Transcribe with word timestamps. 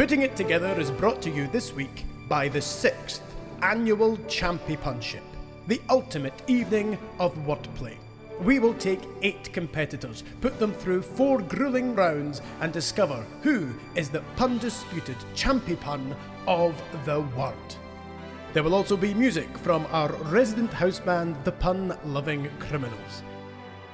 Putting 0.00 0.22
It 0.22 0.34
Together 0.34 0.80
is 0.80 0.90
brought 0.90 1.20
to 1.20 1.30
you 1.30 1.46
this 1.48 1.74
week 1.74 2.06
by 2.26 2.48
the 2.48 2.58
6th 2.58 3.20
Annual 3.60 4.16
Championship, 4.28 5.22
the 5.66 5.78
ultimate 5.90 6.42
evening 6.46 6.96
of 7.18 7.36
wordplay. 7.44 7.98
We 8.40 8.60
will 8.60 8.72
take 8.72 9.02
eight 9.20 9.52
competitors, 9.52 10.24
put 10.40 10.58
them 10.58 10.72
through 10.72 11.02
four 11.02 11.42
grueling 11.42 11.94
rounds, 11.94 12.40
and 12.62 12.72
discover 12.72 13.26
who 13.42 13.74
is 13.94 14.08
the 14.08 14.24
undisputed 14.38 15.18
champion 15.34 16.16
of 16.46 16.82
the 17.04 17.20
world. 17.36 17.76
There 18.54 18.62
will 18.62 18.74
also 18.74 18.96
be 18.96 19.12
music 19.12 19.58
from 19.58 19.86
our 19.90 20.10
resident 20.32 20.72
house 20.72 20.98
band, 20.98 21.36
the 21.44 21.52
Pun 21.52 21.94
Loving 22.06 22.48
Criminals. 22.58 23.22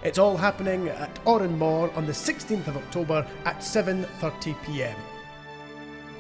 It's 0.05 0.19
all 0.19 0.37
happening 0.37 0.89
at 0.89 1.13
Òran 1.25 1.59
Mór 1.59 1.93
on 1.97 2.07
the 2.07 2.13
16th 2.13 2.69
of 2.69 2.77
October 2.77 3.27
at 3.45 3.59
7:30 3.59 4.55
p.m. 4.63 4.97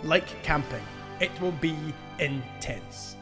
Like 0.02 0.42
camping, 0.42 0.84
it 1.20 1.30
will 1.40 1.52
be 1.52 1.74
intense. 2.18 3.16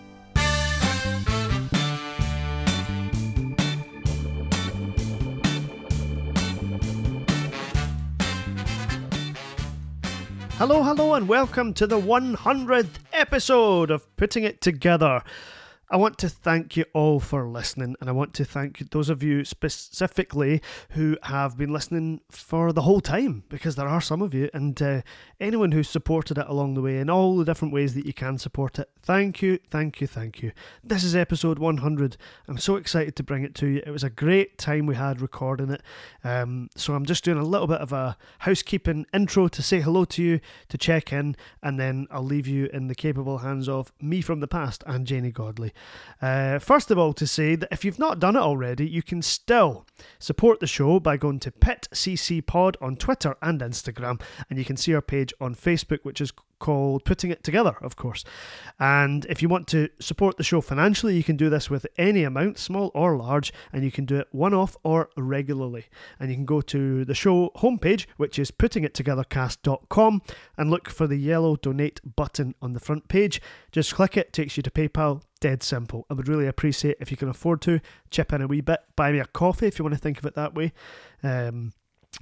Hello, 10.56 10.82
hello, 10.82 11.15
and 11.15 11.29
welcome 11.29 11.74
to 11.74 11.87
the 11.87 12.01
100th 12.01 12.88
episode 13.12 13.91
of 13.91 14.16
Putting 14.16 14.45
It 14.45 14.60
Together. 14.60 15.23
I 15.91 15.98
want 15.98 16.16
to 16.19 16.30
thank 16.30 16.79
you 16.79 16.87
all 16.95 17.20
for 17.20 17.47
listening, 17.47 17.95
and 18.01 18.09
I 18.09 18.12
want 18.12 18.33
to 18.34 18.45
thank 18.47 18.91
those 18.91 19.11
of 19.11 19.23
you 19.23 19.45
specifically 19.45 20.62
who 20.91 21.19
have 21.24 21.59
been 21.59 21.74
listening 21.74 22.23
for 22.30 22.73
the 22.73 22.83
whole 22.83 23.02
time, 23.02 23.45
because 23.51 23.77
there 23.77 23.87
are 23.87 24.01
some 24.01 24.23
of 24.23 24.33
you, 24.33 24.48
and 24.55 24.80
uh, 24.80 25.02
anyone 25.38 25.73
who's 25.73 25.91
supported 25.91 26.38
it 26.38 26.47
along 26.48 26.73
the 26.73 26.80
way 26.80 26.98
in 26.98 27.10
all 27.10 27.37
the 27.37 27.45
different 27.45 27.74
ways 27.74 27.93
that 27.95 28.07
you 28.07 28.15
can 28.15 28.38
support 28.38 28.79
it. 28.79 28.88
Thank 29.02 29.43
you, 29.43 29.59
thank 29.71 30.01
you, 30.01 30.07
thank 30.07 30.43
you. 30.43 30.52
This 30.82 31.05
is 31.05 31.15
episode 31.15 31.59
100. 31.59 32.16
I'm 32.49 32.57
so 32.57 32.77
excited 32.77 33.15
to 33.16 33.23
bring 33.23 33.45
it 33.45 33.55
to 33.57 33.66
you. 33.66 33.82
It 33.87 33.90
was 33.90 34.05
a 34.05 34.10
great 34.10 34.57
time 34.57 34.87
we 34.87 34.95
had 34.95 35.21
recording 35.21 35.71
it, 35.71 35.82
um, 36.24 36.71
so 36.77 36.95
I'm 36.95 37.05
just 37.05 37.24
doing 37.24 37.38
a 37.38 37.45
little 37.45 37.66
bit 37.66 37.82
of 37.82 37.93
a 37.93 38.16
housekeeping 38.38 39.05
intro 39.12 39.49
to 39.49 39.62
say 39.62 39.82
hello 39.82 40.07
to 40.07 40.23
you, 40.23 40.40
to 40.71 40.79
check 40.79 41.12
in, 41.12 41.37
and 41.62 41.79
then 41.79 42.07
I'll 42.10 42.24
leave 42.24 42.46
you 42.46 42.71
in 42.73 42.87
the 42.87 42.95
capable 42.95 43.38
hands 43.38 43.68
of 43.68 43.93
me 44.01 44.23
from 44.23 44.40
the 44.40 44.49
past 44.49 44.82
and 44.87 45.07
Janey 45.07 45.30
Godley. 45.30 45.74
Uh, 46.21 46.59
first 46.59 46.91
of 46.91 46.99
all, 46.99 47.13
to 47.13 47.27
say 47.27 47.55
that 47.55 47.69
if 47.71 47.85
you've 47.85 47.99
not 47.99 48.19
done 48.19 48.37
it 48.37 48.41
already, 48.41 48.89
you 48.89 49.03
can 49.03 49.21
still 49.23 49.87
support 50.19 50.61
the 50.61 50.67
show 50.67 50.99
by 50.99 51.17
going 51.17 51.41
to 51.41 51.51
PitCC 51.51 52.45
Pod 52.45 52.77
on 52.80 52.97
Twitter 52.97 53.37
and 53.43 53.61
Instagram, 53.61 54.21
and 54.49 54.59
you 54.59 54.65
can 54.65 54.77
see 54.77 54.95
our 54.95 55.02
page 55.02 55.33
on 55.41 55.55
Facebook, 55.55 56.01
which 56.02 56.21
is 56.21 56.33
called 56.65 57.05
Putting 57.05 57.30
It 57.30 57.45
Together, 57.45 57.77
of 57.83 57.97
course. 57.97 58.25
And 58.79 59.27
if 59.27 59.43
you 59.43 59.51
want 59.51 59.67
to 59.69 59.91
support 60.01 60.39
the 60.39 60.43
show 60.43 60.63
financially, 60.63 61.15
you 61.15 61.23
can 61.23 61.37
do 61.37 61.51
this 61.51 61.69
with 61.69 61.87
any 61.99 62.25
amount, 62.25 62.57
small 62.59 62.91
or 62.95 63.19
large, 63.19 63.52
and 63.71 63.85
you 63.85 63.91
can 63.91 64.06
do 64.06 64.17
it 64.17 64.28
one 64.31 64.55
off 64.55 64.75
or 64.83 65.11
regularly. 65.17 65.87
And 66.19 66.31
you 66.31 66.37
can 66.37 66.47
go 66.47 66.62
to 66.62 67.05
the 67.05 67.15
show 67.15 67.50
homepage, 67.56 68.06
which 68.17 68.39
is 68.39 68.50
puttingittogethercast.com, 68.50 70.22
and 70.56 70.71
look 70.71 70.89
for 70.89 71.06
the 71.06 71.19
yellow 71.19 71.56
donate 71.56 72.00
button 72.17 72.55
on 72.62 72.72
the 72.72 72.81
front 72.81 73.09
page. 73.09 73.43
Just 73.71 73.95
click 73.95 74.17
it, 74.17 74.33
takes 74.33 74.56
you 74.56 74.62
to 74.62 74.71
PayPal. 74.71 75.21
Dead 75.44 75.62
simple. 75.62 76.06
I 76.09 76.14
would 76.14 76.26
really 76.26 76.47
appreciate 76.47 76.97
if 77.00 77.10
you 77.10 77.19
can 77.19 77.28
afford 77.28 77.60
to 77.60 77.82
chip 78.10 78.32
in 78.32 78.41
a 78.41 78.47
wee 78.47 78.62
bit. 78.62 78.81
Buy 78.97 79.12
me 79.12 79.19
a 79.19 79.26
coffee 79.26 79.66
if 79.66 79.78
you 79.78 79.84
want 79.84 79.94
to 79.94 80.00
think 80.00 80.19
of 80.19 80.25
it 80.25 80.34
that 80.37 80.54
way. 80.54 80.72
Um, 81.22 81.75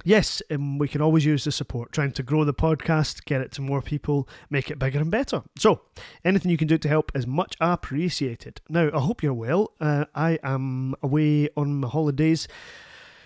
yes, 0.03 0.41
and 0.49 0.77
we 0.77 0.89
can 0.89 1.01
always 1.01 1.23
use 1.23 1.45
the 1.45 1.53
support, 1.53 1.93
trying 1.93 2.11
to 2.11 2.21
grow 2.21 2.43
the 2.43 2.53
podcast, 2.53 3.23
get 3.23 3.39
it 3.39 3.53
to 3.53 3.61
more 3.61 3.81
people, 3.81 4.27
make 4.49 4.69
it 4.69 4.77
bigger 4.77 4.99
and 4.99 5.09
better. 5.09 5.41
So, 5.57 5.83
anything 6.25 6.51
you 6.51 6.57
can 6.57 6.67
do 6.67 6.77
to 6.77 6.89
help 6.89 7.13
is 7.15 7.25
much 7.25 7.55
appreciated. 7.61 8.59
Now, 8.67 8.89
I 8.93 8.99
hope 8.99 9.23
you're 9.23 9.33
well. 9.33 9.71
Uh, 9.79 10.03
I 10.13 10.37
am 10.43 10.93
away 11.01 11.47
on 11.55 11.75
my 11.75 11.87
holidays. 11.87 12.45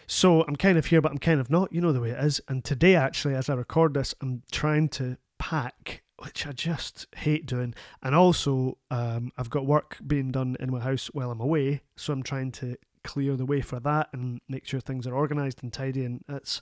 So 0.05 0.43
I'm 0.47 0.57
kind 0.57 0.77
of 0.77 0.85
here, 0.85 1.01
but 1.01 1.11
I'm 1.11 1.17
kind 1.17 1.39
of 1.39 1.49
not. 1.49 1.73
You 1.73 1.81
know 1.81 1.91
the 1.91 2.01
way 2.01 2.11
it 2.11 2.23
is. 2.23 2.39
And 2.47 2.63
today, 2.63 2.93
actually, 2.93 3.33
as 3.33 3.49
I 3.49 3.55
record 3.55 3.95
this, 3.95 4.13
I'm 4.21 4.43
trying 4.51 4.89
to 4.89 5.17
pack, 5.39 6.03
which 6.23 6.47
I 6.47 6.51
just 6.51 7.07
hate 7.15 7.45
doing. 7.45 7.73
And 8.01 8.15
also, 8.15 8.77
um, 8.89 9.31
I've 9.37 9.49
got 9.49 9.65
work 9.65 9.97
being 10.05 10.31
done 10.31 10.57
in 10.59 10.71
my 10.71 10.79
house 10.79 11.07
while 11.13 11.31
I'm 11.31 11.41
away. 11.41 11.81
So 11.95 12.13
I'm 12.13 12.23
trying 12.23 12.51
to 12.53 12.77
clear 13.03 13.35
the 13.35 13.45
way 13.45 13.61
for 13.61 13.79
that 13.79 14.09
and 14.13 14.41
make 14.49 14.65
sure 14.65 14.79
things 14.79 15.05
are 15.07 15.15
organised 15.15 15.61
and 15.61 15.71
tidy. 15.71 16.05
And 16.05 16.23
it's 16.29 16.61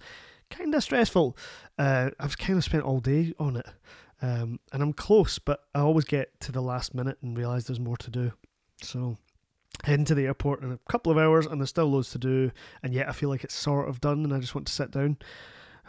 kind 0.49 0.73
of 0.75 0.83
stressful. 0.83 1.37
Uh, 1.77 2.11
I've 2.19 2.37
kind 2.37 2.57
of 2.57 2.63
spent 2.63 2.83
all 2.83 2.99
day 2.99 3.33
on 3.39 3.55
it. 3.55 3.67
Um, 4.21 4.59
and 4.71 4.81
I'm 4.81 4.93
close, 4.93 5.39
but 5.39 5.65
I 5.73 5.79
always 5.79 6.05
get 6.05 6.39
to 6.41 6.51
the 6.51 6.61
last 6.61 6.93
minute 6.93 7.17
and 7.21 7.37
realise 7.37 7.65
there's 7.65 7.79
more 7.79 7.97
to 7.97 8.09
do. 8.09 8.31
So 8.81 9.17
heading 9.83 10.05
to 10.05 10.15
the 10.15 10.25
airport 10.25 10.63
in 10.63 10.71
a 10.71 10.79
couple 10.89 11.11
of 11.11 11.17
hours 11.17 11.45
and 11.45 11.59
there's 11.59 11.69
still 11.69 11.87
loads 11.87 12.09
to 12.09 12.17
do 12.17 12.51
and 12.81 12.93
yet 12.93 13.09
I 13.09 13.11
feel 13.11 13.29
like 13.29 13.43
it's 13.43 13.53
sort 13.53 13.89
of 13.89 13.99
done 13.99 14.23
and 14.23 14.33
I 14.33 14.39
just 14.39 14.55
want 14.55 14.67
to 14.67 14.73
sit 14.73 14.91
down. 14.91 15.17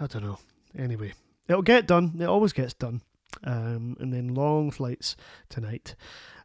I 0.00 0.06
don't 0.06 0.24
know. 0.24 0.38
Anyway, 0.76 1.14
it'll 1.48 1.62
get 1.62 1.86
done. 1.86 2.16
It 2.20 2.26
always 2.26 2.52
gets 2.52 2.74
done. 2.74 3.00
Um, 3.44 3.96
and 4.00 4.12
then 4.12 4.34
long 4.34 4.70
flights 4.70 5.16
tonight. 5.48 5.94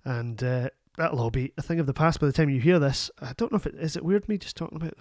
And 0.04 0.44
uh, 0.44 0.70
that'll 0.98 1.20
all 1.20 1.32
be 1.32 1.54
a 1.58 1.62
thing 1.62 1.80
of 1.80 1.86
the 1.86 1.94
past 1.94 2.20
by 2.20 2.28
the 2.28 2.34
time 2.34 2.50
you 2.50 2.60
hear 2.60 2.80
this. 2.80 3.10
I 3.20 3.34
don't 3.38 3.52
know 3.52 3.58
if 3.58 3.66
it 3.66 3.76
is 3.76 3.96
it 3.96 4.06
weird 4.06 4.28
me 4.28 4.38
just 4.38 4.58
talking 4.58 4.78
about 4.78 4.98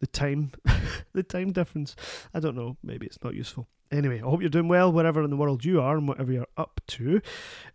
the 0.00 0.06
time 0.06 0.52
the 1.12 1.22
time 1.22 1.52
difference. 1.52 1.94
I 2.34 2.40
don't 2.40 2.56
know, 2.56 2.76
maybe 2.82 3.06
it's 3.06 3.22
not 3.22 3.34
useful. 3.34 3.68
Anyway, 3.92 4.22
I 4.22 4.24
hope 4.24 4.40
you're 4.40 4.48
doing 4.48 4.68
well 4.68 4.90
wherever 4.90 5.22
in 5.22 5.28
the 5.28 5.36
world 5.36 5.66
you 5.66 5.78
are 5.82 5.98
and 5.98 6.08
whatever 6.08 6.32
you're 6.32 6.46
up 6.56 6.80
to. 6.86 7.20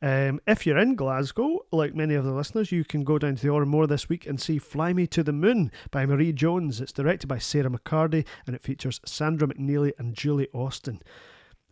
Um, 0.01 0.39
if 0.47 0.65
you're 0.65 0.79
in 0.79 0.95
Glasgow, 0.95 1.59
like 1.71 1.93
many 1.93 2.15
of 2.15 2.25
the 2.25 2.31
listeners, 2.31 2.71
you 2.71 2.83
can 2.83 3.03
go 3.03 3.19
down 3.19 3.35
to 3.35 3.41
the 3.43 3.53
Òran 3.53 3.67
Mór 3.67 3.87
this 3.87 4.09
week 4.09 4.25
and 4.25 4.41
see 4.41 4.57
Fly 4.57 4.93
Me 4.93 5.05
to 5.05 5.21
the 5.21 5.31
Moon 5.31 5.71
by 5.91 6.07
Marie 6.07 6.33
Jones. 6.33 6.81
It's 6.81 6.91
directed 6.91 7.27
by 7.27 7.37
Sarah 7.37 7.69
McCarty 7.69 8.25
and 8.47 8.55
it 8.55 8.63
features 8.63 8.99
Sandra 9.05 9.47
McNeely 9.47 9.91
and 9.99 10.15
Julie 10.15 10.49
Austin. 10.53 11.03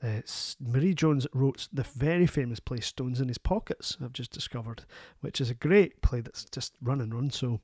Uh, 0.04 0.22
Marie 0.60 0.94
Jones 0.94 1.26
wrote 1.34 1.68
the 1.72 1.84
very 1.84 2.28
famous 2.28 2.60
play 2.60 2.80
Stones 2.80 3.22
in 3.22 3.28
His 3.28 3.38
Pockets, 3.38 3.98
I've 4.04 4.14
just 4.14 4.32
discovered, 4.32 4.84
which 5.22 5.42
is 5.42 5.50
a 5.50 5.56
great 5.56 6.02
play 6.02 6.22
that's 6.22 6.46
just 6.46 6.74
run 6.82 7.02
and 7.02 7.14
run. 7.14 7.32
So 7.32 7.62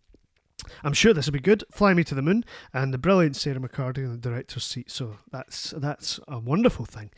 I'm 0.83 0.93
sure 0.93 1.13
this 1.13 1.25
will 1.25 1.33
be 1.33 1.39
good. 1.39 1.63
Fly 1.71 1.93
Me 1.93 2.03
to 2.03 2.15
the 2.15 2.21
Moon 2.21 2.45
and 2.73 2.93
the 2.93 2.97
brilliant 2.97 3.35
Sarah 3.35 3.59
McCarty 3.59 3.99
in 3.99 4.11
the 4.11 4.17
director's 4.17 4.65
seat. 4.65 4.91
So 4.91 5.17
that's 5.31 5.71
that's 5.71 6.19
a 6.27 6.39
wonderful 6.39 6.85
thing. 6.85 7.11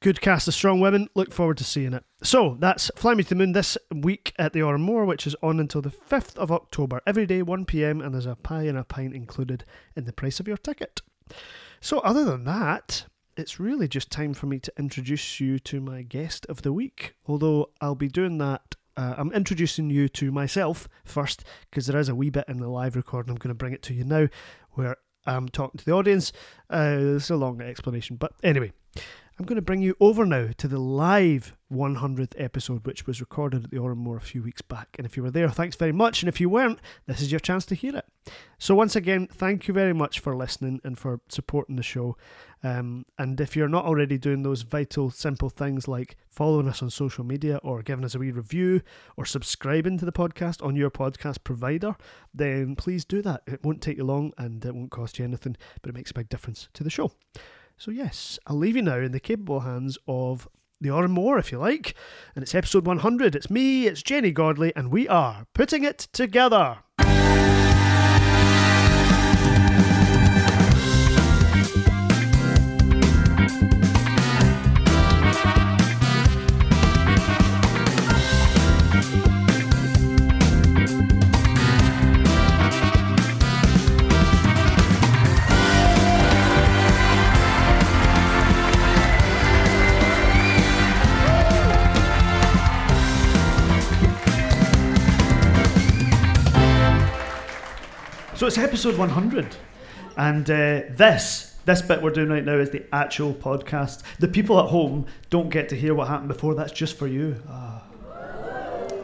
Good 0.00 0.22
cast 0.22 0.48
of 0.48 0.54
strong 0.54 0.80
women. 0.80 1.08
Look 1.14 1.30
forward 1.30 1.58
to 1.58 1.64
seeing 1.64 1.92
it. 1.92 2.04
So 2.22 2.56
that's 2.58 2.90
Fly 2.96 3.14
Me 3.14 3.22
to 3.22 3.28
the 3.28 3.34
Moon 3.34 3.52
this 3.52 3.76
week 3.94 4.32
at 4.38 4.54
the 4.54 4.60
Òran 4.60 4.88
Mór, 4.88 5.06
which 5.06 5.26
is 5.26 5.36
on 5.42 5.60
until 5.60 5.82
the 5.82 5.90
5th 5.90 6.36
of 6.36 6.50
October, 6.50 7.02
every 7.06 7.26
day 7.26 7.42
1 7.42 7.66
pm, 7.66 8.00
and 8.00 8.14
there's 8.14 8.24
a 8.24 8.34
pie 8.34 8.62
and 8.62 8.78
a 8.78 8.84
pint 8.84 9.14
included 9.14 9.64
in 9.94 10.06
the 10.06 10.12
price 10.14 10.40
of 10.40 10.48
your 10.48 10.56
ticket. 10.56 11.02
So, 11.82 11.98
other 11.98 12.24
than 12.24 12.44
that, 12.44 13.04
it's 13.40 13.58
really 13.58 13.88
just 13.88 14.10
time 14.10 14.34
for 14.34 14.46
me 14.46 14.58
to 14.60 14.72
introduce 14.78 15.40
you 15.40 15.58
to 15.58 15.80
my 15.80 16.02
guest 16.02 16.46
of 16.48 16.62
the 16.62 16.72
week. 16.72 17.14
Although 17.26 17.70
I'll 17.80 17.94
be 17.94 18.08
doing 18.08 18.38
that 18.38 18.76
uh, 18.96 19.14
I'm 19.16 19.32
introducing 19.32 19.88
you 19.88 20.08
to 20.10 20.30
myself 20.30 20.86
first 21.04 21.42
because 21.70 21.86
there 21.86 21.98
is 21.98 22.10
a 22.10 22.14
wee 22.14 22.28
bit 22.28 22.44
in 22.48 22.58
the 22.58 22.68
live 22.68 22.96
recording. 22.96 23.30
I'm 23.30 23.38
going 23.38 23.48
to 23.48 23.54
bring 23.54 23.72
it 23.72 23.82
to 23.84 23.94
you 23.94 24.04
now 24.04 24.28
where 24.72 24.96
I'm 25.24 25.48
talking 25.48 25.78
to 25.78 25.84
the 25.84 25.92
audience. 25.92 26.32
Uh, 26.68 26.98
it's 27.16 27.30
a 27.30 27.36
long 27.36 27.62
explanation, 27.62 28.16
but 28.16 28.32
anyway, 28.42 28.72
I'm 29.40 29.46
going 29.46 29.56
to 29.56 29.62
bring 29.62 29.80
you 29.80 29.96
over 30.00 30.26
now 30.26 30.50
to 30.58 30.68
the 30.68 30.78
live 30.78 31.56
100th 31.72 32.34
episode, 32.36 32.86
which 32.86 33.06
was 33.06 33.22
recorded 33.22 33.64
at 33.64 33.70
the 33.70 33.78
Òran 33.78 34.04
Mór 34.04 34.18
a 34.18 34.20
few 34.20 34.42
weeks 34.42 34.60
back. 34.60 34.88
And 34.98 35.06
if 35.06 35.16
you 35.16 35.22
were 35.22 35.30
there, 35.30 35.48
thanks 35.48 35.76
very 35.76 35.92
much. 35.92 36.20
And 36.20 36.28
if 36.28 36.42
you 36.42 36.50
weren't, 36.50 36.78
this 37.06 37.22
is 37.22 37.32
your 37.32 37.40
chance 37.40 37.64
to 37.66 37.74
hear 37.74 37.96
it. 37.96 38.04
So, 38.58 38.74
once 38.74 38.96
again, 38.96 39.28
thank 39.32 39.66
you 39.66 39.72
very 39.72 39.94
much 39.94 40.20
for 40.20 40.36
listening 40.36 40.82
and 40.84 40.98
for 40.98 41.20
supporting 41.30 41.76
the 41.76 41.82
show. 41.82 42.18
Um, 42.62 43.06
and 43.18 43.40
if 43.40 43.56
you're 43.56 43.66
not 43.66 43.86
already 43.86 44.18
doing 44.18 44.42
those 44.42 44.60
vital, 44.60 45.10
simple 45.10 45.48
things 45.48 45.88
like 45.88 46.18
following 46.28 46.68
us 46.68 46.82
on 46.82 46.90
social 46.90 47.24
media 47.24 47.60
or 47.62 47.80
giving 47.80 48.04
us 48.04 48.14
a 48.14 48.18
wee 48.18 48.32
review 48.32 48.82
or 49.16 49.24
subscribing 49.24 49.96
to 50.00 50.04
the 50.04 50.12
podcast 50.12 50.62
on 50.62 50.76
your 50.76 50.90
podcast 50.90 51.44
provider, 51.44 51.96
then 52.34 52.76
please 52.76 53.06
do 53.06 53.22
that. 53.22 53.40
It 53.46 53.64
won't 53.64 53.80
take 53.80 53.96
you 53.96 54.04
long 54.04 54.34
and 54.36 54.62
it 54.62 54.74
won't 54.74 54.90
cost 54.90 55.18
you 55.18 55.24
anything, 55.24 55.56
but 55.80 55.88
it 55.88 55.94
makes 55.94 56.10
a 56.10 56.14
big 56.14 56.28
difference 56.28 56.68
to 56.74 56.84
the 56.84 56.90
show. 56.90 57.12
So, 57.80 57.90
yes, 57.90 58.38
I'll 58.46 58.58
leave 58.58 58.76
you 58.76 58.82
now 58.82 58.98
in 58.98 59.12
the 59.12 59.18
capable 59.18 59.60
hands 59.60 59.96
of 60.06 60.46
the 60.82 60.90
Òran 60.90 61.16
Mór, 61.16 61.38
if 61.38 61.50
you 61.50 61.56
like. 61.56 61.94
And 62.34 62.42
it's 62.42 62.54
episode 62.54 62.84
100. 62.84 63.34
It's 63.34 63.48
me, 63.48 63.86
it's 63.86 64.02
Janey 64.02 64.32
Godley, 64.32 64.70
and 64.76 64.92
we 64.92 65.08
are 65.08 65.46
putting 65.54 65.82
it 65.82 65.96
together. 66.12 66.80
It's 98.50 98.58
episode 98.58 98.98
100. 98.98 99.54
And 100.16 100.50
uh, 100.50 100.82
this, 100.90 101.54
this 101.66 101.82
bit 101.82 102.02
we're 102.02 102.10
doing 102.10 102.30
right 102.30 102.44
now 102.44 102.56
is 102.56 102.70
the 102.70 102.84
actual 102.92 103.32
podcast. 103.32 104.02
The 104.18 104.26
people 104.26 104.58
at 104.58 104.66
home 104.66 105.06
don't 105.30 105.50
get 105.50 105.68
to 105.68 105.76
hear 105.76 105.94
what 105.94 106.08
happened 106.08 106.26
before. 106.26 106.56
That's 106.56 106.72
just 106.72 106.98
for 106.98 107.06
you. 107.06 107.40
Ah. 107.48 107.89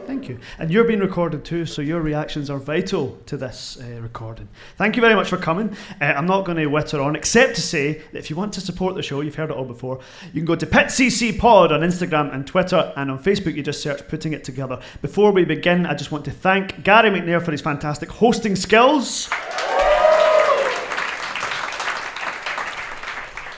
Thank 0.07 0.29
you. 0.29 0.39
And 0.57 0.71
you're 0.71 0.85
being 0.85 1.01
recorded 1.01 1.43
too, 1.43 1.65
so 1.65 1.81
your 1.81 1.99
reactions 1.99 2.49
are 2.49 2.59
vital 2.59 3.17
to 3.25 3.35
this 3.35 3.77
uh, 3.81 3.99
recording. 4.01 4.47
Thank 4.77 4.95
you 4.95 5.01
very 5.01 5.15
much 5.15 5.27
for 5.27 5.35
coming. 5.35 5.75
Uh, 5.99 6.05
I'm 6.05 6.25
not 6.25 6.45
going 6.45 6.57
to 6.57 6.65
witter 6.67 7.01
on, 7.01 7.17
except 7.17 7.55
to 7.55 7.61
say 7.61 7.95
that 8.13 8.17
if 8.17 8.29
you 8.29 8.37
want 8.37 8.53
to 8.53 8.61
support 8.61 8.95
the 8.95 9.03
show, 9.03 9.19
you've 9.19 9.35
heard 9.35 9.51
it 9.51 9.57
all 9.57 9.65
before, 9.65 9.99
you 10.27 10.39
can 10.39 10.45
go 10.45 10.55
to 10.55 10.65
PitCC 10.65 11.37
Pod 11.37 11.73
on 11.73 11.81
Instagram 11.81 12.33
and 12.33 12.47
Twitter, 12.47 12.93
and 12.95 13.11
on 13.11 13.21
Facebook, 13.21 13.53
you 13.53 13.61
just 13.61 13.81
search 13.83 14.07
Putting 14.07 14.31
It 14.31 14.45
Together. 14.45 14.79
Before 15.01 15.31
we 15.31 15.43
begin, 15.43 15.85
I 15.85 15.93
just 15.93 16.09
want 16.09 16.23
to 16.23 16.31
thank 16.31 16.85
Gary 16.85 17.09
McNair 17.09 17.43
for 17.43 17.51
his 17.51 17.59
fantastic 17.59 18.09
hosting 18.09 18.55
skills. 18.55 19.29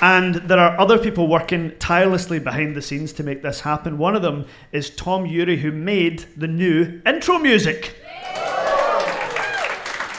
And 0.02 0.36
there 0.36 0.60
are 0.60 0.80
other 0.80 0.98
people 0.98 1.28
working 1.28 1.74
tirelessly 1.80 2.40
behind 2.40 2.76
the 2.76 2.82
scenes 2.82 3.12
to 3.14 3.24
make 3.24 3.42
this 3.42 3.62
happen. 3.62 3.98
One 3.98 4.16
of 4.16 4.22
them 4.22 4.46
is 4.72 4.90
Tom 4.90 5.26
Urie, 5.26 5.58
who 5.58 5.72
made 5.72 6.26
the 6.38 6.48
new 6.48 7.02
intro 7.06 7.38
music. 7.38 7.96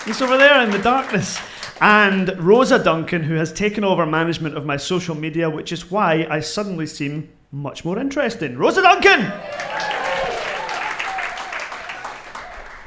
He's 0.05 0.21
over 0.21 0.37
there 0.37 0.63
in 0.63 0.71
the 0.71 0.81
darkness. 0.83 1.41
And 1.81 2.39
Rosa 2.39 2.79
Duncan, 2.83 3.23
who 3.23 3.37
has 3.37 3.53
taken 3.53 3.85
over 3.85 4.05
management 4.05 4.55
of 4.57 4.67
my 4.67 4.77
social 4.77 5.15
media, 5.15 5.49
which 5.49 5.73
is 5.73 5.91
why 5.91 6.27
I 6.29 6.41
suddenly 6.41 6.87
seem 6.87 7.31
much 7.51 7.85
more 7.85 7.99
interesting. 7.99 8.59
Rosa 8.59 8.83
Duncan! 8.83 9.33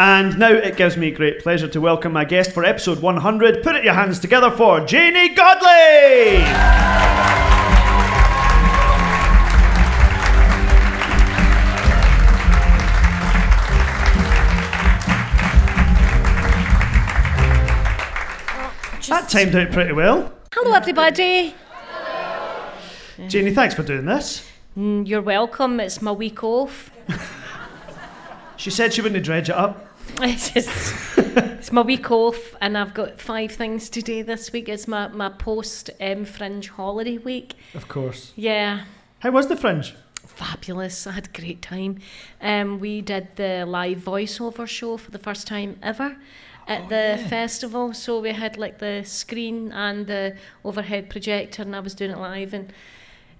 And 0.06 0.38
now 0.38 0.52
it 0.52 0.76
gives 0.76 0.98
me 0.98 1.12
great 1.12 1.40
pleasure 1.40 1.70
to 1.70 1.80
welcome 1.80 2.12
my 2.12 2.26
guest 2.26 2.52
for 2.52 2.66
episode 2.66 3.02
100. 3.02 3.64
Put 3.64 3.78
it 3.78 3.86
your 3.86 3.94
hands 3.94 4.20
together 4.20 4.52
for 4.52 4.82
Janey 4.82 5.30
Godley! 5.30 6.44
That 19.08 19.30
timed 19.30 19.56
out 19.56 19.72
pretty 19.72 19.94
well. 19.94 20.34
Hello, 20.54 20.76
everybody. 20.76 21.56
Janey, 23.30 23.54
thanks 23.54 23.74
for 23.74 23.84
doing 23.84 24.04
this. 24.04 24.46
Mm, 24.78 25.08
You're 25.08 25.22
welcome. 25.22 25.80
It's 25.80 26.02
my 26.02 26.12
week 26.12 26.44
off. 26.44 26.92
She 28.64 28.70
said 28.70 28.94
she 28.94 29.02
wouldn't 29.02 29.26
dredge 29.26 29.50
it 29.50 29.56
up. 29.56 29.93
It's 30.22 30.52
just 30.52 30.70
it's 31.18 31.72
my 31.72 31.82
week 31.82 32.12
off, 32.12 32.56
and 32.62 32.78
I've 32.78 32.94
got 32.94 33.20
five 33.20 33.52
things 33.52 33.90
to 33.92 34.02
do 34.02 34.24
this 34.24 34.52
week. 34.52 34.70
It's 34.70 34.88
my 34.88 35.08
my 35.08 35.30
post 35.30 35.90
um, 36.00 36.26
fringe 36.26 36.70
holiday 36.70 37.18
week. 37.18 37.56
Of 37.74 37.88
course. 37.88 38.32
Yeah, 38.36 38.84
How 39.20 39.32
was 39.32 39.48
the 39.48 39.56
fringe? 39.56 39.96
fabulous. 40.26 41.06
I 41.06 41.12
had 41.12 41.28
a 41.28 41.40
great 41.42 41.62
time. 41.62 42.00
Um, 42.42 42.80
we 42.80 43.02
did 43.02 43.36
the 43.36 43.66
live 43.68 44.00
voiceover 44.00 44.68
show 44.68 44.98
for 44.98 45.12
the 45.12 45.20
first 45.20 45.46
time 45.48 45.78
ever 45.84 46.16
at 46.68 46.90
the 46.90 47.24
festival. 47.30 47.94
So 47.94 48.20
we 48.20 48.32
had 48.32 48.58
like 48.58 48.80
the 48.80 49.04
screen 49.06 49.72
and 49.72 50.08
the 50.08 50.36
overhead 50.64 51.10
projector, 51.10 51.62
and 51.64 51.76
I 51.76 51.80
was 51.82 51.94
doing 51.96 52.12
it 52.12 52.18
live. 52.18 52.54
And 52.54 52.72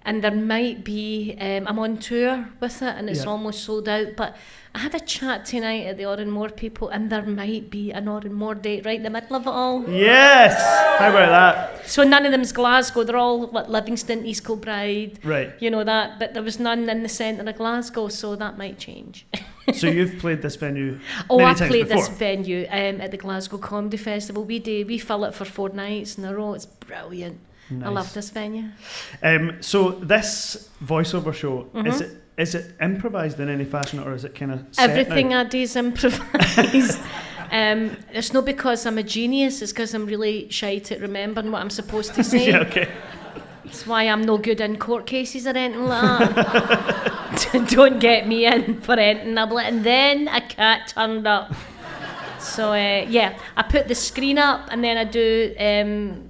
and 0.04 0.22
there 0.22 0.34
might 0.34 0.84
be 0.84 1.36
um, 1.40 1.66
I'm 1.66 1.78
on 1.78 1.98
tour 1.98 2.48
with 2.60 2.82
it, 2.82 2.94
and 2.96 3.08
it's 3.08 3.24
Yeah. 3.24 3.30
almost 3.30 3.64
sold 3.64 3.88
out. 3.88 4.16
But 4.16 4.36
I 4.74 4.78
had 4.80 4.94
a 4.94 5.00
chat 5.00 5.44
tonight 5.46 5.86
at 5.86 5.98
the 5.98 6.02
Òran 6.02 6.28
Mór 6.30 6.54
people, 6.56 6.88
and 6.88 7.08
there 7.08 7.22
might 7.22 7.70
be 7.70 7.92
an 7.92 8.06
Òran 8.06 8.32
Mór 8.32 8.60
date 8.60 8.84
right 8.84 8.96
in 8.96 9.04
the 9.04 9.10
middle 9.10 9.36
of 9.36 9.42
it 9.46 9.48
all. 9.50 9.88
Yes! 9.88 10.52
How 10.98 11.10
about 11.10 11.28
that? 11.28 11.88
So 11.88 12.02
none 12.02 12.26
of 12.26 12.32
them's 12.32 12.50
Glasgow. 12.50 13.04
They're 13.04 13.16
all 13.16 13.46
like 13.48 13.68
Livingston, 13.68 14.26
East 14.26 14.44
Kilbride, 14.44 15.20
Right. 15.24 15.52
you 15.60 15.70
know 15.70 15.84
that. 15.84 16.18
But 16.18 16.34
there 16.34 16.42
was 16.42 16.58
none 16.58 16.88
in 16.90 17.02
the 17.04 17.08
centre 17.08 17.48
of 17.48 17.56
Glasgow, 17.56 18.08
so 18.08 18.34
that 18.36 18.58
might 18.58 18.78
change. 18.78 19.26
So 19.72 19.86
you've 19.86 20.18
played 20.18 20.42
this 20.42 20.56
venue 20.56 20.98
Oh, 21.30 21.42
I 21.42 21.54
played 21.54 21.88
before. 21.88 21.96
this 21.96 22.08
venue 22.08 22.66
um, 22.70 23.00
at 23.00 23.10
the 23.12 23.16
Glasgow 23.16 23.56
Comedy 23.56 23.96
Festival. 23.96 24.44
We 24.44 24.58
do 24.58 24.84
we 24.84 24.98
fill 24.98 25.24
it 25.24 25.34
for 25.34 25.46
four 25.46 25.70
nights 25.70 26.18
in 26.18 26.24
a 26.26 26.34
row. 26.36 26.52
It's 26.52 26.66
brilliant. 26.66 27.38
I 27.82 27.88
love 27.88 28.12
this 28.12 28.28
venue. 28.28 28.64
Um, 29.22 29.56
so 29.62 29.92
this 29.92 30.68
voiceover 30.84 31.32
show 31.32 31.62
Mm-hmm. 31.72 31.86
is 31.86 32.00
it 32.02 32.10
is 32.36 32.54
it 32.54 32.74
improvised 32.80 33.38
in 33.38 33.48
any 33.48 33.64
fashion 33.64 34.00
or 34.00 34.12
is 34.12 34.24
it 34.24 34.34
kind 34.34 34.52
of 34.52 34.66
Everything 34.78 35.34
I 35.34 35.44
do 35.44 35.58
is 35.58 35.76
improvised. 35.76 36.98
um, 37.52 37.96
it's 38.12 38.32
not 38.32 38.44
because 38.44 38.84
I'm 38.86 38.98
a 38.98 39.02
genius. 39.02 39.62
It's 39.62 39.72
because 39.72 39.94
I'm 39.94 40.06
really 40.06 40.50
shy 40.50 40.76
at 40.76 41.00
remembering 41.00 41.52
what 41.52 41.60
I'm 41.60 41.70
supposed 41.70 42.14
to 42.14 42.24
say. 42.32 42.48
yeah, 42.48 42.60
okay. 42.60 42.90
That's 43.64 43.86
why 43.86 44.04
I'm 44.04 44.22
no 44.22 44.36
good 44.36 44.60
in 44.60 44.78
court 44.78 45.06
cases 45.06 45.46
or 45.46 45.50
anything 45.50 45.84
like 45.84 46.34
that. 46.34 47.66
Don't 47.68 47.98
get 47.98 48.26
me 48.26 48.46
in 48.46 48.80
for 48.80 48.92
anything. 48.92 49.38
I'm 49.38 49.50
like, 49.50 49.66
and 49.66 49.84
then 49.84 50.28
a 50.28 50.40
cat 50.40 50.88
turned 50.88 51.26
up. 51.26 51.54
So 52.40 52.72
uh, 52.72 53.06
yeah, 53.08 53.38
I 53.56 53.62
put 53.62 53.88
the 53.88 53.94
screen 53.94 54.38
up 54.38 54.68
and 54.70 54.82
then 54.82 54.98
I 54.98 55.04
do. 55.04 55.54
Um, 55.58 56.23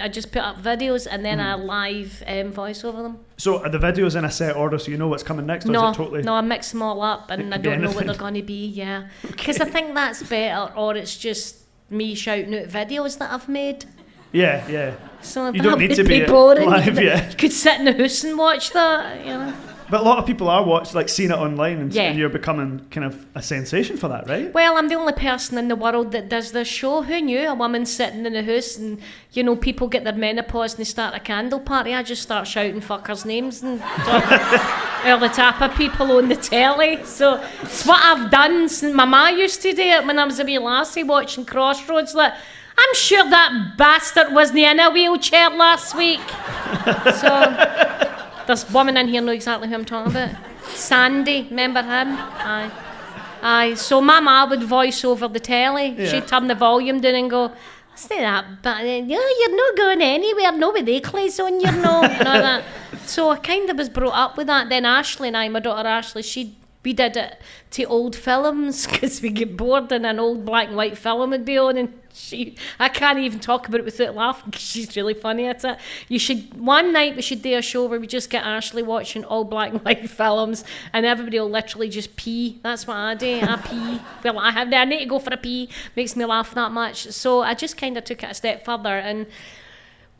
I 0.00 0.08
just 0.08 0.32
put 0.32 0.42
up 0.42 0.62
videos 0.62 1.06
and 1.10 1.24
then 1.24 1.40
I 1.40 1.54
live 1.54 2.22
um, 2.26 2.52
voice 2.52 2.84
over 2.84 3.02
them. 3.02 3.18
So 3.36 3.62
are 3.62 3.68
the 3.68 3.78
videos 3.78 4.16
in 4.16 4.24
a 4.24 4.30
set 4.30 4.56
order 4.56 4.78
so 4.78 4.90
you 4.90 4.96
know 4.96 5.08
what's 5.08 5.22
coming 5.22 5.44
next 5.44 5.66
No, 5.66 5.92
totally 5.92 6.22
no, 6.22 6.34
I 6.34 6.40
mix 6.40 6.72
them 6.72 6.82
all 6.82 7.02
up 7.02 7.30
and 7.30 7.52
I 7.52 7.58
don't 7.58 7.82
know 7.82 7.90
what 7.90 8.06
they're 8.06 8.14
going 8.14 8.34
to 8.34 8.42
be. 8.42 8.66
Yeah, 8.66 9.08
because 9.26 9.60
I 9.60 9.66
think 9.66 9.94
that's 9.94 10.22
better, 10.22 10.72
or 10.74 10.96
it's 10.96 11.16
just 11.16 11.56
me 11.90 12.14
shouting 12.14 12.54
out 12.54 12.68
videos 12.68 13.18
that 13.18 13.30
I've 13.30 13.48
made. 13.48 13.84
Yeah, 14.32 14.66
yeah. 14.68 14.94
So 15.20 15.50
You 15.50 15.62
don't 15.62 15.78
need 15.78 15.94
to 15.96 16.04
be 16.04 16.24
boring. 16.24 16.68
live, 16.68 16.98
yeah. 17.00 17.30
You 17.30 17.36
could 17.36 17.52
sit 17.52 17.78
in 17.78 17.86
the 17.86 17.92
house 17.92 18.24
and 18.24 18.38
watch 18.38 18.72
that. 18.72 19.20
You 19.20 19.32
know. 19.32 19.54
But 19.90 20.00
a 20.00 20.04
lot 20.04 20.18
of 20.18 20.26
people 20.26 20.48
are 20.50 20.62
watching 20.64 20.94
like 20.94 21.08
seeing 21.08 21.30
it 21.30 21.34
online 21.38 21.78
and, 21.78 21.92
Yeah. 21.94 22.12
you're 22.12 22.28
becoming 22.28 22.84
kind 22.90 23.06
of 23.06 23.24
a 23.34 23.42
sensation 23.42 23.96
for 23.96 24.08
that, 24.08 24.28
right? 24.28 24.52
Well, 24.52 24.76
I'm 24.76 24.88
the 24.88 24.96
only 24.96 25.14
person 25.14 25.56
in 25.56 25.68
the 25.68 25.76
world 25.76 26.12
that 26.12 26.28
does 26.28 26.52
this 26.52 26.68
show. 26.68 27.02
Who 27.02 27.20
knew? 27.20 27.48
A 27.48 27.54
woman 27.54 27.86
sitting 27.86 28.26
in 28.26 28.34
the 28.34 28.42
house 28.42 28.76
and, 28.76 29.00
you 29.32 29.42
know, 29.42 29.56
people 29.56 29.88
get 29.88 30.04
their 30.04 30.12
menopause 30.12 30.72
and 30.74 30.80
they 30.80 30.84
start 30.84 31.14
a 31.14 31.20
candle 31.20 31.60
party. 31.60 31.94
I 31.94 32.02
just 32.02 32.22
start 32.22 32.46
shouting 32.46 32.80
fuckers' 32.82 33.24
names 33.24 33.62
and 33.62 33.80
all 35.06 35.18
the 35.18 35.28
type 35.32 35.60
of 35.62 35.74
people 35.74 36.12
on 36.18 36.28
the 36.28 36.36
telly. 36.36 37.02
So 37.04 37.42
it's 37.62 37.86
what 37.86 38.00
I've 38.02 38.30
done 38.30 38.68
since 38.68 38.94
my 38.94 39.04
ma 39.06 39.28
used 39.28 39.62
to 39.62 39.72
do 39.72 39.82
it 39.82 40.04
when 40.06 40.18
I 40.18 40.24
was 40.24 40.38
a 40.38 40.44
wee 40.44 40.58
lassie 40.58 41.02
watching 41.02 41.44
Crossroads. 41.46 42.14
Like, 42.14 42.34
I'm 42.80 42.94
sure 42.94 43.28
that 43.28 43.74
bastard 43.76 44.32
wasn't 44.32 44.58
in 44.58 44.78
a 44.80 44.90
wheelchair 44.90 45.50
last 45.50 45.94
week. 45.96 46.20
So 47.20 48.07
this 48.48 48.68
woman 48.70 48.96
in 48.96 49.06
here 49.06 49.20
know 49.20 49.30
exactly 49.32 49.68
who 49.68 49.74
I'm 49.74 49.84
talking 49.84 50.10
about. 50.10 50.34
Sandy, 50.70 51.46
remember 51.48 51.82
him? 51.82 52.08
Aye. 52.18 52.70
Aye, 53.40 53.74
so 53.74 54.00
my 54.00 54.18
ma 54.18 54.48
would 54.48 54.64
voice 54.64 55.04
over 55.04 55.28
the 55.28 55.38
telly. 55.38 55.90
Yeah. 55.90 56.08
She'd 56.08 56.26
turn 56.26 56.48
the 56.48 56.56
volume 56.56 57.00
down 57.00 57.14
and 57.14 57.30
go, 57.30 57.52
Say 57.94 58.20
that, 58.20 58.62
but 58.62 58.76
uh, 58.76 59.00
no, 59.00 59.20
you're 59.40 59.56
not 59.56 59.76
going 59.76 60.00
anywhere. 60.00 60.52
No 60.52 60.70
with 60.70 60.88
on, 61.40 61.64
and 61.66 61.84
all 61.84 62.02
that. 62.02 62.64
So 63.06 63.30
I 63.30 63.38
kind 63.38 63.68
of 63.68 63.76
was 63.76 63.88
brought 63.88 64.14
up 64.14 64.36
with 64.36 64.46
that. 64.46 64.68
Then 64.68 64.84
Ashley 64.84 65.26
and 65.28 65.36
I, 65.36 65.48
my 65.48 65.58
daughter 65.58 65.88
Ashley, 65.88 66.22
she 66.22 66.56
we 66.84 66.92
did 66.92 67.16
it 67.16 67.40
to 67.72 67.84
old 67.84 68.14
films 68.14 68.86
because 68.90 69.20
we 69.20 69.30
get 69.30 69.56
bored 69.56 69.90
and 69.90 70.06
an 70.06 70.20
old 70.20 70.44
black 70.44 70.68
and 70.68 70.76
white 70.76 70.96
film 70.96 71.30
would 71.30 71.44
be 71.44 71.58
on 71.58 71.76
and 71.76 71.92
she 72.18 72.56
I 72.78 72.88
can't 72.88 73.18
even 73.18 73.40
talk 73.40 73.68
about 73.68 73.80
it 73.80 73.84
without 73.84 74.14
laughing 74.14 74.50
because 74.50 74.62
she's 74.62 74.96
really 74.96 75.14
funny 75.14 75.46
at 75.46 75.64
it. 75.64 75.78
You 76.08 76.18
should 76.18 76.58
one 76.60 76.92
night 76.92 77.16
we 77.16 77.22
should 77.22 77.42
do 77.42 77.56
a 77.56 77.62
show 77.62 77.86
where 77.86 78.00
we 78.00 78.06
just 78.06 78.30
get 78.30 78.44
Ashley 78.44 78.82
watching 78.82 79.24
all 79.24 79.44
black 79.44 79.70
and 79.70 79.80
white 79.84 80.08
films 80.20 80.64
and 80.92 81.06
everybody 81.06 81.38
will 81.40 81.50
literally 81.50 81.88
just 81.88 82.16
pee. 82.16 82.58
That's 82.62 82.86
what 82.86 82.96
I 82.96 83.14
do. 83.14 83.40
I 83.42 83.56
pee. 83.56 84.00
Well, 84.24 84.38
I 84.38 84.50
have 84.50 84.72
I 84.72 84.84
need 84.84 85.00
to 85.00 85.06
go 85.06 85.18
for 85.18 85.32
a 85.32 85.36
pee. 85.36 85.68
Makes 85.96 86.16
me 86.16 86.24
laugh 86.24 86.52
that 86.54 86.72
much. 86.72 87.06
So 87.12 87.40
I 87.42 87.54
just 87.54 87.76
kind 87.76 87.96
of 87.96 88.04
took 88.04 88.22
it 88.22 88.30
a 88.30 88.34
step 88.34 88.64
further 88.64 88.98
and 88.98 89.26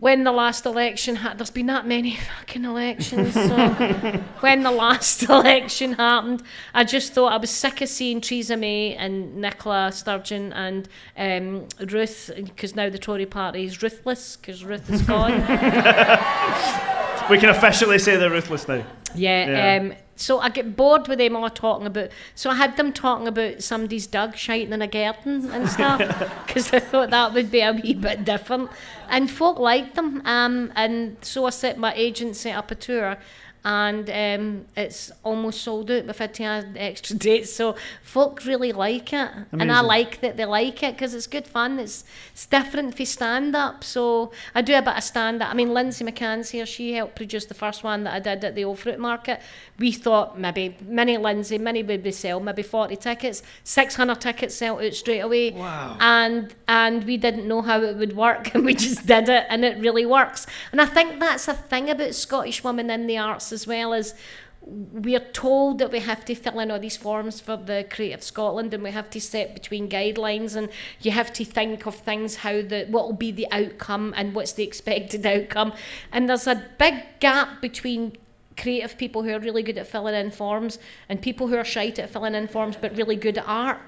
when 0.01 0.23
the 0.23 0.33
last 0.33 0.65
election 0.65 1.17
had, 1.17 1.39
there's 1.39 1.51
been 1.51 1.67
that 1.67 1.87
many 1.87 2.17
fucking 2.17 2.65
elections. 2.65 3.35
So 3.35 3.57
when 4.41 4.63
the 4.63 4.71
last 4.71 5.23
election 5.29 5.95
happened, 5.95 6.43
I 6.73 6.85
just 6.85 7.13
thought 7.13 7.33
I 7.33 7.37
was 7.37 7.51
sick 7.51 7.81
of 7.81 7.89
seeing 7.89 8.21
Theresa 8.21 8.57
May 8.57 8.95
and 8.95 9.37
Nicola 9.37 9.91
Sturgeon 9.91 10.53
and 10.53 10.89
um, 11.17 11.67
Ruth, 11.89 12.31
because 12.37 12.77
now 12.77 12.89
the 12.89 12.99
Tory 12.99 13.27
party 13.27 13.65
is 13.65 13.83
ruthless 13.83 14.37
because 14.37 14.65
Ruth 14.65 14.89
is 14.91 15.03
gone. 15.03 15.33
We 17.29 17.37
can 17.37 17.51
officially 17.51 17.99
say 17.99 18.17
they're 18.17 18.31
ruthless 18.31 18.67
now. 18.69 18.83
Yeah. 19.15 19.51
Yeah. 19.51 19.83
Um, 19.83 19.93
so 20.19 20.41
I 20.41 20.49
get 20.49 20.77
bored 20.77 21.07
with 21.07 21.19
them 21.19 21.37
all 21.37 21.49
talking 21.49 21.87
about. 21.87 22.11
So 22.35 22.51
I 22.51 22.55
had 22.57 22.77
them 22.77 22.93
talking 22.93 23.29
about 23.29 23.63
somebody's 23.63 24.07
dog 24.09 24.37
shiting 24.37 24.73
in 24.73 24.83
a 24.83 24.89
garden 24.89 25.49
and 25.51 25.69
stuff 25.69 25.99
because 26.47 26.73
I 26.73 26.81
thought 26.81 27.11
that 27.11 27.33
would 27.33 27.53
be 27.53 27.61
a 27.61 27.73
wee 27.73 27.95
bit 27.95 28.25
different. 28.25 28.71
And 29.09 29.31
folk 29.31 29.59
liked 29.59 29.95
them. 29.95 30.21
Um, 30.25 30.73
and 30.75 31.17
so 31.23 31.47
I 31.47 31.51
set 31.51 31.79
my 31.79 31.95
agent 31.95 32.35
set 32.35 32.57
up 32.57 32.73
a 32.73 32.75
tour. 32.75 33.17
And 33.65 34.09
um, 34.11 34.67
it's 34.77 35.11
almost 35.25 35.63
sold 35.63 35.91
out. 35.91 36.07
To 36.09 36.43
add 36.43 36.77
extra 36.77 37.17
dates, 37.29 37.53
so 37.53 37.77
folk 38.03 38.45
really 38.45 38.73
like 38.73 39.13
it, 39.13 39.31
and 39.53 39.73
I 39.73 39.81
like 39.81 40.21
that 40.21 40.37
they 40.37 40.45
like 40.45 40.83
it 40.83 40.95
because 40.95 41.15
it's 41.15 41.27
good 41.27 41.47
fun. 41.47 41.79
It's 41.79 42.05
it's 42.33 42.47
different 42.47 42.97
for 42.97 43.05
stand 43.05 43.57
up. 43.57 43.85
So 43.85 44.33
I 44.55 44.63
do 44.63 44.75
a 44.75 44.83
bit 44.83 44.97
of 44.97 45.03
stand 45.03 45.43
up. 45.43 45.51
I 45.51 45.55
mean, 45.55 45.73
Lindsay 45.73 46.05
McCann's 46.05 46.51
here. 46.51 46.67
She 46.67 46.93
helped 46.93 47.17
produce 47.17 47.47
the 47.47 47.55
first 47.55 47.85
one 47.85 48.05
that 48.05 48.15
I 48.15 48.21
did 48.21 48.45
at 48.45 48.55
the 48.55 48.65
Old 48.65 48.79
Fruit 48.79 48.99
Market. 48.99 49.41
We 49.79 49.93
thought 49.93 50.39
maybe 50.39 50.77
mini 50.83 51.17
Lindsay, 51.17 51.59
mini 51.59 51.83
would 51.83 52.03
be 52.03 52.13
sell 52.13 52.41
maybe 52.41 52.63
forty 52.63 52.97
tickets. 52.97 53.43
Six 53.65 53.97
hundred 53.97 54.21
tickets 54.21 54.55
sell 54.55 54.81
out 54.81 54.95
straight 54.95 55.21
away. 55.21 55.51
Wow. 55.53 55.97
And 56.01 56.55
and 56.69 57.05
we 57.05 57.17
didn't 57.17 57.47
know 57.49 57.63
how 57.63 57.81
it 57.83 57.97
would 57.97 58.17
work, 58.17 58.51
and 58.55 58.65
we 58.65 58.75
just 58.75 59.07
did 59.07 59.29
it, 59.29 59.47
and 59.49 59.65
it 59.65 59.79
really 59.79 60.07
works. 60.07 60.47
And 60.73 60.81
I 60.81 60.87
think 60.87 61.21
that's 61.21 61.49
a 61.49 61.55
thing 61.55 61.91
about 61.91 62.15
Scottish 62.15 62.63
women 62.65 62.91
in 62.91 63.07
the 63.07 63.19
arts 63.19 63.48
as 63.53 63.67
well 63.67 63.93
as 63.93 64.15
we're 64.61 65.21
told 65.33 65.79
that 65.79 65.93
we 65.93 66.01
have 66.01 66.25
to 66.25 66.35
fill 66.35 66.59
in 66.61 66.71
all 66.71 66.79
these 66.79 66.97
forms 66.97 67.41
for 67.41 67.57
the 67.57 67.87
Creative 67.91 68.23
Scotland 68.23 68.75
and 68.75 68.83
we 68.83 68.91
have 68.91 69.09
to 69.11 69.21
set 69.21 69.55
between 69.55 69.89
guidelines 69.89 70.57
and 70.57 70.69
you 71.01 71.11
have 71.11 71.33
to 71.35 71.45
think 71.45 71.87
of 71.87 71.95
things 71.95 72.37
how 72.37 72.61
the 72.61 72.87
what 72.91 73.07
will 73.07 73.15
be 73.15 73.31
the 73.31 73.47
outcome 73.51 74.13
and 74.17 74.35
what's 74.35 74.53
the 74.53 74.65
expected 74.65 75.25
outcome. 75.35 75.73
And 76.13 76.29
there's 76.29 76.47
a 76.47 76.63
big 76.79 76.95
gap 77.21 77.63
between 77.63 78.17
creative 78.57 78.99
people 78.99 79.23
who 79.23 79.31
are 79.31 79.39
really 79.39 79.63
good 79.63 79.79
at 79.79 79.87
filling 79.87 80.15
in 80.15 80.31
forms 80.31 80.79
and 81.09 81.23
people 81.23 81.47
who 81.47 81.57
are 81.57 81.65
shite 81.65 81.99
at 81.99 82.11
filling 82.11 82.35
in 82.35 82.49
forms 82.49 82.77
but 82.77 82.97
really 82.97 83.17
good 83.17 83.39
at 83.39 83.45
art. 83.47 83.79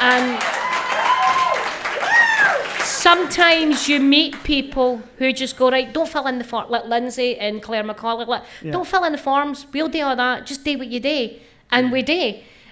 And 0.00 0.73
sometimes 3.08 3.86
you 3.90 4.00
meet 4.00 4.32
people 4.44 4.90
who 5.18 5.26
just 5.42 5.54
go 5.58 5.70
right 5.70 5.92
don't 5.92 6.08
fill 6.14 6.26
in 6.26 6.38
the 6.42 6.48
form 6.52 6.70
like 6.70 6.84
lindsay 6.94 7.30
and 7.44 7.62
claire 7.66 7.84
mccauley 7.84 8.26
like 8.26 8.42
Yeah. 8.62 8.72
don't 8.72 8.88
fill 8.92 9.04
in 9.08 9.12
the 9.12 9.18
forms. 9.30 9.66
We'll 9.74 9.92
do 9.98 10.02
all 10.08 10.16
that. 10.16 10.46
Just 10.50 10.64
do 10.64 10.72
what 10.80 10.88
you 10.94 11.00
do. 11.14 11.20
And 11.74 11.92
we 11.96 12.00
do. 12.16 12.24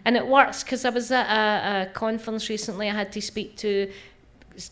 And 0.04 0.12
it 0.20 0.26
works 0.38 0.58
because 0.64 0.82
i 0.90 0.90
was 0.98 1.06
at 1.20 1.26
a, 1.40 1.42
a 1.82 1.92
conference 2.04 2.44
recently. 2.54 2.86
I 2.92 2.94
had 3.02 3.10
to 3.16 3.20
speak 3.32 3.48
to 3.64 3.70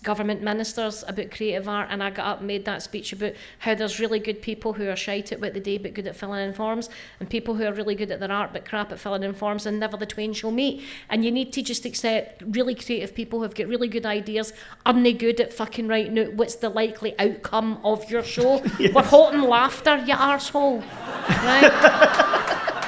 government 0.02 0.42
ministers 0.42 1.04
about 1.08 1.30
creative 1.30 1.68
art 1.68 1.88
and 1.90 2.02
I 2.02 2.10
got 2.10 2.26
up 2.26 2.38
and 2.38 2.46
made 2.46 2.64
that 2.64 2.82
speech 2.82 3.12
about 3.12 3.32
how 3.58 3.74
there's 3.74 3.98
really 3.98 4.18
good 4.18 4.42
people 4.42 4.72
who 4.72 4.88
are 4.88 4.96
shite 4.96 5.32
at 5.32 5.40
what 5.40 5.54
they 5.54 5.60
do 5.60 5.78
but 5.78 5.94
good 5.94 6.06
at 6.06 6.16
filling 6.16 6.46
in 6.46 6.52
forms 6.52 6.90
and 7.18 7.28
people 7.28 7.54
who 7.54 7.64
are 7.64 7.72
really 7.72 7.94
good 7.94 8.10
at 8.10 8.20
their 8.20 8.30
art 8.30 8.52
but 8.52 8.64
crap 8.64 8.92
at 8.92 8.98
filling 8.98 9.22
in 9.22 9.32
forms 9.32 9.66
and 9.66 9.80
never 9.80 9.96
the 9.96 10.06
twain 10.06 10.32
shall 10.32 10.50
meet. 10.50 10.82
And 11.08 11.24
you 11.24 11.30
need 11.30 11.52
to 11.54 11.62
just 11.62 11.84
accept 11.84 12.42
really 12.46 12.74
creative 12.74 13.14
people 13.14 13.40
who've 13.40 13.54
got 13.54 13.66
really 13.66 13.88
good 13.88 14.06
ideas. 14.06 14.52
Aren't 14.84 15.04
they 15.04 15.12
good 15.12 15.40
at 15.40 15.52
fucking 15.52 15.88
writing 15.88 16.18
out 16.18 16.34
what's 16.34 16.56
the 16.56 16.68
likely 16.68 17.18
outcome 17.18 17.80
of 17.84 18.10
your 18.10 18.22
show? 18.22 18.62
We're 18.78 19.02
holding 19.02 19.42
laughter 19.42 19.96
you 20.06 20.14
arsehole. 20.14 20.84
Right? 21.28 22.76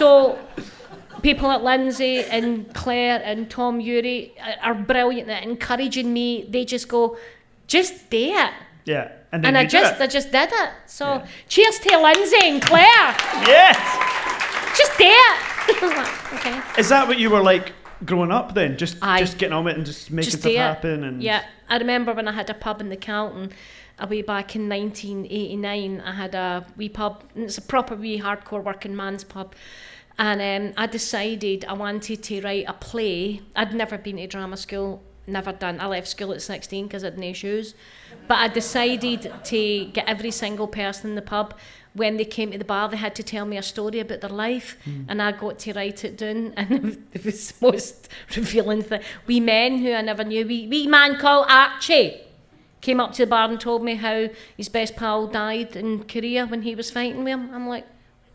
So 0.00 0.38
people 1.22 1.48
like 1.48 1.62
Lindsay 1.62 2.18
and 2.24 2.72
Claire 2.74 3.20
and 3.24 3.50
Tom 3.50 3.80
Urie 3.80 4.32
uh, 4.40 4.52
are 4.62 4.74
brilliant 4.74 5.28
at 5.28 5.42
encouraging 5.42 6.12
me. 6.12 6.46
They 6.48 6.64
just 6.64 6.88
go, 6.88 7.16
just 7.66 8.10
do 8.10 8.18
it. 8.18 8.52
Yeah. 8.84 9.12
And 9.32 9.46
And 9.46 9.56
I 9.56 9.64
just 9.66 9.94
it. 9.94 10.00
I 10.00 10.06
just 10.06 10.32
did 10.32 10.48
it. 10.52 10.70
So 10.86 11.04
Yeah. 11.06 11.26
cheers 11.48 11.78
to 11.80 11.98
Lindsay 11.98 12.36
and 12.42 12.62
Claire. 12.62 13.14
Yes. 13.46 13.76
just 14.76 14.96
do 14.98 15.04
it. 15.06 16.32
okay. 16.34 16.60
Is 16.80 16.88
that 16.88 17.06
what 17.06 17.18
you 17.18 17.30
were 17.30 17.42
like 17.42 17.72
growing 18.04 18.32
up 18.32 18.54
then? 18.54 18.76
Just 18.76 18.96
Aye. 19.02 19.20
just 19.20 19.38
getting 19.38 19.52
on 19.52 19.64
with 19.64 19.74
it 19.74 19.76
and 19.78 19.86
just 19.86 20.10
making 20.10 20.30
Just 20.30 20.42
stuff 20.42 20.54
happen 20.54 21.04
and 21.04 21.22
Yeah. 21.22 21.44
I 21.68 21.76
remember 21.78 22.12
when 22.12 22.26
I 22.26 22.32
had 22.32 22.50
a 22.50 22.54
pub 22.54 22.80
in 22.80 22.88
the 22.88 22.96
Calton 22.96 23.52
way 24.08 24.22
back 24.22 24.56
in 24.56 24.68
1989. 24.68 26.00
I 26.00 26.12
had 26.12 26.34
a 26.34 26.66
wee 26.76 26.88
pub, 26.88 27.22
and 27.34 27.44
it's 27.44 27.58
a 27.58 27.62
proper 27.62 27.94
wee 27.94 28.20
hardcore 28.20 28.62
working 28.64 28.96
man's 28.96 29.24
pub. 29.24 29.54
And 30.20 30.42
um, 30.42 30.74
I 30.76 30.86
decided 30.86 31.64
I 31.64 31.72
wanted 31.72 32.22
to 32.24 32.42
write 32.42 32.66
a 32.68 32.74
play. 32.74 33.40
I'd 33.56 33.72
never 33.72 33.96
been 33.96 34.18
to 34.18 34.26
drama 34.26 34.58
school, 34.58 35.02
never 35.26 35.50
done. 35.50 35.80
I 35.80 35.86
left 35.86 36.08
school 36.08 36.34
at 36.34 36.42
16 36.42 36.86
because 36.86 37.04
I 37.04 37.06
had 37.06 37.18
no 37.18 37.32
shoes. 37.32 37.74
But 38.28 38.36
I 38.36 38.48
decided 38.48 39.32
to 39.44 39.84
get 39.86 40.06
every 40.06 40.30
single 40.30 40.68
person 40.68 41.10
in 41.10 41.16
the 41.16 41.22
pub, 41.22 41.54
when 41.94 42.18
they 42.18 42.26
came 42.26 42.52
to 42.52 42.58
the 42.58 42.66
bar, 42.66 42.90
they 42.90 42.98
had 42.98 43.14
to 43.14 43.22
tell 43.22 43.46
me 43.46 43.56
a 43.56 43.62
story 43.62 43.98
about 43.98 44.20
their 44.20 44.30
life. 44.30 44.76
And 45.08 45.22
I 45.22 45.32
got 45.32 45.58
to 45.60 45.72
write 45.72 46.04
it 46.04 46.18
down. 46.18 46.52
And 46.56 47.08
it 47.14 47.24
was 47.24 47.52
the 47.52 47.66
most 47.66 48.08
revealing 48.36 48.82
thing. 48.82 49.00
We 49.26 49.40
men 49.40 49.78
who 49.78 49.90
I 49.94 50.02
never 50.02 50.22
knew, 50.22 50.46
we 50.46 50.66
wee 50.68 50.86
man 50.86 51.18
called 51.18 51.46
Archie 51.48 52.20
came 52.82 53.00
up 53.00 53.12
to 53.12 53.24
the 53.24 53.30
bar 53.30 53.48
and 53.48 53.60
told 53.60 53.82
me 53.82 53.94
how 53.94 54.28
his 54.56 54.68
best 54.68 54.96
pal 54.96 55.26
died 55.26 55.76
in 55.76 56.04
Korea 56.04 56.46
when 56.46 56.62
he 56.62 56.74
was 56.74 56.90
fighting 56.90 57.24
with 57.24 57.28
him. 57.28 57.50
I'm 57.52 57.68
like, 57.68 57.86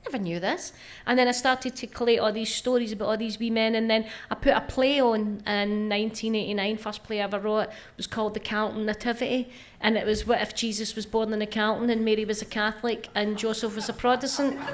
never 0.05 0.23
knew 0.23 0.39
this. 0.39 0.71
And 1.05 1.17
then 1.17 1.27
I 1.27 1.31
started 1.31 1.75
to 1.75 1.87
collate 1.87 2.19
all 2.19 2.31
these 2.31 2.53
stories 2.53 2.91
about 2.91 3.07
all 3.09 3.17
these 3.17 3.39
wee 3.39 3.49
men. 3.49 3.75
And 3.75 3.89
then 3.89 4.05
I 4.29 4.35
put 4.35 4.53
a 4.53 4.61
play 4.61 5.01
on 5.01 5.41
in 5.45 5.89
1989. 5.89 6.77
First 6.77 7.03
play 7.03 7.21
I 7.21 7.23
ever 7.23 7.39
wrote 7.39 7.69
was 7.97 8.07
called 8.07 8.33
The 8.33 8.39
Calton 8.39 8.85
Nativity. 8.85 9.49
And 9.81 9.97
it 9.97 10.05
was 10.05 10.25
what 10.25 10.41
if 10.41 10.55
Jesus 10.55 10.95
was 10.95 11.05
born 11.05 11.33
in 11.33 11.41
a 11.41 11.47
Calton 11.47 11.89
and 11.89 12.05
Mary 12.05 12.25
was 12.25 12.41
a 12.41 12.45
Catholic 12.45 13.09
and 13.15 13.37
Joseph 13.37 13.75
was 13.75 13.89
a 13.89 13.93
Protestant. 13.93 14.59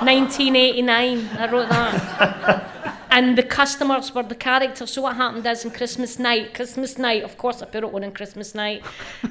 1989, 0.00 1.28
I 1.38 1.50
wrote 1.50 1.68
that. 1.70 2.72
And 3.10 3.38
the 3.38 3.42
customers 3.42 4.14
were 4.14 4.24
the 4.24 4.34
characters. 4.34 4.90
So 4.90 5.00
what 5.02 5.16
happened 5.16 5.46
is 5.46 5.64
on 5.64 5.70
Christmas 5.70 6.18
night, 6.18 6.52
Christmas 6.52 6.98
night, 6.98 7.22
of 7.22 7.38
course 7.38 7.62
I 7.62 7.66
put 7.66 7.82
it 7.82 7.94
on 7.94 8.04
on 8.04 8.12
Christmas 8.12 8.54
night, 8.54 8.84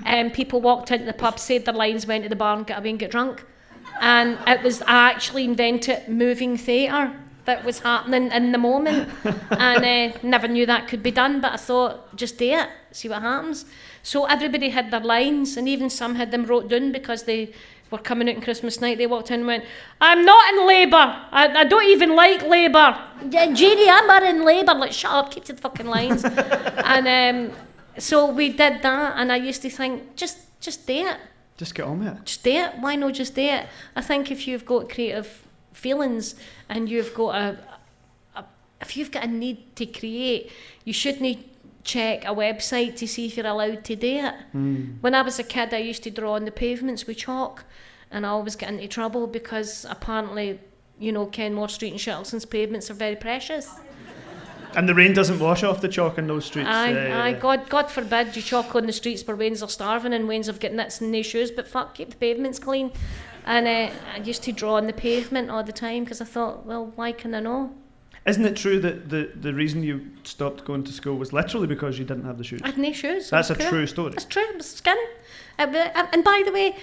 and 0.05 0.33
people 0.33 0.59
walked 0.59 0.89
into 0.89 1.05
the 1.05 1.13
pub, 1.13 1.37
said 1.37 1.65
their 1.65 1.75
lines, 1.75 2.07
went 2.07 2.23
to 2.23 2.29
the 2.29 2.35
bar 2.35 2.57
and 2.57 2.65
got 2.65 2.79
away 2.79 2.89
and 2.89 2.97
get 2.97 3.11
drunk. 3.11 3.45
And 4.01 4.37
it 4.47 4.61
was, 4.63 4.81
I 4.81 5.11
actually 5.11 5.45
invented 5.45 6.07
moving 6.07 6.57
theatre 6.57 7.13
that 7.45 7.63
was 7.63 7.79
happening 7.79 8.31
in 8.31 8.51
the 8.51 8.57
moment. 8.57 9.09
And 9.51 10.13
uh, 10.13 10.17
never 10.23 10.47
knew 10.47 10.65
that 10.65 10.87
could 10.87 11.01
be 11.01 11.11
done, 11.11 11.41
but 11.41 11.53
I 11.53 11.57
thought, 11.57 12.15
just 12.15 12.37
do 12.37 12.51
it, 12.51 12.69
see 12.91 13.07
what 13.09 13.21
happens. 13.21 13.65
So 14.03 14.25
everybody 14.25 14.69
had 14.69 14.91
their 14.91 14.99
lines, 14.99 15.57
and 15.57 15.67
even 15.67 15.89
some 15.89 16.15
had 16.15 16.31
them 16.31 16.45
wrote 16.45 16.67
down 16.69 16.91
because 16.91 17.23
they 17.23 17.53
were 17.91 17.97
coming 17.97 18.29
out 18.29 18.35
on 18.35 18.41
Christmas 18.41 18.81
night. 18.81 18.97
They 18.97 19.07
walked 19.07 19.31
in 19.31 19.41
and 19.41 19.47
went, 19.47 19.65
I'm 20.01 20.25
not 20.25 20.53
in 20.53 20.67
labour. 20.67 20.97
I, 21.31 21.47
I 21.55 21.63
don't 21.63 21.85
even 21.85 22.15
like 22.15 22.43
labour. 22.43 22.99
Yeah, 23.29 23.51
Judy, 23.53 23.89
I'm 23.89 24.07
not 24.07 24.23
in 24.23 24.43
labour. 24.43 24.73
Like, 24.73 24.91
shut 24.91 25.11
up, 25.11 25.31
keep 25.31 25.45
to 25.45 25.53
the 25.53 25.61
fucking 25.61 25.87
lines. 25.87 26.23
and 26.25 27.07
um, 27.51 27.57
so 27.97 28.31
we 28.31 28.49
did 28.49 28.81
that, 28.81 29.13
and 29.17 29.31
I 29.31 29.37
used 29.37 29.61
to 29.61 29.69
think, 29.69 30.15
just, 30.15 30.39
just 30.59 30.85
do 30.85 31.07
it. 31.07 31.17
Just 31.57 31.73
get 31.73 31.85
on 31.85 31.99
with 31.99 32.09
it. 32.09 32.25
Just 32.25 32.43
do 32.43 32.51
it. 32.51 32.73
Why 32.79 32.95
not 32.95 33.13
just 33.13 33.35
do 33.35 33.41
it? 33.41 33.67
I 33.95 34.01
think 34.01 34.31
if 34.31 34.47
you've 34.47 34.65
got 34.65 34.89
creative 34.89 35.47
feelings 35.73 36.35
and 36.69 36.89
you've 36.89 37.13
got 37.13 37.35
a, 37.35 37.59
a 38.35 38.45
if 38.81 38.97
you've 38.97 39.11
got 39.11 39.23
a 39.23 39.27
need 39.27 39.75
to 39.77 39.85
create, 39.85 40.51
you 40.83 40.93
shouldn't 40.93 41.45
check 41.85 42.25
a 42.25 42.33
website 42.33 42.95
to 42.97 43.07
see 43.07 43.27
if 43.27 43.37
you're 43.37 43.45
allowed 43.45 43.83
to 43.85 43.95
do 43.95 44.17
it. 44.17 44.35
Hmm. 44.51 44.83
When 45.01 45.15
I 45.15 45.21
was 45.21 45.39
a 45.39 45.43
kid, 45.43 45.73
I 45.73 45.77
used 45.77 46.03
to 46.03 46.11
draw 46.11 46.33
on 46.33 46.45
the 46.45 46.51
pavements 46.51 47.05
with 47.05 47.17
chalk, 47.17 47.63
and 48.11 48.25
I 48.25 48.29
always 48.29 48.55
get 48.55 48.69
into 48.69 48.87
trouble 48.87 49.27
because 49.27 49.85
apparently, 49.89 50.59
you 50.99 51.11
know, 51.11 51.27
Kenmore 51.27 51.69
Street 51.69 51.91
and 51.91 51.99
Shettleston's 51.99 52.45
pavements 52.45 52.89
are 52.89 52.95
very 52.95 53.15
precious. 53.15 53.69
And 54.75 54.87
the 54.89 54.95
rain 54.95 55.13
doesn't 55.13 55.39
wash 55.39 55.63
off 55.63 55.81
the 55.81 55.87
chalk 55.87 56.17
in 56.17 56.27
those 56.27 56.45
streets. 56.45 56.69
Aye, 56.69 56.93
uh, 56.93 57.21
aye, 57.21 57.33
God, 57.33 57.69
God 57.69 57.89
forbid 57.89 58.35
you 58.35 58.41
chalk 58.41 58.75
on 58.75 58.85
the 58.85 58.93
streets 58.93 59.25
where 59.25 59.37
Waynes 59.37 59.63
are 59.63 59.69
starving 59.69 60.13
and 60.13 60.27
Waynes 60.27 60.47
have 60.47 60.59
got 60.59 60.73
nits 60.73 61.01
in 61.01 61.11
their 61.11 61.23
shoes, 61.23 61.51
but 61.51 61.67
fuck, 61.67 61.95
keep 61.95 62.09
the 62.09 62.15
pavements 62.17 62.59
clean. 62.59 62.91
And 63.45 63.67
uh, 63.67 63.91
I 64.13 64.17
used 64.17 64.43
to 64.43 64.51
draw 64.51 64.75
on 64.75 64.87
the 64.87 64.93
pavement 64.93 65.49
all 65.49 65.63
the 65.63 65.71
time 65.71 66.03
because 66.03 66.19
I 66.19 66.25
thought, 66.25 66.65
well, 66.65 66.91
why 66.95 67.11
can 67.11 67.33
I 67.35 67.39
know? 67.39 67.73
Isn't 68.25 68.43
it 68.43 68.55
true 68.55 68.79
that 68.79 69.09
the, 69.09 69.31
the 69.39 69.53
reason 69.53 69.83
you 69.83 70.09
stopped 70.23 70.65
going 70.65 70.83
to 70.85 70.91
school 70.91 71.15
was 71.15 71.31
literally 71.31 71.67
because 71.67 71.99
you 71.99 72.05
didn't 72.05 72.25
have 72.25 72.39
the 72.39 72.43
shoes? 72.43 72.61
I 72.63 72.67
had 72.67 72.77
no 72.77 72.91
shoes. 72.91 73.29
That's 73.29 73.51
a 73.51 73.55
poor. 73.55 73.69
true 73.69 73.87
story. 73.87 74.11
That's 74.11 74.25
true. 74.25 74.43
It 74.43 74.57
was 74.57 74.69
skin. 74.69 74.97
Uh, 75.59 75.67
and 76.11 76.23
by 76.23 76.41
the 76.43 76.51
way, 76.51 76.75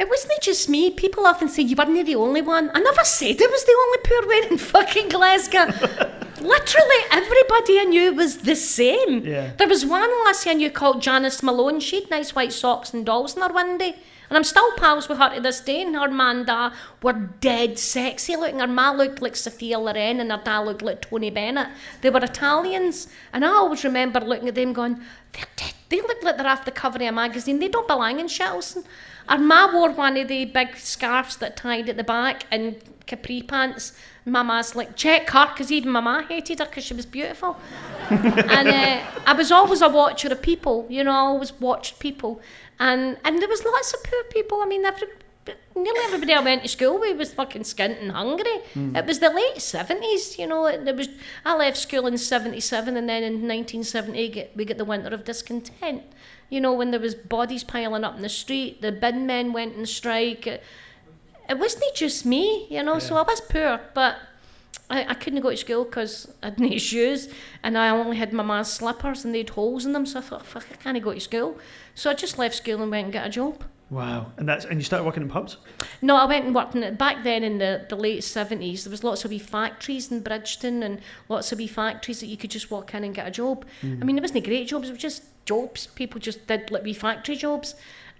it 0.00 0.08
wasn't 0.08 0.40
just 0.42 0.68
me. 0.68 0.90
People 0.90 1.26
often 1.26 1.48
say 1.48 1.62
you 1.62 1.76
weren't 1.76 2.06
the 2.06 2.16
only 2.16 2.42
one. 2.42 2.70
I 2.74 2.80
never 2.80 3.04
said 3.04 3.40
I 3.40 3.46
was 3.46 3.64
the 3.64 3.76
only 3.84 3.98
poor 4.04 4.26
one 4.26 4.52
in 4.52 4.58
fucking 4.58 5.08
Glasgow. 5.10 6.18
Literally 6.42 6.96
everybody 7.10 7.78
I 7.78 7.84
knew 7.84 8.12
was 8.14 8.38
the 8.38 8.56
same. 8.56 9.24
Yeah. 9.24 9.52
There 9.56 9.68
was 9.68 9.86
one 9.86 10.10
lassie 10.24 10.50
I 10.50 10.54
knew 10.54 10.70
called 10.70 11.00
Janice 11.00 11.42
Malone. 11.42 11.80
She 11.80 12.00
had 12.00 12.10
nice 12.10 12.34
white 12.34 12.52
socks 12.52 12.92
and 12.92 13.06
dolls 13.06 13.36
in 13.36 13.42
her 13.42 13.52
window. 13.52 13.92
And 14.28 14.38
I'm 14.38 14.44
still 14.44 14.72
pals 14.78 15.08
with 15.08 15.18
her 15.18 15.34
to 15.34 15.40
this 15.40 15.60
day. 15.60 15.82
And 15.82 15.94
her 15.94 16.08
man 16.08 16.46
were 17.02 17.12
dead 17.12 17.78
sexy 17.78 18.34
looking. 18.34 18.60
Her 18.60 18.66
ma 18.66 18.90
looked 18.90 19.22
like 19.22 19.36
Sophia 19.36 19.78
Loren 19.78 20.20
and 20.20 20.32
her 20.32 20.40
dad 20.42 20.60
looked 20.60 20.82
like 20.82 21.02
Tony 21.02 21.30
Bennett. 21.30 21.68
They 22.00 22.10
were 22.10 22.24
Italians. 22.24 23.08
And 23.32 23.44
I 23.44 23.48
always 23.48 23.84
remember 23.84 24.20
looking 24.20 24.48
at 24.48 24.54
them 24.54 24.72
going, 24.72 25.00
they're 25.32 25.46
dead. 25.56 25.74
They 25.90 26.00
look 26.00 26.22
like 26.22 26.38
they're 26.38 26.46
off 26.46 26.64
the 26.64 26.70
cover 26.70 26.96
of 26.96 27.02
a 27.02 27.12
magazine. 27.12 27.58
They 27.58 27.68
don't 27.68 27.86
belong 27.86 28.18
in 28.18 28.26
Shettleston. 28.26 28.84
Her 29.28 29.38
ma 29.38 29.70
wore 29.70 29.90
one 29.90 30.16
of 30.16 30.28
the 30.28 30.46
big 30.46 30.76
scarves 30.76 31.36
that 31.36 31.56
tied 31.56 31.90
at 31.90 31.98
the 31.98 32.04
back 32.04 32.46
and 32.50 32.76
capri 33.06 33.42
pants. 33.42 33.92
My 34.24 34.42
ma's 34.42 34.76
like, 34.76 34.96
check 34.96 35.30
her, 35.30 35.46
because 35.46 35.72
even 35.72 35.90
Mama 35.90 36.24
hated 36.28 36.60
her 36.60 36.66
because 36.66 36.84
she 36.84 36.94
was 36.94 37.06
beautiful. 37.06 37.56
and 38.10 38.68
uh, 38.68 39.00
I 39.26 39.32
was 39.32 39.50
always 39.50 39.82
a 39.82 39.88
watcher 39.88 40.28
of 40.28 40.42
people, 40.42 40.86
you 40.88 41.02
know, 41.02 41.10
I 41.10 41.16
always 41.16 41.52
watched 41.60 41.98
people. 41.98 42.40
And 42.78 43.16
and 43.24 43.40
there 43.40 43.48
was 43.48 43.64
lots 43.64 43.92
of 43.94 44.02
poor 44.04 44.24
people. 44.24 44.60
I 44.60 44.66
mean, 44.66 44.84
every, 44.84 45.08
nearly 45.74 46.00
everybody 46.04 46.32
I 46.32 46.40
went 46.40 46.62
to 46.62 46.68
school 46.68 47.00
with 47.00 47.16
was 47.16 47.32
fucking 47.32 47.62
skint 47.62 48.00
and 48.00 48.12
hungry. 48.12 48.60
It 48.74 49.06
was 49.06 49.18
the 49.18 49.30
late 49.30 49.56
70s, 49.56 50.38
you 50.38 50.46
know. 50.46 50.66
It, 50.66 50.96
was, 50.96 51.08
I 51.44 51.56
left 51.56 51.76
school 51.76 52.06
in 52.06 52.18
77 52.18 52.96
and 52.96 53.08
then 53.08 53.22
in 53.22 53.34
1970 53.34 54.28
get, 54.28 54.56
we 54.56 54.64
get 54.64 54.78
the 54.78 54.84
winter 54.84 55.08
of 55.14 55.24
discontent. 55.24 56.02
You 56.48 56.60
know, 56.60 56.72
when 56.72 56.90
there 56.90 57.00
was 57.00 57.14
bodies 57.14 57.64
piling 57.64 58.04
up 58.04 58.16
in 58.16 58.22
the 58.22 58.28
street, 58.28 58.82
the 58.82 58.92
bin 58.92 59.26
men 59.26 59.52
went 59.52 59.76
on 59.76 59.86
strike. 59.86 60.46
It, 60.46 60.62
it 61.52 61.58
wasn't 61.58 61.94
just 61.94 62.24
me, 62.24 62.66
you 62.70 62.82
know, 62.82 62.98
so 62.98 63.16
I 63.16 63.22
was 63.22 63.40
poor, 63.42 63.78
but 63.94 64.16
I, 64.88 65.04
I 65.10 65.14
couldn't 65.14 65.42
go 65.42 65.50
to 65.50 65.56
school 65.56 65.84
because 65.84 66.32
I 66.42 66.46
had 66.46 66.58
no 66.58 66.76
shoes 66.78 67.28
and 67.62 67.76
I 67.76 67.90
only 67.90 68.16
had 68.16 68.32
my 68.32 68.42
ma's 68.42 68.72
slippers 68.72 69.24
and 69.24 69.34
they 69.34 69.38
had 69.38 69.50
holes 69.50 69.84
in 69.84 69.92
them, 69.92 70.06
so 70.06 70.18
I 70.18 70.22
thought, 70.22 70.46
fuck, 70.46 70.66
I 70.72 70.76
can't 70.76 71.02
go 71.02 71.12
to 71.12 71.20
school. 71.20 71.58
So 71.94 72.10
I 72.10 72.14
just 72.14 72.38
left 72.38 72.54
school 72.54 72.80
and 72.80 72.90
went 72.90 73.04
and 73.04 73.12
got 73.12 73.26
a 73.26 73.30
job. 73.30 73.62
Wow. 73.90 74.32
And 74.38 74.48
that's 74.48 74.64
and 74.64 74.80
you 74.80 74.84
started 74.84 75.04
working 75.04 75.22
in 75.22 75.28
pubs? 75.28 75.58
No, 76.00 76.16
I 76.16 76.24
went 76.24 76.46
and 76.46 76.54
worked 76.54 76.74
in 76.74 76.82
it. 76.82 76.96
Back 76.96 77.22
then 77.22 77.44
in 77.44 77.58
the, 77.58 77.84
the 77.90 77.96
late 77.96 78.20
70s, 78.20 78.84
there 78.84 78.90
was 78.90 79.04
lots 79.04 79.26
of 79.26 79.30
wee 79.30 79.38
factories 79.38 80.10
in 80.10 80.22
Bridgeton 80.22 80.82
and 80.82 81.02
lots 81.28 81.52
of 81.52 81.58
wee 81.58 81.66
factories 81.66 82.20
that 82.20 82.28
you 82.28 82.38
could 82.38 82.50
just 82.50 82.70
walk 82.70 82.94
in 82.94 83.04
and 83.04 83.14
get 83.14 83.26
a 83.26 83.30
job. 83.30 83.66
Hmm. 83.82 83.98
I 84.00 84.06
mean, 84.06 84.16
it 84.16 84.22
wasn't 84.22 84.44
great 84.46 84.66
jobs, 84.66 84.88
it 84.88 84.92
was 84.92 85.02
just 85.02 85.24
jobs. 85.44 85.88
People 85.88 86.20
just 86.20 86.46
did 86.46 86.70
like 86.70 86.84
wee 86.84 86.94
factory 86.94 87.36
jobs. 87.36 87.74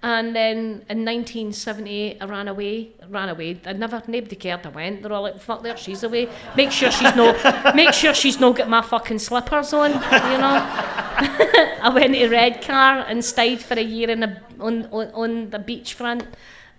And 0.05 0.35
then 0.35 0.85
in 0.91 1.05
1978, 1.05 2.19
I 2.21 2.25
ran 2.25 2.49
away. 2.49 2.91
Ran 3.09 3.29
away. 3.29 3.61
I 3.65 3.73
never, 3.73 4.03
nobody 4.09 4.35
cared. 4.35 4.67
I 4.67 4.71
went. 4.71 5.03
They're 5.03 5.13
all 5.13 5.23
like, 5.23 5.41
"Fuck 5.41 5.63
there, 5.63 5.77
she's 5.77 6.03
away." 6.03 6.29
Make 6.57 6.73
sure 6.73 6.91
she's 6.91 7.15
no, 7.15 7.33
make 7.75 7.95
sure 7.95 8.13
she's 8.13 8.41
no 8.41 8.53
got 8.53 8.69
my 8.69 8.83
fucking 8.83 9.21
slippers 9.21 9.73
on. 9.73 9.93
You 9.93 10.39
know. 10.39 10.67
I 11.83 11.91
went 11.95 12.15
to 12.15 12.29
Redcar 12.29 13.05
and 13.07 13.25
stayed 13.25 13.61
for 13.61 13.75
a 13.75 13.83
year 13.83 14.11
in 14.11 14.25
a, 14.25 14.43
on, 14.59 14.87
on 14.87 15.11
on 15.15 15.51
the 15.51 15.59
beachfront, 15.61 16.27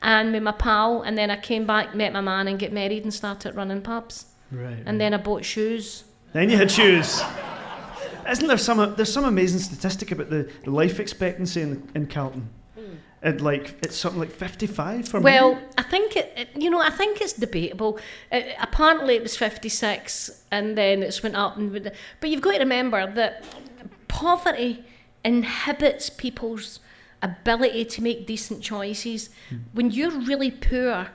and 0.02 0.34
with 0.34 0.44
my 0.44 0.52
pal. 0.52 1.04
And 1.04 1.18
then 1.18 1.32
I 1.32 1.38
came 1.38 1.66
back, 1.66 1.96
met 1.96 2.12
my 2.12 2.22
man, 2.22 2.50
and 2.50 2.60
get 2.60 2.74
married, 2.74 3.04
and 3.04 3.14
started 3.14 3.56
running 3.56 3.82
pubs. 3.82 4.26
Right. 4.52 4.84
And 4.86 5.00
then 5.00 5.14
I 5.14 5.18
bought 5.18 5.46
shoes. 5.46 6.04
Then 6.34 6.50
you 6.50 6.58
had 6.58 6.70
shoes. 6.70 7.22
Isn't 8.30 8.48
there 8.48 8.58
some 8.58 8.96
there's 8.96 9.14
some 9.14 9.24
amazing 9.24 9.60
statistic 9.60 10.12
about 10.12 10.30
the, 10.30 10.52
the 10.66 10.72
life 10.72 11.00
expectancy 11.00 11.62
in 11.62 11.90
in 11.96 12.08
Calton? 12.08 12.50
And 13.24 13.40
like 13.40 13.76
it's 13.82 13.96
something 13.96 14.20
like 14.20 14.32
55 14.32 15.08
for 15.08 15.20
Well, 15.22 15.54
me. 15.54 15.56
Well, 15.56 15.64
I 15.78 15.84
think 15.84 16.16
it, 16.18 16.34
it- 16.36 16.50
you 16.62 16.70
know, 16.70 16.82
I 16.82 16.90
think 16.90 17.22
it's 17.22 17.34
debatable. 17.34 17.98
Uh, 18.32 18.42
apparently, 18.60 19.16
it 19.16 19.24
was 19.24 19.38
fifty 19.38 19.70
six, 19.70 20.44
and 20.52 20.78
then 20.78 21.02
it's 21.04 21.24
went 21.24 21.36
up. 21.36 21.56
And 21.58 21.92
but 22.20 22.30
you've 22.30 22.42
got 22.42 22.52
to 22.54 22.60
remember 22.60 23.10
that 23.14 23.46
poverty 24.10 24.84
inhibits 25.24 26.10
people's 26.10 26.80
ability 27.22 27.86
to 27.86 28.04
make 28.04 28.28
decent 28.28 28.62
choices. 28.62 29.30
When 29.72 29.90
you're 29.92 30.12
really 30.12 30.52
poor, 30.52 31.08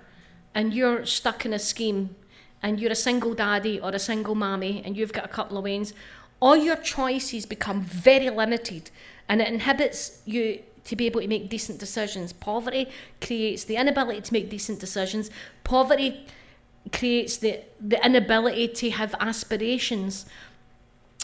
and 0.54 0.72
you're 0.72 1.04
stuck 1.04 1.44
in 1.44 1.52
a 1.52 1.58
scheme, 1.58 2.16
and 2.62 2.80
you're 2.80 2.92
a 2.92 2.96
single 2.96 3.34
daddy 3.34 3.78
or 3.80 3.90
a 3.90 3.98
single 3.98 4.34
mommy, 4.34 4.82
and 4.84 4.96
you've 4.96 5.12
got 5.12 5.26
a 5.26 5.28
couple 5.28 5.58
of 5.58 5.64
wains, 5.64 5.92
all 6.40 6.56
your 6.56 6.76
choices 6.76 7.44
become 7.44 7.82
very 7.82 8.30
limited, 8.30 8.90
and 9.28 9.42
it 9.42 9.48
inhibits 9.48 10.22
you 10.24 10.60
to 10.88 10.96
be 10.96 11.06
able 11.06 11.20
to 11.20 11.28
make 11.28 11.50
decent 11.50 11.78
decisions. 11.78 12.32
Poverty 12.32 12.88
creates 13.20 13.64
the 13.64 13.76
inability 13.76 14.22
to 14.22 14.32
make 14.32 14.48
decent 14.48 14.80
decisions. 14.80 15.30
Poverty 15.62 16.26
creates 16.92 17.36
the, 17.36 17.60
the 17.78 18.04
inability 18.04 18.68
to 18.68 18.90
have 18.90 19.14
aspirations. 19.20 20.24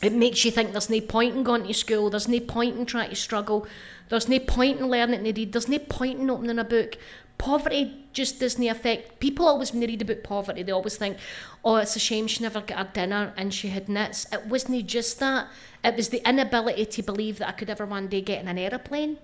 It 0.02 0.12
makes 0.12 0.44
you 0.44 0.50
think 0.50 0.72
there's 0.72 0.90
no 0.90 1.00
point 1.00 1.34
in 1.34 1.42
going 1.44 1.66
to 1.66 1.72
school, 1.72 2.10
there's 2.10 2.28
no 2.28 2.40
point 2.40 2.76
in 2.76 2.84
trying 2.84 3.08
to 3.08 3.16
struggle, 3.16 3.66
there's 4.10 4.28
no 4.28 4.38
point 4.38 4.80
in 4.80 4.88
learning 4.88 5.24
to 5.24 5.32
read, 5.32 5.52
there's 5.52 5.68
no 5.68 5.78
point 5.78 6.20
in 6.20 6.28
opening 6.28 6.58
a 6.58 6.64
book. 6.64 6.98
Poverty 7.38 8.04
just 8.12 8.38
doesn't 8.38 8.68
affect 8.68 9.18
people 9.18 9.48
always 9.48 9.72
when 9.72 9.80
they 9.80 9.86
read 9.86 10.02
about 10.02 10.22
poverty, 10.22 10.62
they 10.62 10.72
always 10.72 10.96
think, 10.96 11.16
Oh, 11.64 11.76
it's 11.76 11.96
a 11.96 11.98
shame 11.98 12.26
she 12.26 12.42
never 12.42 12.60
got 12.60 12.78
her 12.78 12.90
dinner 12.92 13.32
and 13.38 13.54
she 13.54 13.68
had 13.68 13.88
knits. 13.88 14.26
It 14.30 14.44
wasn't 14.46 14.86
just 14.86 15.18
that. 15.20 15.48
It 15.82 15.96
was 15.96 16.10
the 16.10 16.26
inability 16.28 16.84
to 16.84 17.02
believe 17.02 17.38
that 17.38 17.48
I 17.48 17.52
could 17.52 17.70
ever 17.70 17.86
one 17.86 18.08
day 18.08 18.20
get 18.20 18.42
in 18.42 18.48
an 18.48 18.58
aeroplane. 18.58 19.16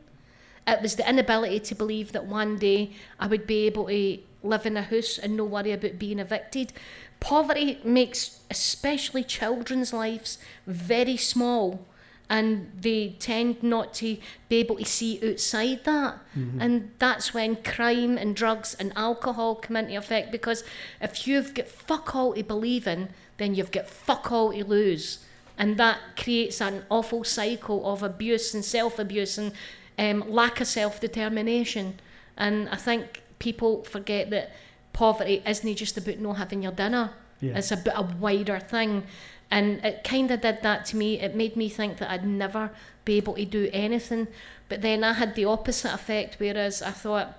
It 0.67 0.83
was 0.83 0.97
the 0.97 1.09
inability 1.09 1.61
to 1.61 1.75
believe 1.75 2.13
that 2.13 2.27
one 2.27 2.59
day 2.59 2.93
I 3.19 3.27
would 3.27 3.47
be 3.47 3.67
able 3.67 3.89
to 3.89 4.19
live 4.43 4.67
in 4.67 4.77
a 4.77 4.83
house 4.83 5.19
and 5.19 5.37
no 5.37 5.45
worry 5.45 5.73
about 5.73 5.99
being 5.99 6.19
evicted. 6.19 6.73
Poverty 7.19 7.79
makes 7.85 8.41
especially 8.51 9.25
children's 9.25 9.93
lives 9.93 10.39
very 10.67 11.17
small 11.17 11.87
and 12.31 12.71
they 12.81 13.17
tend 13.19 13.61
not 13.61 13.93
to 13.93 14.17
be 14.49 14.57
able 14.57 14.77
to 14.77 14.85
see 14.85 15.21
outside 15.29 15.85
that. 15.85 16.15
Mm-hmm. 16.39 16.61
And 16.61 16.91
that's 17.01 17.35
when 17.35 17.57
crime 17.57 18.17
and 18.17 18.37
drugs 18.37 18.77
and 18.79 18.93
alcohol 18.95 19.57
come 19.57 19.77
into 19.77 19.97
effect 19.97 20.31
because 20.31 20.63
if 21.01 21.27
you've 21.27 21.53
got 21.55 21.67
fuck 21.67 22.15
all 22.15 22.35
to 22.35 22.45
believe 22.45 22.87
in, 22.87 23.09
then 23.39 23.57
you've 23.57 23.73
got 23.73 23.89
fuck 23.89 24.31
all 24.31 24.53
to 24.53 24.65
lose. 24.65 25.25
And 25.59 25.77
that 25.79 25.99
creates 26.17 26.61
an 26.61 26.85
awful 26.89 27.25
cycle 27.25 27.93
of 27.93 28.05
abuse 28.05 28.55
and 28.55 28.65
self 28.65 29.01
abuse 29.01 29.37
and 29.37 29.53
um, 29.99 30.25
lack 30.29 30.61
of 30.61 30.67
self 30.67 31.01
determination. 31.01 32.01
And 32.37 32.69
I 32.71 32.77
think 32.77 33.23
people 33.39 33.85
forget 33.85 34.31
that 34.31 34.53
poverty 34.93 35.43
isn't 35.47 35.77
just 35.77 35.97
about 35.97 36.19
not 36.19 36.37
having 36.39 36.63
your 36.63 36.73
dinner, 36.73 37.11
Yeah. 37.41 37.57
it's 37.59 37.71
about 37.71 37.99
a 37.99 38.17
wider 38.17 38.59
thing. 38.59 39.05
And 39.51 39.85
it 39.85 40.05
kind 40.05 40.31
of 40.31 40.41
did 40.43 40.63
that 40.63 40.85
to 40.87 40.97
me. 40.97 41.19
It 41.21 41.35
made 41.35 41.57
me 41.57 41.69
think 41.69 41.99
that 41.99 42.11
I'd 42.11 42.25
never 42.25 42.71
be 43.05 43.17
able 43.17 43.35
to 43.35 43.45
do 43.45 43.69
anything. 43.73 44.29
But 44.69 44.81
then 44.83 45.03
I 45.03 45.15
had 45.15 45.35
the 45.35 45.45
opposite 45.47 45.93
effect, 45.93 46.37
whereas 46.39 46.83
I 46.83 46.93
thought, 46.93 47.37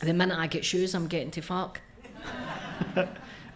the 0.00 0.14
minute 0.14 0.38
I 0.38 0.46
get 0.46 0.64
shoes, 0.64 0.94
I'm 0.94 1.08
getting 1.08 1.30
to 1.32 1.40
fuck. 1.42 1.80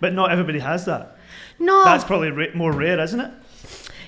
But 0.00 0.12
not 0.12 0.30
everybody 0.32 0.58
has 0.58 0.84
that. 0.84 1.16
No, 1.58 1.84
That's 1.84 2.04
probably 2.04 2.30
ra- 2.30 2.52
more 2.54 2.72
rare, 2.72 3.00
isn't 3.00 3.20
it? 3.20 3.30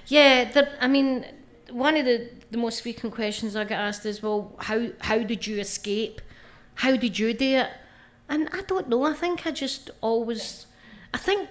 Yeah, 0.09 0.63
I 0.81 0.89
mean, 0.89 1.25
one 1.71 1.97
of 1.97 2.05
the, 2.05 2.29
the 2.51 2.59
most 2.59 2.83
frequent 2.83 3.15
questions 3.15 3.57
I 3.57 3.65
get 3.65 3.81
asked 3.81 4.07
is, 4.07 4.23
well, 4.23 4.55
how 4.59 4.89
how 5.01 5.19
did 5.19 5.47
you 5.47 5.59
escape? 5.59 6.21
How 6.77 6.97
did 6.97 7.19
you 7.19 7.33
do 7.35 7.57
it? 7.57 7.71
And 8.29 8.49
I 8.53 8.63
don't 8.63 8.89
know. 8.89 9.05
I 9.05 9.15
think 9.15 9.47
I 9.47 9.51
just 9.51 9.91
always, 10.01 10.67
I 11.15 11.19
think 11.19 11.49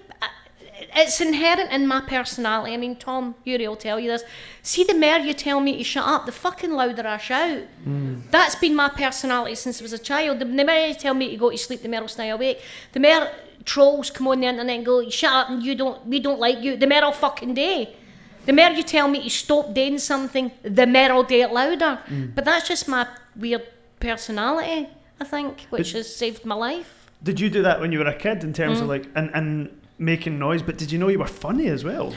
it's 0.94 1.20
inherent 1.20 1.72
in 1.72 1.86
my 1.86 2.00
personality. 2.02 2.74
I 2.74 2.76
mean, 2.76 2.96
Tom, 2.96 3.34
Urie 3.44 3.66
will 3.66 3.76
tell 3.76 3.98
you 3.98 4.10
this. 4.10 4.24
See, 4.62 4.84
the 4.84 4.94
more 4.94 5.18
you 5.18 5.32
tell 5.32 5.60
me 5.60 5.78
to 5.78 5.84
shut 5.84 6.06
up, 6.06 6.26
the 6.26 6.32
fucking 6.32 6.72
louder 6.72 7.06
I 7.06 7.16
shout. 7.16 7.62
Mm. 7.86 8.30
That's 8.30 8.56
been 8.56 8.74
my 8.74 8.90
personality 8.90 9.54
since 9.54 9.80
I 9.80 9.84
was 9.84 9.94
a 9.94 9.98
child. 9.98 10.38
The, 10.38 10.44
the 10.44 10.64
more 10.64 10.86
you 10.86 10.94
tell 10.94 11.14
me 11.14 11.30
to 11.30 11.36
go 11.36 11.50
to 11.50 11.58
sleep, 11.58 11.82
the 11.82 11.88
more 11.88 12.00
I'll 12.00 12.08
stay 12.08 12.28
awake. 12.30 12.60
The 12.92 13.00
more 13.00 13.30
trolls 13.64 14.10
come 14.10 14.28
on 14.28 14.40
the 14.40 14.46
internet 14.46 14.76
and 14.76 14.86
go, 14.86 15.08
shut 15.08 15.32
up, 15.32 15.50
and 15.50 15.62
you 15.62 15.74
don't, 15.74 16.06
we 16.06 16.20
don't 16.20 16.38
like 16.38 16.60
you. 16.60 16.76
The 16.76 16.86
more 16.86 17.04
I'll 17.04 17.12
fucking 17.12 17.54
do. 17.54 17.86
The 18.46 18.52
more 18.52 18.70
you 18.70 18.82
tell 18.82 19.08
me 19.08 19.22
to 19.22 19.30
stop 19.30 19.74
doing 19.74 19.98
something, 19.98 20.50
the 20.62 20.86
more 20.86 21.10
I'll 21.12 21.22
do 21.24 21.40
it 21.42 21.52
louder. 21.52 21.98
But 22.34 22.44
that's 22.44 22.66
just 22.68 22.88
my 22.88 23.06
weird 23.36 23.62
personality, 24.00 24.88
I 25.20 25.24
think, 25.24 25.66
which 25.70 25.92
has 25.92 26.14
saved 26.14 26.44
my 26.44 26.54
life. 26.54 26.92
Did 27.22 27.40
you 27.40 27.50
do 27.50 27.62
that 27.62 27.80
when 27.80 27.92
you 27.92 27.98
were 27.98 28.06
a 28.06 28.14
kid 28.14 28.44
in 28.44 28.52
terms 28.52 28.78
Mm. 28.78 28.82
of 28.82 28.88
like 28.88 29.06
and, 29.14 29.30
and 29.34 29.80
making 29.98 30.38
noise? 30.38 30.62
But 30.62 30.76
did 30.78 30.92
you 30.92 30.98
know 30.98 31.08
you 31.08 31.18
were 31.18 31.26
funny 31.46 31.66
as 31.68 31.82
well? 31.84 32.14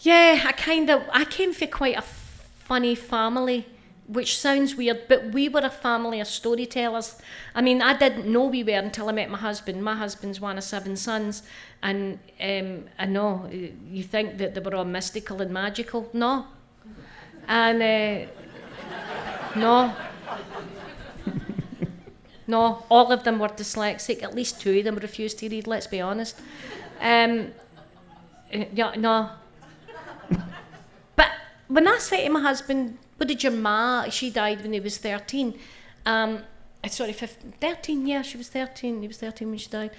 Yeah, 0.00 0.40
I 0.46 0.52
kind 0.52 0.90
of, 0.90 1.02
I 1.12 1.24
came 1.24 1.52
from 1.52 1.68
quite 1.68 1.96
a 1.96 2.02
funny 2.02 2.94
family, 2.94 3.66
which 4.06 4.38
sounds 4.38 4.74
weird, 4.74 5.08
but 5.08 5.32
we 5.32 5.48
were 5.48 5.60
a 5.60 5.70
family 5.70 6.20
of 6.20 6.26
storytellers. 6.26 7.16
I 7.54 7.62
mean, 7.62 7.80
I 7.80 7.96
didn't 7.96 8.26
know 8.26 8.46
we 8.46 8.64
were 8.64 8.72
until 8.72 9.08
I 9.08 9.12
met 9.12 9.30
my 9.30 9.38
husband. 9.38 9.82
My 9.82 9.94
husband's 9.94 10.40
one 10.40 10.58
of 10.58 10.64
seven 10.64 10.96
sons, 10.96 11.42
and 11.82 12.18
um, 12.40 12.84
I 12.98 13.06
know 13.06 13.48
you 13.50 14.02
think 14.02 14.38
that 14.38 14.54
they 14.54 14.60
were 14.60 14.74
all 14.74 14.84
mystical 14.84 15.40
and 15.40 15.52
magical. 15.52 16.10
No. 16.12 16.46
And 17.48 17.82
uh, 17.82 18.30
no. 19.56 19.94
No, 22.46 22.84
all 22.90 23.12
of 23.12 23.22
them 23.24 23.38
were 23.38 23.48
dyslexic. 23.48 24.22
At 24.22 24.34
least 24.34 24.60
two 24.60 24.78
of 24.78 24.84
them 24.84 24.96
refused 24.96 25.38
to 25.38 25.48
read, 25.48 25.66
let's 25.66 25.86
be 25.86 26.00
honest. 26.00 26.38
Um, 27.00 27.52
uh, 28.52 28.64
yeah, 28.74 28.94
no. 28.96 29.30
But 31.16 31.30
when 31.68 31.86
I 31.86 31.98
say 31.98 32.24
to 32.24 32.30
my 32.30 32.40
husband, 32.40 32.98
what 33.22 33.28
did 33.28 33.44
your 33.44 33.52
ma, 33.52 34.08
she 34.08 34.30
died 34.30 34.62
when 34.62 34.72
he 34.72 34.80
was 34.80 34.98
13. 34.98 35.56
Um, 36.06 36.42
sorry, 36.88 37.12
15, 37.12 37.52
13, 37.60 38.04
yeah, 38.04 38.20
she 38.20 38.36
was 38.36 38.48
13. 38.48 39.00
He 39.00 39.06
was 39.06 39.18
13 39.18 39.48
when 39.48 39.58
she 39.58 39.70
died. 39.70 39.92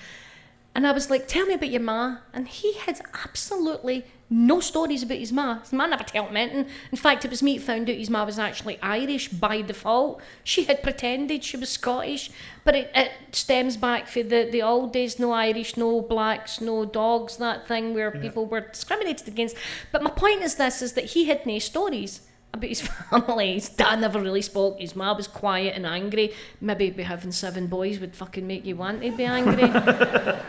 And 0.76 0.86
I 0.86 0.92
was 0.92 1.10
like, 1.10 1.26
tell 1.30 1.46
me 1.46 1.54
about 1.54 1.70
your 1.70 1.80
ma. 1.80 2.18
And 2.34 2.50
he 2.50 2.74
had 2.74 3.00
absolutely 3.24 4.04
no 4.30 4.60
stories 4.60 5.04
about 5.04 5.20
his 5.20 5.32
ma. 5.32 5.60
His 5.62 5.72
ma 5.72 5.86
never 5.86 6.04
told 6.04 6.32
him 6.32 6.36
anything. 6.36 6.66
In 6.92 6.98
fact, 6.98 7.24
it 7.24 7.32
was 7.32 7.42
me 7.42 7.58
that 7.58 7.66
found 7.66 7.90
out 7.90 7.96
his 7.96 8.10
ma 8.10 8.26
was 8.26 8.38
actually 8.38 8.78
Irish 8.82 9.30
by 9.30 9.62
default. 9.62 10.20
She 10.44 10.66
had 10.66 10.84
pretended 10.84 11.46
she 11.46 11.56
was 11.56 11.70
Scottish, 11.70 12.30
but 12.66 12.76
it, 12.76 12.92
it 12.94 13.12
stems 13.32 13.78
back 13.78 14.08
for 14.08 14.22
the, 14.22 14.50
the 14.52 14.62
old 14.62 14.92
days 14.92 15.18
no 15.18 15.32
Irish, 15.32 15.78
no 15.78 16.02
blacks, 16.02 16.60
no 16.60 16.84
dogs, 16.84 17.38
that 17.38 17.70
thing 17.70 17.94
where 17.94 18.12
people 18.12 18.46
were 18.46 18.60
discriminated 18.60 19.30
against. 19.30 19.56
But 19.94 20.04
my 20.04 20.10
point 20.10 20.42
is 20.42 20.56
this 20.56 20.82
is 20.82 20.92
that 20.96 21.06
he 21.06 21.24
had 21.30 21.46
no 21.46 21.58
stories 21.60 22.20
about 22.54 22.70
his 22.70 22.82
family. 23.10 23.54
His 23.54 23.70
dad 23.70 24.00
never 24.00 24.22
really 24.22 24.42
spoke. 24.42 24.80
His 24.80 24.96
mum 24.96 25.18
was 25.18 25.28
quiet 25.28 25.76
and 25.76 25.86
angry. 25.86 26.34
Maybe 26.62 26.90
be 26.90 27.04
having 27.04 27.32
seven 27.32 27.68
boys 27.68 28.00
would 28.00 28.16
fucking 28.16 28.46
make 28.46 28.66
you 28.66 28.76
want 28.76 29.02
to 29.02 29.12
be 29.12 29.26
angry. 29.26 29.64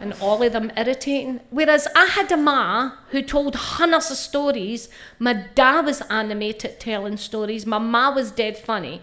and 0.00 0.12
all 0.20 0.42
of 0.42 0.52
them 0.52 0.72
irritating. 0.76 1.40
Whereas 1.50 1.86
I 1.94 2.06
had 2.06 2.30
a 2.32 2.36
ma 2.36 2.92
who 3.10 3.22
told 3.22 3.54
hundreds 3.54 4.10
of 4.10 4.16
stories. 4.16 4.88
My 5.18 5.32
dad 5.54 5.86
was 5.86 6.02
animated 6.10 6.80
telling 6.80 7.16
stories. 7.16 7.64
My 7.64 7.78
ma 7.78 8.12
was 8.12 8.32
dead 8.32 8.58
funny. 8.58 9.00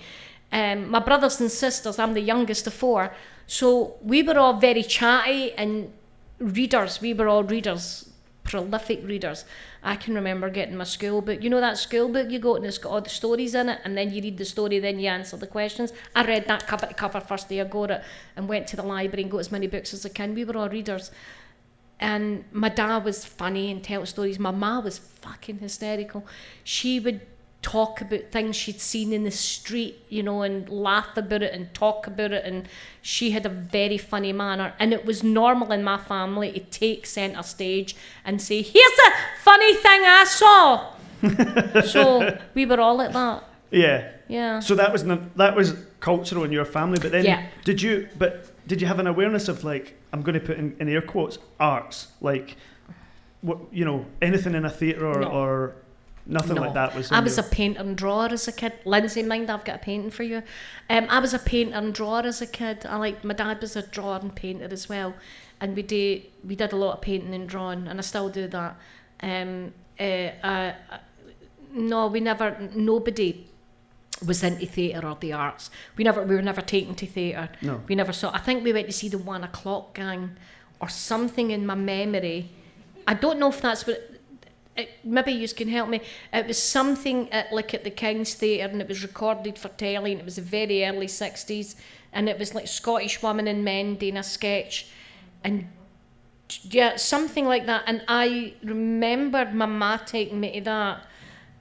Um, 0.52 0.90
my 0.90 1.00
brothers 1.00 1.40
and 1.40 1.50
sisters, 1.50 2.00
I'm 2.00 2.14
the 2.14 2.22
youngest 2.22 2.68
of 2.68 2.74
four. 2.74 3.14
So 3.48 3.96
we 4.02 4.24
were 4.24 4.38
all 4.38 4.60
very 4.60 4.84
chatty 4.84 5.54
and 5.54 5.92
readers. 6.40 7.00
We 7.00 7.14
were 7.14 7.28
all 7.28 7.44
readers, 7.44 8.10
prolific 8.44 9.06
readers. 9.06 9.46
I 9.84 9.96
can 9.96 10.14
remember 10.14 10.50
getting 10.50 10.76
my 10.76 10.84
school 10.84 11.22
book. 11.22 11.42
You 11.44 11.50
know 11.50 11.62
that 11.62 11.78
school 11.78 12.10
book 12.10 12.30
you 12.30 12.40
got 12.40 12.56
and 12.56 12.66
it's 12.66 12.78
got 12.78 12.92
all 12.92 13.02
the 13.02 13.10
stories 13.10 13.56
in 13.56 13.70
it, 13.70 13.80
and 13.84 13.98
then 13.98 14.12
you 14.12 14.22
read 14.22 14.38
the 14.38 14.46
story, 14.46 14.80
then 14.80 15.00
you 15.00 15.08
answer 15.08 15.38
the 15.38 15.48
questions. 15.48 15.94
I 16.16 16.26
read 16.26 16.48
that 16.48 16.68
cover 16.68 16.86
to 16.86 16.94
cover 16.94 17.20
first 17.20 17.50
day 17.50 17.62
I 17.62 17.64
got 17.64 17.92
it, 17.92 18.04
and 18.36 18.48
went 18.50 18.68
to 18.68 18.76
the 18.76 18.84
library 18.84 19.24
and 19.24 19.32
got 19.32 19.40
as 19.40 19.52
many 19.52 19.68
books 19.68 19.94
as 19.94 20.06
I 20.06 20.10
can. 20.10 20.36
We 20.36 20.46
were 20.46 20.58
all 20.58 20.70
readers. 20.70 21.12
And 22.02 22.46
my 22.52 22.70
dad 22.70 23.04
was 23.04 23.26
funny 23.26 23.72
and 23.72 23.84
tell 23.84 24.06
stories. 24.06 24.40
My 24.40 24.52
ma 24.52 24.80
was 24.80 24.98
fucking 24.98 25.60
hysterical. 25.60 26.26
She 26.64 27.00
would 27.00 27.22
talk 27.62 28.00
about 28.02 28.32
things 28.32 28.56
she'd 28.56 28.80
seen 28.80 29.12
in 29.12 29.24
the 29.24 29.32
street, 29.32 30.04
you 30.08 30.24
know, 30.24 30.44
and 30.44 30.70
laugh 30.70 31.18
about 31.18 31.42
it 31.44 31.54
and 31.54 31.74
talk 31.74 32.08
about 32.08 32.32
it. 32.32 32.46
And 32.46 32.68
she 33.02 33.32
had 33.32 33.46
a 33.46 33.50
very 33.50 33.98
funny 33.98 34.32
manner. 34.32 34.74
And 34.80 34.94
it 34.94 35.06
was 35.06 35.24
normal 35.24 35.72
in 35.72 35.84
my 35.84 35.98
family 35.98 36.52
to 36.54 36.60
take 36.60 37.06
centre 37.06 37.44
stage 37.44 37.96
and 38.24 38.42
say, 38.42 38.62
Here's 38.62 39.00
a 39.08 39.12
funny 39.44 39.74
thing 39.76 40.02
I 40.06 40.24
saw. 40.26 40.94
so 41.84 42.38
we 42.54 42.66
were 42.66 42.80
all 42.80 42.96
like 42.96 43.12
that. 43.14 43.44
Yeah. 43.72 44.12
Yeah. 44.30 44.60
So 44.60 44.76
that 44.76 44.92
was 44.94 45.04
that 45.04 45.56
was 45.56 45.74
cultural 46.00 46.44
in 46.46 46.52
your 46.52 46.66
family, 46.66 47.00
but 47.02 47.12
then 47.12 47.26
Yeah. 47.26 47.46
did 47.66 47.82
you? 47.82 48.08
But 48.18 48.46
did 48.68 48.80
you 48.82 48.88
have 48.88 49.00
an 49.00 49.08
awareness 49.08 49.48
of 49.50 49.64
like 49.64 49.96
I'm 50.14 50.22
going 50.22 50.40
to 50.40 50.46
put 50.46 50.58
in, 50.58 50.76
in 50.80 50.88
air 50.88 51.02
quotes 51.02 51.40
arts, 51.60 52.08
like 52.22 52.56
what 53.42 53.58
you 53.72 53.84
know 53.86 54.06
anything 54.22 54.56
in 54.56 54.66
a 54.66 54.70
theatre 54.70 55.06
or, 55.08 55.20
No. 55.22 55.28
or 55.30 55.76
nothing 56.30 56.56
No. 56.56 56.62
like 56.62 56.74
that 56.76 56.96
was. 56.96 57.12
I 57.12 57.20
was 57.20 57.36
your- 57.38 57.46
a 57.46 57.50
painter 57.50 57.82
and 57.82 57.98
drawer 57.98 58.28
as 58.32 58.48
a 58.48 58.52
kid. 58.52 58.74
Lindsay, 58.86 59.24
mind, 59.24 59.50
I've 59.50 59.66
got 59.66 59.76
a 59.76 59.80
painting 59.80 60.12
for 60.12 60.24
you. 60.24 60.44
Um, 60.90 61.06
I 61.10 61.20
was 61.20 61.34
a 61.34 61.40
painter 61.40 61.76
and 61.76 61.94
drawer 61.94 62.22
as 62.26 62.42
a 62.42 62.48
kid. 62.48 62.86
I 62.86 62.96
like 62.98 63.24
my 63.24 63.34
dad 63.34 63.60
was 63.62 63.76
a 63.76 63.82
drawer 63.82 64.20
and 64.22 64.34
painter 64.34 64.68
as 64.72 64.88
well, 64.88 65.14
and 65.60 65.76
we 65.76 65.82
did 65.82 66.24
we 66.48 66.56
did 66.56 66.72
a 66.72 66.76
lot 66.78 66.94
of 66.98 67.02
painting 67.02 67.34
and 67.34 67.50
drawing, 67.50 67.88
and 67.88 68.00
I 68.00 68.02
still 68.02 68.30
do 68.30 68.48
that. 68.48 68.76
Um, 69.22 69.74
uh, 70.00 70.04
uh, 70.04 70.74
no, 71.74 72.08
we 72.08 72.20
never. 72.20 72.58
Nobody 72.74 73.46
was 74.26 74.44
into 74.44 74.66
theatre 74.66 75.08
or 75.08 75.18
the 75.20 75.34
arts. 75.34 75.70
We 75.98 76.04
never. 76.04 76.24
We 76.24 76.36
were 76.36 76.42
never 76.42 76.62
taken 76.62 76.96
to 76.96 77.06
theatre. 77.06 77.50
No. 77.62 77.82
We 77.88 77.96
never 77.96 78.14
saw. 78.14 78.32
I 78.34 78.40
think 78.40 78.64
we 78.64 78.74
went 78.74 78.88
to 78.88 78.94
see 78.94 79.10
the 79.10 79.18
One 79.18 79.44
O'clock 79.44 79.94
Gang, 79.96 80.38
or 80.82 80.90
something 80.90 81.52
in 81.52 81.66
my 81.66 81.76
memory. 81.76 82.50
I 83.08 83.14
don't 83.14 83.40
know 83.40 83.50
if 83.50 83.62
that's 83.62 83.86
what. 83.88 84.00
It, 84.76 84.90
maybe 85.04 85.32
you 85.32 85.48
can 85.50 85.68
help 85.68 85.90
me. 85.90 86.02
It 86.32 86.48
was 86.48 86.62
something 86.62 87.32
at 87.32 87.52
like 87.52 87.74
at 87.74 87.84
the 87.84 87.90
King's 87.90 88.34
Theatre, 88.34 88.72
and 88.72 88.82
it 88.82 88.88
was 88.88 89.04
recorded 89.04 89.58
for 89.58 89.70
telly, 89.70 90.12
and 90.12 90.22
it 90.22 90.26
was 90.26 90.38
the 90.38 90.42
very 90.42 90.86
early 90.86 91.08
'60s, 91.08 91.76
and 92.14 92.30
it 92.30 92.40
was 92.40 92.56
like 92.56 92.68
Scottish 92.68 93.22
women 93.22 93.48
and 93.48 93.64
men 93.64 93.96
doing 93.96 94.18
a 94.18 94.24
sketch, 94.24 94.88
and 95.44 95.68
yeah, 96.64 96.96
something 96.96 97.46
like 97.46 97.66
that. 97.66 97.84
And 97.88 98.04
I 98.08 98.54
remembered 98.64 99.54
my 99.54 99.66
ma 99.66 99.98
taking 99.98 100.40
me 100.40 100.54
to 100.54 100.62
that 100.62 101.06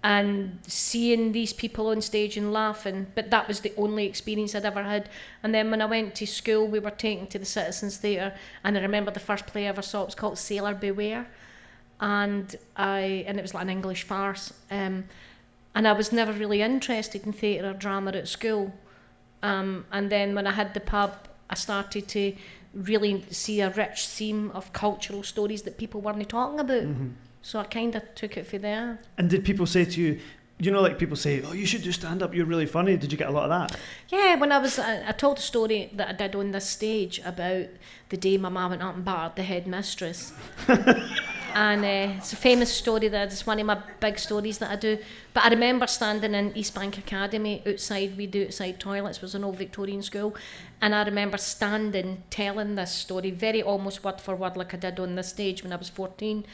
and 0.05 0.59
seeing 0.67 1.33
these 1.33 1.53
people 1.53 1.89
on 1.89 2.01
stage 2.01 2.37
and 2.37 2.53
laughing. 2.53 3.07
But 3.15 3.31
that 3.31 3.49
was 3.49 3.61
the 3.61 3.73
only 3.77 4.07
experience 4.07 4.55
I'd 4.55 4.65
ever 4.65 4.83
had. 4.83 5.09
And 5.43 5.55
then 5.55 5.71
when 5.71 5.83
I 5.83 5.87
went 5.87 6.15
to 6.17 6.27
school, 6.27 6.69
we 6.69 6.79
were 6.79 6.91
taken 6.91 7.27
to 7.29 7.39
the 7.39 7.45
Citizens 7.45 7.97
Theatre, 7.97 8.35
and 8.65 8.79
I 8.79 8.81
remember 8.81 9.11
the 9.11 9.21
first 9.21 9.47
play 9.47 9.67
I 9.67 9.69
ever 9.69 9.83
saw. 9.83 10.03
It 10.03 10.07
was 10.07 10.15
called 10.15 10.39
Sailor 10.39 10.75
Beware, 10.75 11.27
and 12.01 12.55
I 12.77 13.25
and 13.27 13.39
it 13.39 13.43
was 13.43 13.55
like 13.55 13.63
an 13.63 13.71
English 13.71 14.03
farce. 14.05 14.53
Um, 14.71 15.05
and 15.75 15.87
I 15.87 15.93
was 15.93 16.13
never 16.13 16.33
really 16.33 16.63
interested 16.63 17.25
in 17.25 17.33
theatre 17.33 17.71
or 17.71 17.75
drama 17.75 18.13
at 18.13 18.29
school. 18.29 18.73
Um, 19.43 19.85
and 19.93 20.11
then 20.11 20.35
when 20.35 20.47
I 20.47 20.53
had 20.53 20.75
the 20.75 20.81
pub, 20.81 21.13
I 21.51 21.55
started 21.55 22.09
to 22.09 22.35
really 22.75 23.25
see 23.31 23.61
a 23.61 23.71
rich 23.71 24.07
seam 24.07 24.51
of 24.53 24.73
cultural 24.73 25.23
stories 25.23 25.63
that 25.63 25.79
people 25.79 26.01
weren't 26.01 26.29
talking 26.29 26.61
about. 26.61 26.83
So 27.43 27.61
I 27.61 27.65
kind 27.65 27.95
of 27.95 28.03
took 28.15 28.37
it 28.37 28.47
for 28.47 28.59
there. 28.59 28.99
And 29.17 29.31
did 29.31 29.45
people 29.45 29.67
say 29.67 29.85
to 29.85 30.01
you, 30.01 30.21
you 30.61 30.73
know, 30.73 30.81
like 30.81 30.99
people 30.99 31.17
say, 31.17 31.43
oh, 31.43 31.53
you 31.53 31.67
should 31.67 31.83
do 31.83 31.93
stand 31.93 32.23
up. 32.23 32.35
You're 32.35 32.47
really 32.47 32.67
funny. 32.67 32.97
Did 32.97 33.13
you 33.13 33.19
get 33.19 33.29
a 33.29 33.33
lot 33.33 33.51
of 33.51 33.51
that? 33.51 33.79
Yeah, 34.09 34.35
when 34.37 34.51
I 34.51 34.59
was, 34.59 34.79
I, 34.79 35.09
I 35.09 35.13
told 35.13 35.39
a 35.39 35.41
story 35.41 35.91
that 35.95 36.09
I 36.09 36.13
did 36.13 36.35
on 36.35 36.51
this 36.51 36.69
stage 36.69 37.21
about 37.25 37.67
the 38.09 38.17
day 38.17 38.37
my 38.39 38.49
mum 38.49 38.71
went 38.71 38.83
up 38.83 38.97
and 38.97 39.05
battered 39.05 39.37
the 39.37 39.43
headmistress. 39.45 40.33
and 41.55 41.85
uh, 41.85 42.17
it's 42.19 42.33
a 42.33 42.37
famous 42.37 42.73
story 42.73 43.07
that 43.07 43.33
it's 43.33 43.47
one 43.47 43.61
of 43.61 43.67
my 43.67 43.81
big 44.01 44.19
stories 44.19 44.59
that 44.59 44.71
I 44.71 44.77
do. 44.77 44.99
But 45.33 45.45
I 45.45 45.51
remember 45.51 45.87
standing 45.87 46.35
in 46.35 46.53
Eastbank 46.55 46.99
Academy 46.99 47.63
outside, 47.65 48.17
we 48.17 48.27
do 48.27 48.47
outside 48.47 48.81
toilets, 48.81 49.19
it 49.19 49.23
was 49.23 49.37
an 49.37 49.45
old 49.45 49.57
Victorian 49.57 50.03
school. 50.03 50.35
And 50.81 50.93
I 50.93 51.05
remember 51.05 51.39
standing 51.39 52.25
telling 52.31 52.75
this 52.75 52.93
story, 52.93 53.31
very 53.31 53.63
almost 53.63 54.03
word 54.03 54.21
for 54.21 54.35
word, 54.35 54.57
like 54.57 54.75
I 54.75 54.77
did 54.79 54.99
on 54.99 55.15
this 55.15 55.29
stage 55.29 55.63
when 55.63 55.73
I 55.73 55.77
was 55.77 55.89
14. 55.89 56.45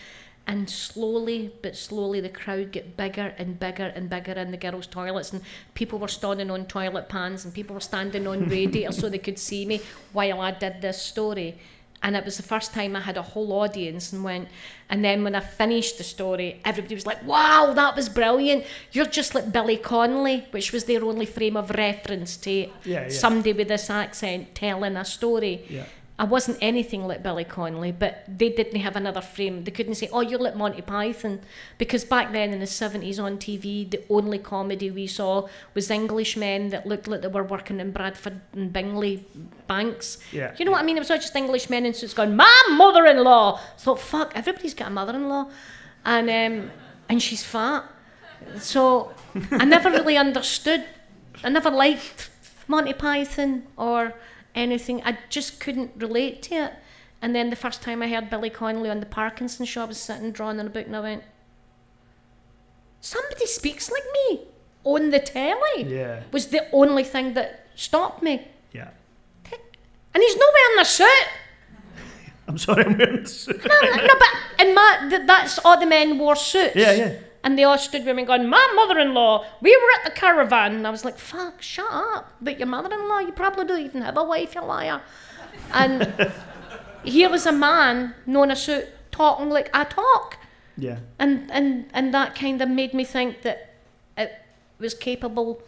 And 0.46 0.68
slowly 0.68 1.52
but 1.62 1.74
slowly, 1.74 2.20
the 2.20 2.28
crowd 2.28 2.70
get 2.70 2.96
bigger 2.98 3.34
and 3.38 3.58
bigger 3.58 3.90
and 3.96 4.10
bigger 4.10 4.32
in 4.32 4.50
the 4.50 4.58
girls' 4.58 4.86
toilets, 4.86 5.32
and 5.32 5.40
people 5.72 5.98
were 5.98 6.08
standing 6.08 6.50
on 6.50 6.66
toilet 6.66 7.08
pans, 7.08 7.44
and 7.46 7.54
people 7.54 7.72
were 7.74 7.80
standing 7.80 8.26
on 8.26 8.48
radiators 8.58 8.98
so 8.98 9.08
they 9.08 9.18
could 9.18 9.38
see 9.38 9.64
me 9.64 9.80
while 10.12 10.40
I 10.42 10.50
did 10.50 10.82
this 10.82 11.00
story. 11.00 11.56
And 12.02 12.14
it 12.14 12.24
was 12.26 12.36
the 12.36 12.42
first 12.42 12.74
time 12.74 12.94
I 12.94 13.00
had 13.00 13.16
a 13.16 13.22
whole 13.22 13.54
audience, 13.54 14.12
and 14.12 14.22
went. 14.22 14.48
And 14.90 15.02
then 15.02 15.24
when 15.24 15.34
I 15.34 15.40
finished 15.40 15.96
the 15.96 16.04
story, 16.04 16.60
everybody 16.62 16.94
was 16.94 17.06
like, 17.06 17.24
"Wow, 17.26 17.72
that 17.74 17.96
was 17.96 18.10
brilliant! 18.10 18.66
You're 18.92 19.06
just 19.06 19.34
like 19.34 19.50
Billy 19.50 19.78
Connolly," 19.78 20.44
which 20.50 20.72
was 20.74 20.84
their 20.84 21.02
only 21.02 21.24
frame 21.24 21.56
of 21.56 21.70
reference 21.70 22.36
to 22.38 22.50
Yeah, 22.50 22.68
yeah. 22.84 23.08
somebody 23.08 23.54
with 23.54 23.68
this 23.68 23.88
accent 23.88 24.54
telling 24.54 24.96
a 24.98 25.06
story. 25.06 25.64
Yeah. 25.70 25.84
I 26.16 26.22
wasn't 26.22 26.58
anything 26.60 27.08
like 27.08 27.24
Billy 27.24 27.42
Connolly, 27.42 27.90
but 27.90 28.22
they 28.28 28.48
didn't 28.48 28.78
have 28.80 28.94
another 28.94 29.20
frame. 29.20 29.64
They 29.64 29.72
couldn't 29.72 29.96
say, 29.96 30.08
"Oh, 30.12 30.20
you're 30.20 30.38
like 30.38 30.54
Monty 30.54 30.80
Python," 30.80 31.40
because 31.76 32.04
back 32.04 32.30
then 32.30 32.52
in 32.52 32.60
the 32.60 32.68
seventies 32.68 33.18
on 33.18 33.36
TV, 33.38 33.90
the 33.90 34.00
only 34.08 34.38
comedy 34.38 34.92
we 34.92 35.08
saw 35.08 35.48
was 35.74 35.90
Englishmen 35.90 36.68
that 36.68 36.86
looked 36.86 37.08
like 37.08 37.22
they 37.22 37.28
were 37.28 37.42
working 37.42 37.80
in 37.80 37.90
Bradford 37.90 38.40
and 38.52 38.72
Bingley 38.72 39.26
banks. 39.66 40.18
Yeah. 40.30 40.54
You 40.56 40.66
know 40.66 40.70
what 40.70 40.82
I 40.82 40.84
mean? 40.84 40.96
It 40.96 41.00
was 41.00 41.10
all 41.10 41.16
just 41.16 41.34
Englishmen 41.34 41.84
in 41.84 41.94
suits 41.94 42.14
going, 42.14 42.36
"My 42.36 42.68
mother-in-law." 42.70 43.58
So 43.76 43.96
fuck, 43.96 44.36
everybody's 44.36 44.74
got 44.74 44.88
a 44.88 44.90
mother-in-law, 44.92 45.50
and 46.04 46.30
um, 46.30 46.70
and 47.08 47.20
she's 47.20 47.42
fat. 47.42 47.86
So 48.60 49.12
I 49.50 49.64
never 49.64 49.90
really 49.90 50.16
understood. 50.26 50.84
I 51.42 51.48
never 51.48 51.70
liked 51.70 52.30
Monty 52.68 52.92
Python 52.92 53.64
or 53.76 54.14
anything. 54.54 55.02
I 55.04 55.18
just 55.28 55.60
couldn't 55.60 55.92
relate 55.96 56.42
to 56.44 56.54
it. 56.54 56.72
And 57.22 57.34
then 57.34 57.50
the 57.50 57.56
first 57.56 57.82
time 57.82 58.02
I 58.02 58.08
heard 58.08 58.28
Billy 58.28 58.50
Connolly 58.50 58.90
on 58.90 59.00
the 59.00 59.06
Parkinson 59.06 59.64
show, 59.64 59.82
I 59.82 59.86
was 59.86 59.98
sitting 59.98 60.30
drawing 60.30 60.60
in 60.60 60.66
a 60.66 60.70
book 60.70 60.86
and 60.86 60.96
I 60.96 61.00
went, 61.00 61.24
somebody 63.00 63.46
speaks 63.46 63.90
like 63.90 64.02
me 64.28 64.42
on 64.84 65.10
the 65.10 65.20
telly. 65.20 65.84
Yeah. 65.84 66.22
Was 66.32 66.48
the 66.48 66.68
only 66.72 67.04
thing 67.04 67.34
that 67.34 67.66
stopped 67.74 68.22
me. 68.22 68.46
Yeah. 68.72 68.90
And 70.14 70.22
he's 70.22 70.36
not 70.36 70.52
wearing 70.54 70.80
a 70.80 70.84
suit. 70.84 71.28
I'm 72.48 72.58
sorry, 72.58 72.84
I'm 72.84 72.96
wearing 72.98 73.18
a 73.20 73.26
suit. 73.26 73.64
No, 73.66 73.80
no, 73.80 74.14
but 74.18 74.28
and 74.60 74.74
my 74.74 75.06
th- 75.10 75.26
that's 75.26 75.58
all 75.64 75.78
the 75.78 75.86
men 75.86 76.18
wore 76.18 76.36
suits. 76.36 76.76
Yeah, 76.76 76.92
yeah. 76.92 77.14
And 77.44 77.58
they 77.58 77.62
all 77.62 77.76
stood 77.76 78.04
with 78.06 78.16
me 78.16 78.24
going, 78.24 78.48
My 78.48 78.72
mother 78.74 78.98
in 78.98 79.12
law, 79.12 79.44
we 79.60 79.76
were 79.76 80.00
at 80.00 80.04
the 80.06 80.18
caravan. 80.18 80.74
And 80.74 80.86
I 80.86 80.90
was 80.90 81.04
like, 81.04 81.18
Fuck, 81.18 81.60
shut 81.62 81.86
up. 81.90 82.32
But 82.40 82.58
your 82.58 82.66
mother 82.66 82.92
in 82.92 83.06
law, 83.06 83.20
you 83.20 83.32
probably 83.32 83.66
don't 83.66 83.80
even 83.84 84.02
have 84.02 84.16
a 84.16 84.24
wife, 84.24 84.54
you 84.54 84.62
liar. 84.62 85.02
And 85.72 86.32
here 87.04 87.28
was 87.30 87.44
a 87.44 87.52
man, 87.52 88.14
known 88.26 88.50
a 88.50 88.56
suit, 88.56 88.86
talking 89.12 89.50
like 89.50 89.68
I 89.74 89.84
talk. 89.84 90.38
Yeah. 90.78 90.98
And, 91.18 91.50
and, 91.52 91.86
and 91.92 92.14
that 92.14 92.34
kind 92.34 92.60
of 92.62 92.68
made 92.70 92.94
me 92.94 93.04
think 93.04 93.42
that 93.42 93.74
it 94.16 94.32
was 94.78 94.94
capable 94.94 95.62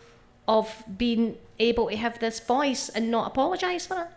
of 0.48 0.82
being 0.96 1.36
able 1.58 1.90
to 1.90 1.96
have 1.96 2.18
this 2.20 2.40
voice 2.40 2.88
and 2.88 3.10
not 3.10 3.26
apologise 3.26 3.86
for 3.86 4.02
it. 4.02 4.08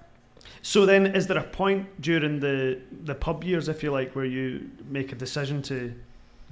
So 0.61 0.85
then, 0.85 1.05
is 1.05 1.27
there 1.27 1.37
a 1.37 1.43
point 1.43 2.01
during 2.01 2.39
the 2.39 2.79
the 3.03 3.15
pub 3.15 3.43
years, 3.43 3.69
if 3.69 3.81
you 3.81 3.91
like, 3.91 4.15
where 4.15 4.25
you 4.25 4.69
make 4.89 5.11
a 5.11 5.15
decision 5.15 5.61
to 5.63 5.93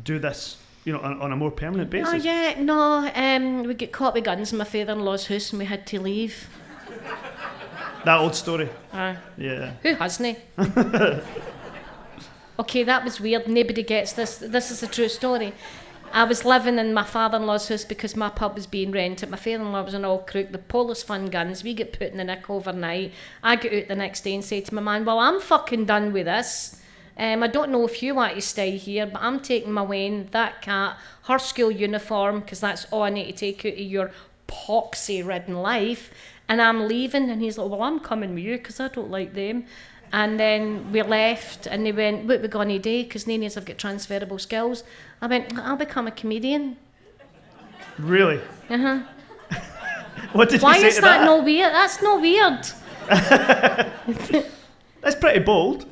do 0.03 0.17
this, 0.17 0.57
you 0.87 0.93
know, 0.93 1.01
on, 1.01 1.21
on 1.21 1.33
a 1.33 1.35
more 1.35 1.51
permanent 1.51 1.89
basis? 1.89 2.13
Oh 2.13 2.15
yeah, 2.15 2.55
no. 2.61 3.11
Um, 3.13 3.63
we 3.63 3.73
got 3.73 3.91
caught 3.91 4.13
with 4.13 4.23
guns 4.23 4.53
in 4.53 4.57
my 4.57 4.63
father-in-law's 4.63 5.27
house, 5.27 5.51
and 5.51 5.59
we 5.59 5.65
had 5.65 5.85
to 5.87 5.99
leave. 5.99 6.47
That 8.05 8.19
old 8.19 8.33
story. 8.35 8.69
Uh, 8.93 9.15
Yeah. 9.37 9.73
who 9.83 9.95
hasn't? 9.95 10.37
okay, 12.59 12.83
that 12.83 13.03
was 13.03 13.19
weird. 13.19 13.47
Nobody 13.49 13.83
gets 13.83 14.13
this. 14.13 14.37
This 14.37 14.71
is 14.71 14.81
a 14.81 14.87
true 14.87 15.09
story. 15.09 15.53
I 16.13 16.23
was 16.23 16.45
living 16.45 16.79
in 16.79 16.93
my 16.93 17.03
father-in-law's 17.03 17.67
house 17.67 17.83
because 17.83 18.15
my 18.15 18.29
pub 18.29 18.55
was 18.55 18.65
being 18.65 18.91
rented. 18.91 19.29
My 19.29 19.35
father-in-law 19.35 19.83
was 19.83 19.93
an 19.93 20.05
old 20.05 20.25
crook. 20.25 20.53
The 20.53 20.57
police 20.57 21.03
fund 21.03 21.33
guns. 21.33 21.65
We 21.65 21.73
get 21.73 21.91
put 21.91 22.11
in 22.13 22.17
the 22.17 22.23
nick 22.23 22.49
overnight. 22.49 23.11
I 23.43 23.57
get 23.57 23.73
out 23.73 23.87
the 23.89 23.95
next 23.95 24.21
day 24.21 24.35
and 24.35 24.45
say 24.45 24.61
to 24.61 24.73
my 24.73 24.81
man, 24.81 25.03
"Well, 25.03 25.19
I'm 25.19 25.41
fucking 25.41 25.83
done 25.83 26.13
with 26.13 26.27
this. 26.27 26.81
Um, 27.19 27.41
I 27.41 27.47
don't 27.47 27.71
know 27.71 27.83
if 27.85 28.03
you 28.03 28.13
want 28.15 28.35
to 28.35 28.41
stay 28.41 28.77
here, 28.77 29.07
but 29.07 29.21
I'm 29.21 29.39
taking 29.39 29.71
my 29.71 29.81
Wayne, 29.81 30.27
that 30.31 30.61
cat, 30.61 30.97
her 31.23 31.39
school 31.39 31.71
uniform, 31.71 32.41
because 32.41 32.59
that's 32.59 32.85
all 32.91 33.03
I 33.03 33.09
need 33.09 33.25
to 33.25 33.33
take 33.33 33.65
out 33.65 33.73
of 33.73 33.79
your 33.79 34.11
poxy-ridden 34.47 35.55
life, 35.55 36.11
and 36.47 36.61
I'm 36.61 36.87
leaving." 36.87 37.29
And 37.29 37.41
he's 37.41 37.57
like, 37.57 37.69
"Well, 37.69 37.81
I'm 37.81 37.99
coming 37.99 38.35
with 38.35 38.43
you 38.43 38.57
because 38.57 38.79
I 38.79 38.87
don't 38.89 39.09
like 39.09 39.33
them." 39.33 39.65
And 40.13 40.39
then 40.39 40.91
we 40.91 41.01
left, 41.01 41.65
and 41.67 41.85
they 41.85 41.91
went, 41.91 42.25
"What 42.25 42.37
are 42.37 42.41
we 42.41 42.47
going 42.47 42.69
to 42.69 42.79
do?" 42.79 43.03
Because 43.03 43.25
nannies 43.27 43.55
have 43.55 43.65
got 43.65 43.77
transferable 43.77 44.39
skills. 44.39 44.83
I 45.21 45.27
went, 45.27 45.57
"I'll 45.57 45.75
become 45.75 46.07
a 46.07 46.11
comedian." 46.11 46.77
Really? 47.97 48.39
Uh 48.69 48.77
huh. 48.77 48.99
What 50.33 50.49
did 50.49 50.61
Why 50.61 50.75
you 50.75 50.81
say 50.81 50.87
is 50.89 50.95
to 50.95 51.01
that 51.01 51.19
that? 51.19 51.25
no 51.25 51.41
weird? 51.41 51.73
That's 51.73 52.01
no 52.01 52.19
weird. 52.19 52.67
That's 55.01 55.15
pretty 55.15 55.39
bold. 55.39 55.85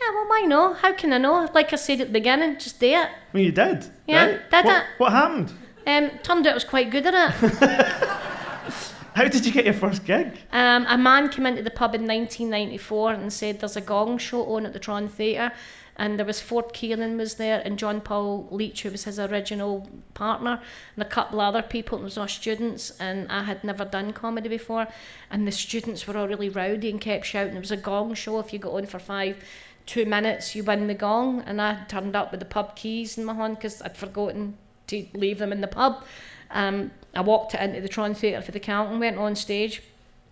Yeah, 0.00 0.14
well, 0.14 0.28
why 0.28 0.40
not? 0.46 0.78
How 0.78 0.92
can 0.92 1.12
I 1.12 1.18
know? 1.18 1.48
Like 1.54 1.72
I 1.72 1.76
said 1.76 2.00
at 2.00 2.08
the 2.08 2.12
beginning, 2.12 2.58
just 2.58 2.78
do 2.78 2.86
it. 2.86 3.08
Well, 3.32 3.42
you 3.42 3.52
did. 3.52 3.86
Yeah, 4.06 4.26
right? 4.26 4.50
did 4.50 4.64
what, 4.64 4.76
it. 4.76 4.84
What 4.98 5.12
happened? 5.12 5.52
Um, 5.86 6.10
turned 6.22 6.46
out 6.46 6.52
I 6.52 6.54
was 6.54 6.64
quite 6.64 6.90
good 6.90 7.06
at 7.06 7.14
it. 7.14 7.58
How 9.14 9.26
did 9.26 9.44
you 9.44 9.50
get 9.50 9.64
your 9.64 9.74
first 9.74 10.04
gig? 10.04 10.38
Um, 10.52 10.86
a 10.88 10.96
man 10.96 11.28
came 11.28 11.46
into 11.46 11.62
the 11.62 11.70
pub 11.70 11.94
in 11.96 12.02
1994 12.02 13.14
and 13.14 13.32
said 13.32 13.58
there's 13.58 13.76
a 13.76 13.80
gong 13.80 14.18
show 14.18 14.44
on 14.54 14.64
at 14.64 14.72
the 14.72 14.78
Tron 14.78 15.08
Theatre 15.08 15.50
and 15.96 16.16
there 16.16 16.26
was 16.26 16.40
Ford 16.40 16.72
Kiernan 16.72 17.16
was 17.18 17.34
there 17.34 17.60
and 17.64 17.78
John 17.78 18.00
Paul 18.00 18.46
Leach 18.50 18.82
who 18.82 18.90
was 18.90 19.04
his 19.04 19.18
original 19.18 19.88
partner 20.14 20.60
and 20.94 21.04
a 21.04 21.08
couple 21.08 21.40
other 21.40 21.62
people 21.62 21.98
and 21.98 22.04
it 22.04 22.06
was 22.06 22.18
all 22.18 22.28
students 22.28 22.92
and 23.00 23.26
I 23.28 23.42
had 23.42 23.64
never 23.64 23.84
done 23.84 24.12
comedy 24.12 24.48
before 24.48 24.86
and 25.30 25.46
the 25.46 25.52
students 25.52 26.06
were 26.06 26.16
all 26.16 26.28
really 26.28 26.48
rowdy 26.48 26.88
and 26.88 27.00
kept 27.00 27.26
shouting 27.26 27.56
it 27.56 27.60
was 27.60 27.72
a 27.72 27.76
gong 27.76 28.14
show 28.14 28.38
if 28.38 28.52
you 28.52 28.60
got 28.60 28.74
on 28.74 28.86
for 28.86 29.00
five 29.00 29.44
two 29.88 30.04
minutes 30.04 30.54
you 30.54 30.62
win 30.62 30.86
the 30.86 30.94
gong 30.94 31.42
and 31.46 31.60
I 31.60 31.84
turned 31.88 32.14
up 32.14 32.30
with 32.30 32.40
the 32.40 32.46
pub 32.46 32.76
keys 32.76 33.16
in 33.16 33.24
my 33.24 33.34
hand 33.34 33.56
because 33.56 33.80
I'd 33.80 33.96
forgotten 33.96 34.56
to 34.88 35.06
leave 35.14 35.38
them 35.38 35.50
in 35.50 35.60
the 35.62 35.66
pub 35.66 36.04
um, 36.50 36.90
I 37.14 37.20
walked 37.22 37.54
it 37.54 37.60
into 37.60 37.80
the 37.80 37.88
Tron 37.88 38.14
Theatre 38.14 38.42
for 38.42 38.52
the 38.52 38.60
count 38.60 38.90
and 38.90 39.00
went 39.00 39.18
on 39.18 39.34
stage 39.34 39.82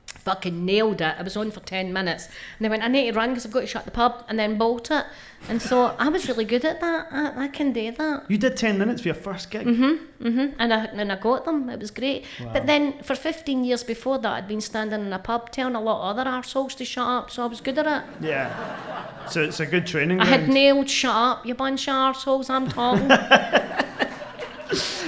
fucking 0.06 0.64
nailed 0.64 1.00
it. 1.00 1.14
I 1.18 1.22
was 1.22 1.36
on 1.36 1.50
for 1.52 1.60
10 1.60 1.92
minutes. 1.92 2.26
And 2.26 2.64
they 2.64 2.68
went, 2.68 2.82
I 2.82 2.88
need 2.88 3.10
to 3.12 3.16
run 3.16 3.30
because 3.30 3.46
I've 3.46 3.52
got 3.52 3.60
to 3.60 3.66
shut 3.66 3.84
the 3.84 3.90
pub 3.90 4.24
and 4.28 4.38
then 4.38 4.58
bolt 4.58 4.90
it. 4.90 5.04
And 5.48 5.62
so 5.62 5.94
I 5.98 6.08
was 6.08 6.26
really 6.28 6.44
good 6.44 6.64
at 6.64 6.80
that. 6.80 7.06
I, 7.12 7.44
I 7.44 7.48
can 7.48 7.72
do 7.72 7.92
that. 7.92 8.24
You 8.28 8.36
did 8.36 8.56
10 8.56 8.76
minutes 8.76 9.02
for 9.02 9.08
your 9.08 9.14
first 9.14 9.50
gig. 9.50 9.66
Mm-hmm, 9.66 10.28
hmm 10.28 10.46
And 10.58 10.72
I, 10.72 10.84
and 10.86 11.12
I 11.12 11.16
got 11.16 11.44
them. 11.44 11.68
It 11.70 11.78
was 11.78 11.92
great. 11.92 12.24
But 12.52 12.66
then 12.66 12.98
for 13.02 13.14
15 13.14 13.64
years 13.64 13.84
before 13.84 14.18
that, 14.18 14.32
I'd 14.32 14.48
been 14.48 14.60
standing 14.60 15.00
in 15.00 15.12
a 15.12 15.18
pub 15.18 15.50
telling 15.52 15.76
a 15.76 15.80
lot 15.80 16.10
of 16.10 16.18
other 16.18 16.28
arseholes 16.28 16.74
to 16.78 16.84
shut 16.84 17.06
up. 17.06 17.30
So 17.30 17.44
I 17.44 17.46
was 17.46 17.60
good 17.60 17.78
at 17.78 17.86
it. 17.86 18.04
Yeah. 18.20 18.95
So 19.30 19.42
it's 19.42 19.60
a 19.60 19.66
good 19.66 19.86
training 19.86 20.20
I 20.20 20.26
had 20.26 20.48
nailed 20.48 20.88
shut 20.88 21.14
up, 21.14 21.46
you 21.46 21.54
bunch 21.54 21.88
of 21.88 21.94
arseholes, 21.94 22.50
I'm 22.50 22.68
talking. 22.68 23.10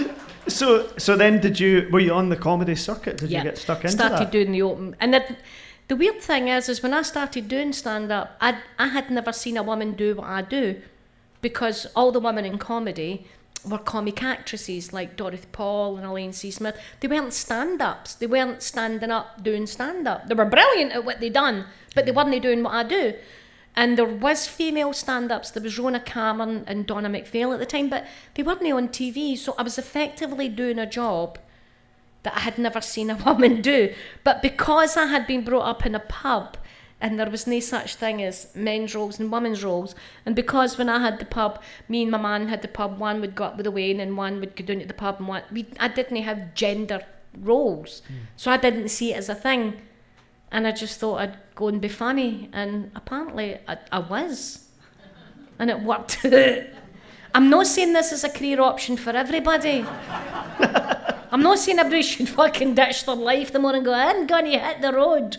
So 0.49 0.89
so 0.97 1.15
then 1.17 1.41
did 1.41 1.61
you 1.61 1.89
were 1.93 2.01
you 2.01 2.13
on 2.13 2.31
the 2.31 2.37
comedy 2.37 2.75
circuit? 2.75 3.19
Did 3.19 3.31
Yeah. 3.31 3.39
you 3.39 3.45
get 3.45 3.59
stuck 3.59 3.85
into 3.85 3.93
started 3.93 4.19
that? 4.19 4.33
doing 4.33 4.53
the 4.53 4.63
open 4.63 4.97
and 4.99 5.15
the, 5.15 5.37
the 5.89 5.95
weird 5.97 6.21
thing 6.21 6.49
is 6.49 6.69
is 6.69 6.83
when 6.83 6.95
I 6.95 7.03
started 7.03 7.49
doing 7.49 7.73
stand 7.73 8.11
up 8.11 8.37
I 8.41 8.59
I 8.79 8.89
had 8.89 9.11
never 9.11 9.33
seen 9.33 9.57
a 9.57 9.63
woman 9.63 9.93
do 9.93 10.17
what 10.17 10.27
I 10.27 10.43
do 10.43 10.81
because 11.43 11.87
all 11.95 12.11
the 12.13 12.19
women 12.21 12.45
in 12.45 12.59
comedy 12.59 13.27
were 13.65 13.79
comic 13.79 14.23
actresses 14.23 14.93
like 14.93 15.17
Dorothy 15.17 15.49
Paul 15.53 15.97
and 15.97 16.07
Elaine 16.07 16.33
C. 16.33 16.51
Smith. 16.51 16.77
They 17.01 17.09
weren't 17.09 17.33
stand 17.33 17.83
ups. 17.83 18.15
They 18.15 18.27
weren't 18.27 18.63
standing 18.63 19.11
up 19.11 19.43
doing 19.43 19.67
stand 19.67 20.07
up. 20.09 20.29
They 20.29 20.35
were 20.35 20.45
brilliant 20.45 20.93
at 20.93 21.05
what 21.05 21.21
they 21.21 21.29
done, 21.29 21.67
but 21.95 22.07
they 22.07 22.13
mm. 22.13 22.17
weren't 22.17 22.43
doing 22.43 22.63
what 22.63 22.73
I 22.73 22.85
do. 22.85 23.15
And 23.77 23.97
there 23.97 24.05
was 24.05 24.49
female 24.49 24.93
stand 24.93 25.31
ups. 25.31 25.51
There 25.51 25.63
was 25.63 25.79
Rona 25.79 26.01
Cameron 26.01 26.65
and 26.67 26.87
Donna 26.87 27.09
McPhail 27.09 27.53
at 27.53 27.61
the 27.61 27.67
time, 27.67 27.89
but 27.89 28.07
they 28.35 28.43
weren't 28.43 28.63
on 28.63 28.89
TV. 28.89 29.39
So 29.39 29.55
I 29.57 29.63
was 29.63 29.79
effectively 29.79 30.49
doing 30.49 30.79
a 30.79 30.87
job 30.87 31.39
that 32.25 32.37
I 32.37 32.41
had 32.41 32.59
never 32.59 32.81
seen 32.81 33.11
a 33.11 33.17
woman 33.25 33.63
do. 33.63 33.95
But 34.25 34.43
because 34.43 34.97
I 34.97 35.07
had 35.07 35.27
been 35.27 35.45
brought 35.45 35.69
up 35.69 35.87
in 35.87 35.95
a 35.95 36.01
pub 36.01 36.57
and 37.01 37.19
there 37.19 37.31
was 37.31 37.47
no 37.47 37.61
such 37.61 37.95
thing 37.95 38.23
as 38.23 38.49
men's 38.57 38.95
roles 38.95 39.21
and 39.21 39.31
women's 39.31 39.63
roles, 39.63 39.95
and 40.27 40.35
because 40.35 40.77
when 40.77 40.89
I 40.89 40.99
had 40.99 41.21
the 41.21 41.25
pub, 41.25 41.63
me 41.89 42.03
and 42.03 42.11
my 42.11 42.19
man 42.19 42.49
had 42.49 42.61
the 42.61 42.69
pub, 42.69 42.99
one 42.99 43.21
would 43.21 43.37
go 43.37 43.45
up 43.45 43.57
with 43.57 43.65
the 43.65 43.71
Wayne 43.71 44.01
and 44.01 44.17
one 44.17 44.41
would 44.41 44.57
go 44.57 44.65
down 44.65 44.81
to 44.81 44.87
the 44.87 44.95
pub, 44.95 45.17
and 45.21 45.29
one, 45.29 45.43
we, 45.53 45.67
I 45.79 45.87
didn't 45.87 46.17
have 46.17 46.55
gender 46.55 47.07
roles. 47.37 48.03
Hmm. 48.09 48.15
So 48.37 48.51
I 48.51 48.57
didn't 48.57 48.89
see 48.89 49.13
it 49.13 49.17
as 49.17 49.29
a 49.29 49.35
thing. 49.35 49.81
And 50.51 50.67
I 50.67 50.73
just 50.73 50.99
thought 50.99 51.21
I'd 51.21 51.48
go 51.59 51.67
and 51.67 51.81
be 51.81 51.89
funny, 51.89 52.49
and 52.53 52.91
apparently 52.95 53.59
I, 53.67 53.79
I 53.91 53.99
was. 53.99 54.69
And 55.59 55.69
it 55.71 55.81
worked. 55.81 56.25
I'm 57.35 57.51
not 57.51 57.67
saying 57.67 57.93
this 57.93 58.13
is 58.13 58.23
a 58.23 58.31
career 58.31 58.61
option 58.61 58.97
for 58.97 59.11
everybody. 59.11 59.85
I'm 61.33 61.43
not 61.43 61.59
saying 61.59 61.81
everybody 61.81 62.03
should 62.03 62.29
fucking 62.29 62.77
ditch 62.77 63.05
their 63.05 63.17
life 63.17 63.53
the 63.53 63.59
morning 63.59 63.81
and 63.81 63.87
go, 63.87 63.93
I'm 63.93 64.27
gonna 64.29 64.57
hit 64.57 64.81
the 64.81 64.93
road. 64.93 65.37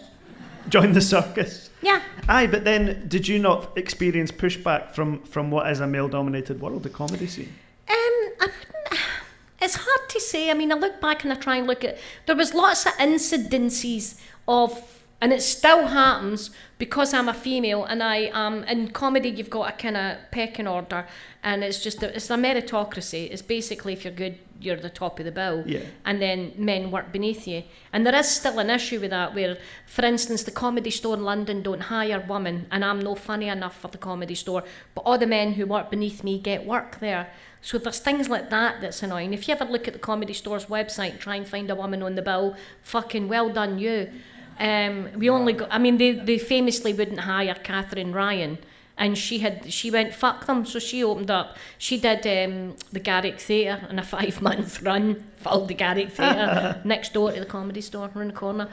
Join 0.68 0.92
the 0.92 1.02
circus. 1.02 1.70
Yeah. 1.82 2.02
Aye, 2.28 2.48
but 2.48 2.66
then 2.66 3.08
did 3.08 3.26
you 3.26 3.40
not 3.40 3.78
experience 3.78 4.30
pushback 4.30 4.92
from 4.92 5.24
from 5.24 5.50
what 5.50 5.72
is 5.72 5.80
a 5.80 5.88
male 5.88 6.10
dominated 6.10 6.60
world, 6.60 6.84
the 6.84 6.90
comedy 6.90 7.28
scene? 7.28 7.54
Um, 7.88 7.96
I 8.42 8.50
it's 9.62 9.76
hard 9.76 10.10
to 10.10 10.20
say. 10.20 10.52
I 10.52 10.54
mean, 10.54 10.74
I 10.74 10.76
look 10.76 11.00
back 11.00 11.24
and 11.24 11.32
I 11.32 11.38
try 11.38 11.56
and 11.56 11.66
look 11.66 11.86
at. 11.86 11.98
There 12.26 12.36
was 12.36 12.54
lots 12.54 12.86
of 12.86 12.92
incidences 12.94 14.20
of, 14.50 14.99
and 15.22 15.34
it 15.34 15.42
still 15.42 15.88
happens 15.88 16.52
because 16.78 17.14
I'm 17.14 17.28
a 17.28 17.34
female 17.34 17.84
and 17.84 18.02
I 18.02 18.32
am 18.34 18.64
in 18.64 18.92
comedy. 18.92 19.30
You've 19.30 19.50
got 19.50 19.70
a 19.74 19.78
kind 19.78 19.98
of 19.98 20.18
pecking 20.32 20.68
order, 20.68 21.06
and 21.44 21.64
it's 21.64 21.84
just 21.84 22.02
a, 22.04 22.16
it's 22.16 22.30
a 22.30 22.36
meritocracy. 22.36 23.30
It's 23.32 23.42
basically 23.42 23.94
if 23.94 24.06
you're 24.06 24.14
good, 24.14 24.38
you're 24.62 24.78
the 24.78 24.90
top 24.90 25.20
of 25.20 25.26
the 25.26 25.32
bill, 25.32 25.64
Yeah. 25.66 25.82
and 26.06 26.22
then 26.22 26.54
men 26.58 26.90
work 26.92 27.12
beneath 27.12 27.48
you. 27.48 27.64
And 27.92 28.06
there 28.06 28.16
is 28.16 28.28
still 28.30 28.60
an 28.60 28.70
issue 28.70 29.00
with 29.02 29.10
that, 29.12 29.34
where, 29.36 29.58
for 29.86 30.06
instance, 30.06 30.44
the 30.44 30.52
comedy 30.52 30.90
store 30.92 31.16
in 31.16 31.24
London 31.24 31.64
don't 31.64 31.82
hire 31.82 32.24
women, 32.28 32.68
and 32.72 32.84
I'm 32.86 33.00
no 33.00 33.16
funny 33.16 33.48
enough 33.48 33.78
for 33.78 33.90
the 33.90 33.98
comedy 33.98 34.36
store, 34.36 34.64
but 34.96 35.02
all 35.02 35.18
the 35.18 35.28
men 35.28 35.54
who 35.54 35.66
work 35.66 35.90
beneath 35.90 36.24
me 36.24 36.40
get 36.40 36.66
work 36.66 37.00
there. 37.00 37.30
So 37.62 37.78
there's 37.78 38.00
things 38.00 38.30
like 38.30 38.50
that 38.52 38.80
that's 38.80 39.04
annoying. 39.04 39.34
If 39.34 39.50
you 39.50 39.54
ever 39.54 39.66
look 39.66 39.86
at 39.88 39.94
the 39.94 40.00
comedy 40.00 40.34
store's 40.34 40.68
website 40.68 41.20
try 41.20 41.36
and 41.36 41.46
find 41.46 41.70
a 41.70 41.76
woman 41.76 42.02
on 42.02 42.16
the 42.16 42.22
bill, 42.22 42.56
fucking 42.84 43.28
well 43.28 43.50
done 43.50 43.80
you. 43.80 44.10
Um, 44.60 45.10
we 45.16 45.30
only 45.30 45.54
got, 45.54 45.70
I 45.72 45.78
mean, 45.78 45.98
they, 45.98 46.12
they 46.12 46.38
famously 46.38 46.94
wouldn't 46.94 47.22
hire 47.22 47.56
Katherine 47.56 48.14
Ryan. 48.14 48.58
And 48.98 49.18
she 49.18 49.40
had 49.40 49.72
she 49.72 49.90
went 49.90 50.14
fuck 50.14 50.46
them, 50.46 50.66
so 50.66 50.78
she 50.78 51.02
opened 51.06 51.32
up. 51.32 51.56
She 51.78 51.98
did 51.98 52.28
um, 52.28 52.76
the 52.92 53.00
Garrick 53.00 53.40
Theatre 53.40 53.88
in 53.90 53.98
a 53.98 54.04
five 54.16 54.42
month 54.42 54.82
run, 54.82 55.24
filled 55.38 55.70
the 55.70 55.74
Garrick 55.74 56.12
Theatre 56.12 56.82
next 56.84 57.14
door 57.14 57.32
to 57.32 57.40
the 57.40 57.46
comedy 57.46 57.80
store 57.80 58.12
around 58.14 58.28
the 58.28 58.34
corner. 58.34 58.68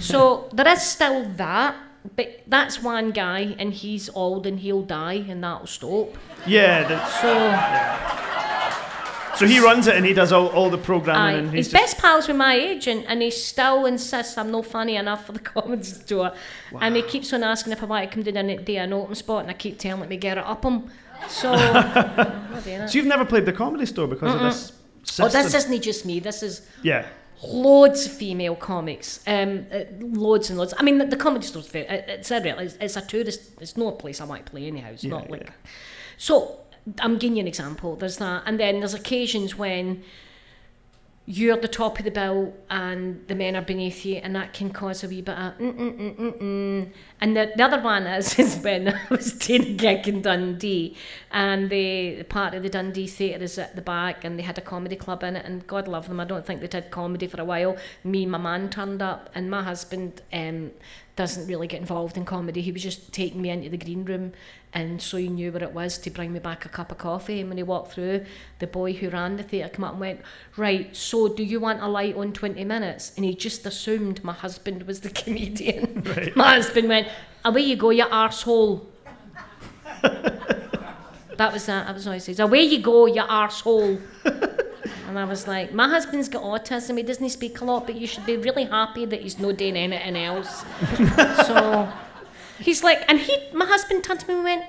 So 0.00 0.48
there 0.54 0.66
is 0.68 0.80
still 0.80 1.28
that, 1.36 1.76
but 2.16 2.44
that's 2.46 2.82
one 2.82 3.10
guy, 3.10 3.54
and 3.58 3.74
he's 3.74 4.08
old 4.14 4.46
and 4.46 4.60
he'll 4.60 4.80
die, 4.80 5.26
and 5.28 5.44
that'll 5.44 5.66
stop. 5.66 6.16
Yeah. 6.46 7.06
So 7.20 8.55
so 9.36 9.46
he 9.46 9.58
runs 9.60 9.86
it 9.86 9.96
and 9.96 10.04
he 10.06 10.12
does 10.12 10.32
all, 10.32 10.48
all 10.48 10.70
the 10.70 10.78
programming 10.78 11.22
aye, 11.22 11.38
and 11.38 11.50
he's 11.54 11.70
best 11.72 11.98
pals 11.98 12.28
with 12.28 12.36
my 12.36 12.54
agent, 12.54 13.04
and 13.08 13.22
he 13.22 13.30
still 13.30 13.86
insists 13.86 14.36
I'm 14.38 14.50
not 14.50 14.66
funny 14.66 14.96
enough 14.96 15.26
for 15.26 15.32
the 15.32 15.38
comedy 15.54 15.82
store, 15.84 16.32
and 16.80 16.96
he 16.96 17.02
keeps 17.02 17.32
on 17.32 17.42
asking 17.42 17.72
if 17.72 17.82
I 17.82 17.86
want 17.86 18.10
to 18.10 18.14
come 18.14 18.22
down 18.24 18.48
and 18.50 18.64
do 18.64 18.76
an 18.76 18.92
open 18.92 19.14
spot, 19.14 19.42
and 19.42 19.50
I 19.50 19.54
keep 19.54 19.78
telling 19.78 20.02
him 20.02 20.08
to 20.08 20.16
get 20.16 20.38
it 20.38 20.44
up 20.44 20.64
him. 20.64 20.90
So, 21.28 21.50
I'm 21.52 22.50
not 22.52 22.64
doing 22.64 22.80
it. 22.82 22.88
So 22.90 22.98
you've 22.98 23.06
never 23.06 23.24
played 23.24 23.46
the 23.46 23.52
comedy 23.52 23.86
store 23.86 24.06
because 24.06 24.34
of 24.34 24.40
this 24.40 24.72
system? 25.02 25.24
Oh, 25.24 25.28
this 25.28 25.54
isn't 25.54 25.80
just 25.82 26.04
me. 26.04 26.20
This 26.20 26.42
is 26.42 26.62
Yeah. 26.82 27.06
loads 27.42 28.06
of 28.06 28.12
female 28.12 28.54
comics, 28.56 29.20
um, 29.26 29.66
uh, 29.72 29.80
loads 30.00 30.50
and 30.50 30.58
loads. 30.58 30.74
I 30.76 30.82
mean, 30.82 30.98
the, 30.98 31.06
the 31.06 31.16
comedy 31.16 31.46
store's 31.46 31.66
fair. 31.68 31.84
It, 31.84 32.04
it's 32.08 32.30
a 32.30 32.40
real. 32.42 32.58
It's, 32.58 32.76
it's 32.80 32.96
a 32.96 33.00
tourist. 33.02 33.40
It's 33.60 33.76
not 33.76 33.94
a 33.94 33.96
place 33.96 34.20
I 34.20 34.26
might 34.26 34.44
play 34.44 34.66
anyhow. 34.66 34.90
It's 34.92 35.04
not 35.04 35.30
like. 35.30 35.44
yeah. 35.44 35.50
So 36.18 36.60
I'm 37.00 37.18
giving 37.18 37.36
you 37.36 37.40
an 37.40 37.48
example. 37.48 37.96
There's 37.96 38.18
that, 38.18 38.44
and 38.46 38.58
then 38.60 38.80
there's 38.80 38.94
occasions 38.94 39.56
when 39.56 40.02
you're 41.28 41.56
the 41.56 41.66
top 41.66 41.98
of 41.98 42.04
the 42.04 42.10
bill 42.12 42.54
and 42.70 43.26
the 43.26 43.34
men 43.34 43.56
are 43.56 43.62
beneath 43.62 44.06
you, 44.06 44.16
and 44.16 44.36
that 44.36 44.52
can 44.52 44.70
cause 44.70 45.02
a 45.02 45.08
wee 45.08 45.20
bit 45.22 45.36
of 45.36 45.58
mm 45.58 45.74
mm 45.74 45.98
mm 45.98 46.16
mm 46.16 46.38
mm. 46.38 46.92
And 47.20 47.36
the, 47.36 47.52
the 47.56 47.64
other 47.64 47.82
one 47.82 48.06
is, 48.06 48.38
is 48.38 48.56
when 48.58 48.88
I 48.94 49.00
was 49.10 49.32
doing 49.32 49.62
a 49.62 49.72
gig 49.72 50.06
in 50.06 50.22
Dundee, 50.22 50.96
and 51.32 51.68
the, 51.68 52.22
part 52.24 52.54
of 52.54 52.62
the 52.62 52.68
Dundee 52.68 53.08
Theatre 53.08 53.42
is 53.42 53.58
at 53.58 53.74
the 53.74 53.82
back, 53.82 54.24
and 54.24 54.38
they 54.38 54.44
had 54.44 54.56
a 54.56 54.60
comedy 54.60 54.94
club 54.94 55.24
in 55.24 55.34
it, 55.34 55.44
and 55.44 55.66
God 55.66 55.88
love 55.88 56.06
them, 56.06 56.20
I 56.20 56.24
don't 56.24 56.46
think 56.46 56.60
they 56.60 56.68
did 56.68 56.92
comedy 56.92 57.26
for 57.26 57.40
a 57.40 57.44
while. 57.44 57.76
Me 58.04 58.22
and 58.22 58.30
my 58.30 58.38
man 58.38 58.70
turned 58.70 59.02
up, 59.02 59.28
and 59.34 59.50
my 59.50 59.64
husband 59.64 60.22
um, 60.32 60.70
doesn't 61.16 61.46
really 61.46 61.66
get 61.66 61.80
involved 61.80 62.16
in 62.16 62.24
comedy. 62.24 62.60
He 62.60 62.72
was 62.72 62.82
just 62.82 63.12
taking 63.12 63.40
me 63.40 63.50
into 63.50 63.70
the 63.70 63.78
green 63.78 64.04
room 64.04 64.32
and 64.76 65.00
so 65.00 65.16
he 65.16 65.28
knew 65.28 65.50
where 65.50 65.62
it 65.62 65.72
was 65.72 65.96
to 65.96 66.10
bring 66.10 66.34
me 66.34 66.38
back 66.38 66.66
a 66.66 66.68
cup 66.68 66.92
of 66.92 66.98
coffee. 66.98 67.40
And 67.40 67.48
when 67.48 67.56
he 67.56 67.62
walked 67.62 67.92
through, 67.92 68.26
the 68.58 68.66
boy 68.66 68.92
who 68.92 69.08
ran 69.08 69.38
the 69.38 69.42
theatre 69.42 69.70
came 69.70 69.84
up 69.84 69.92
and 69.92 70.00
went, 70.00 70.20
Right, 70.58 70.94
so 70.94 71.28
do 71.28 71.42
you 71.42 71.60
want 71.60 71.82
a 71.82 71.88
light 71.88 72.14
on 72.14 72.34
20 72.34 72.62
minutes? 72.64 73.12
And 73.16 73.24
he 73.24 73.34
just 73.34 73.64
assumed 73.64 74.22
my 74.22 74.34
husband 74.34 74.82
was 74.82 75.00
the 75.00 75.10
comedian. 75.22 76.02
Right. 76.16 76.36
My 76.36 76.54
husband 76.56 76.88
went, 76.88 77.08
Away 77.44 77.62
you 77.62 77.76
go, 77.76 77.88
you 77.88 78.04
arsehole. 78.04 78.84
that 80.02 81.52
was 81.52 81.64
that. 81.66 81.86
That 81.86 81.94
was 81.94 82.06
what 82.06 82.12
he 82.12 82.20
says. 82.20 82.40
Away 82.40 82.64
you 82.64 82.80
go, 82.80 83.06
you 83.06 83.22
arsehole. 83.22 84.02
And 85.06 85.18
I 85.18 85.24
was 85.24 85.46
like, 85.46 85.72
my 85.72 85.88
husband's 85.88 86.28
got 86.28 86.42
autism. 86.42 86.96
He 86.96 87.02
doesn't 87.02 87.30
speak 87.30 87.60
a 87.60 87.64
lot, 87.64 87.86
but 87.86 87.94
you 87.94 88.06
should 88.06 88.26
be 88.26 88.36
really 88.36 88.64
happy 88.64 89.04
that 89.04 89.20
he's 89.20 89.38
not 89.38 89.56
doing 89.56 89.76
anything 89.76 90.16
else. 90.16 90.64
so 91.46 91.88
he's 92.58 92.82
like, 92.82 93.04
and 93.08 93.20
he, 93.20 93.36
my 93.52 93.66
husband 93.66 94.02
turned 94.02 94.20
to 94.20 94.28
me 94.28 94.34
and 94.34 94.44
went, 94.44 94.64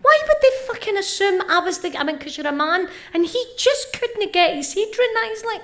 why 0.00 0.18
would 0.26 0.36
they 0.42 0.66
fucking 0.66 0.96
assume 0.96 1.42
I 1.48 1.60
was 1.60 1.78
the, 1.78 1.96
I 1.96 2.04
mean, 2.04 2.16
because 2.16 2.36
you're 2.36 2.46
a 2.46 2.52
man? 2.52 2.88
And 3.14 3.26
he 3.26 3.44
just 3.56 3.92
couldn't 3.92 4.32
get 4.32 4.54
his 4.54 4.74
head 4.74 4.86
around 4.86 5.14
that. 5.14 5.28
He's 5.30 5.44
like, 5.44 5.62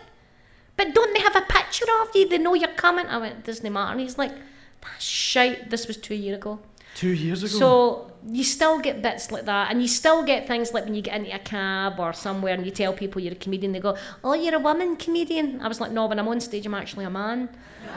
but 0.77 0.95
don't 0.95 1.15
they 1.15 1.21
have 1.21 1.37
a 1.37 1.43
picture 1.43 1.87
of 2.03 2.09
you? 2.15 2.29
They 2.29 2.39
know 2.39 2.55
you're 2.55 2.69
coming. 2.69 3.07
I 3.07 3.19
went, 3.19 3.45
doesn't 3.45 3.73
matter. 3.73 3.93
And 3.93 4.01
he's 4.01 4.19
like, 4.19 4.33
that's 4.81 5.05
shite. 5.05 5.71
This 5.71 5.87
was 5.87 5.97
two 5.97 6.15
years 6.15 6.39
ago. 6.39 6.61
Two 6.95 7.11
years 7.11 7.43
ago. 7.43 7.59
So 7.59 8.11
you 8.27 8.45
still 8.45 8.79
get 8.79 9.03
bits 9.03 9.31
like 9.31 9.45
that, 9.45 9.71
and 9.71 9.83
you 9.83 9.89
still 9.89 10.23
get 10.23 10.47
things 10.47 10.73
like 10.73 10.85
when 10.85 10.95
you 10.95 11.03
get 11.03 11.17
into 11.17 11.35
a 11.35 11.39
cab 11.39 11.99
or 11.99 12.13
somewhere 12.13 12.55
and 12.55 12.65
you 12.65 12.71
tell 12.71 12.93
people 12.93 13.21
you're 13.21 13.33
a 13.33 13.37
comedian, 13.37 13.73
they 13.73 13.81
go, 13.81 13.97
"Oh, 14.23 14.35
you're 14.35 14.55
a 14.55 14.59
woman 14.59 14.97
comedian." 14.97 15.61
I 15.61 15.69
was 15.69 15.81
like, 15.81 15.93
"No, 15.93 16.07
when 16.07 16.19
I'm 16.19 16.29
on 16.29 16.41
stage, 16.41 16.65
I'm 16.67 16.75
actually 16.75 17.05
a 17.05 17.11
man." 17.11 17.49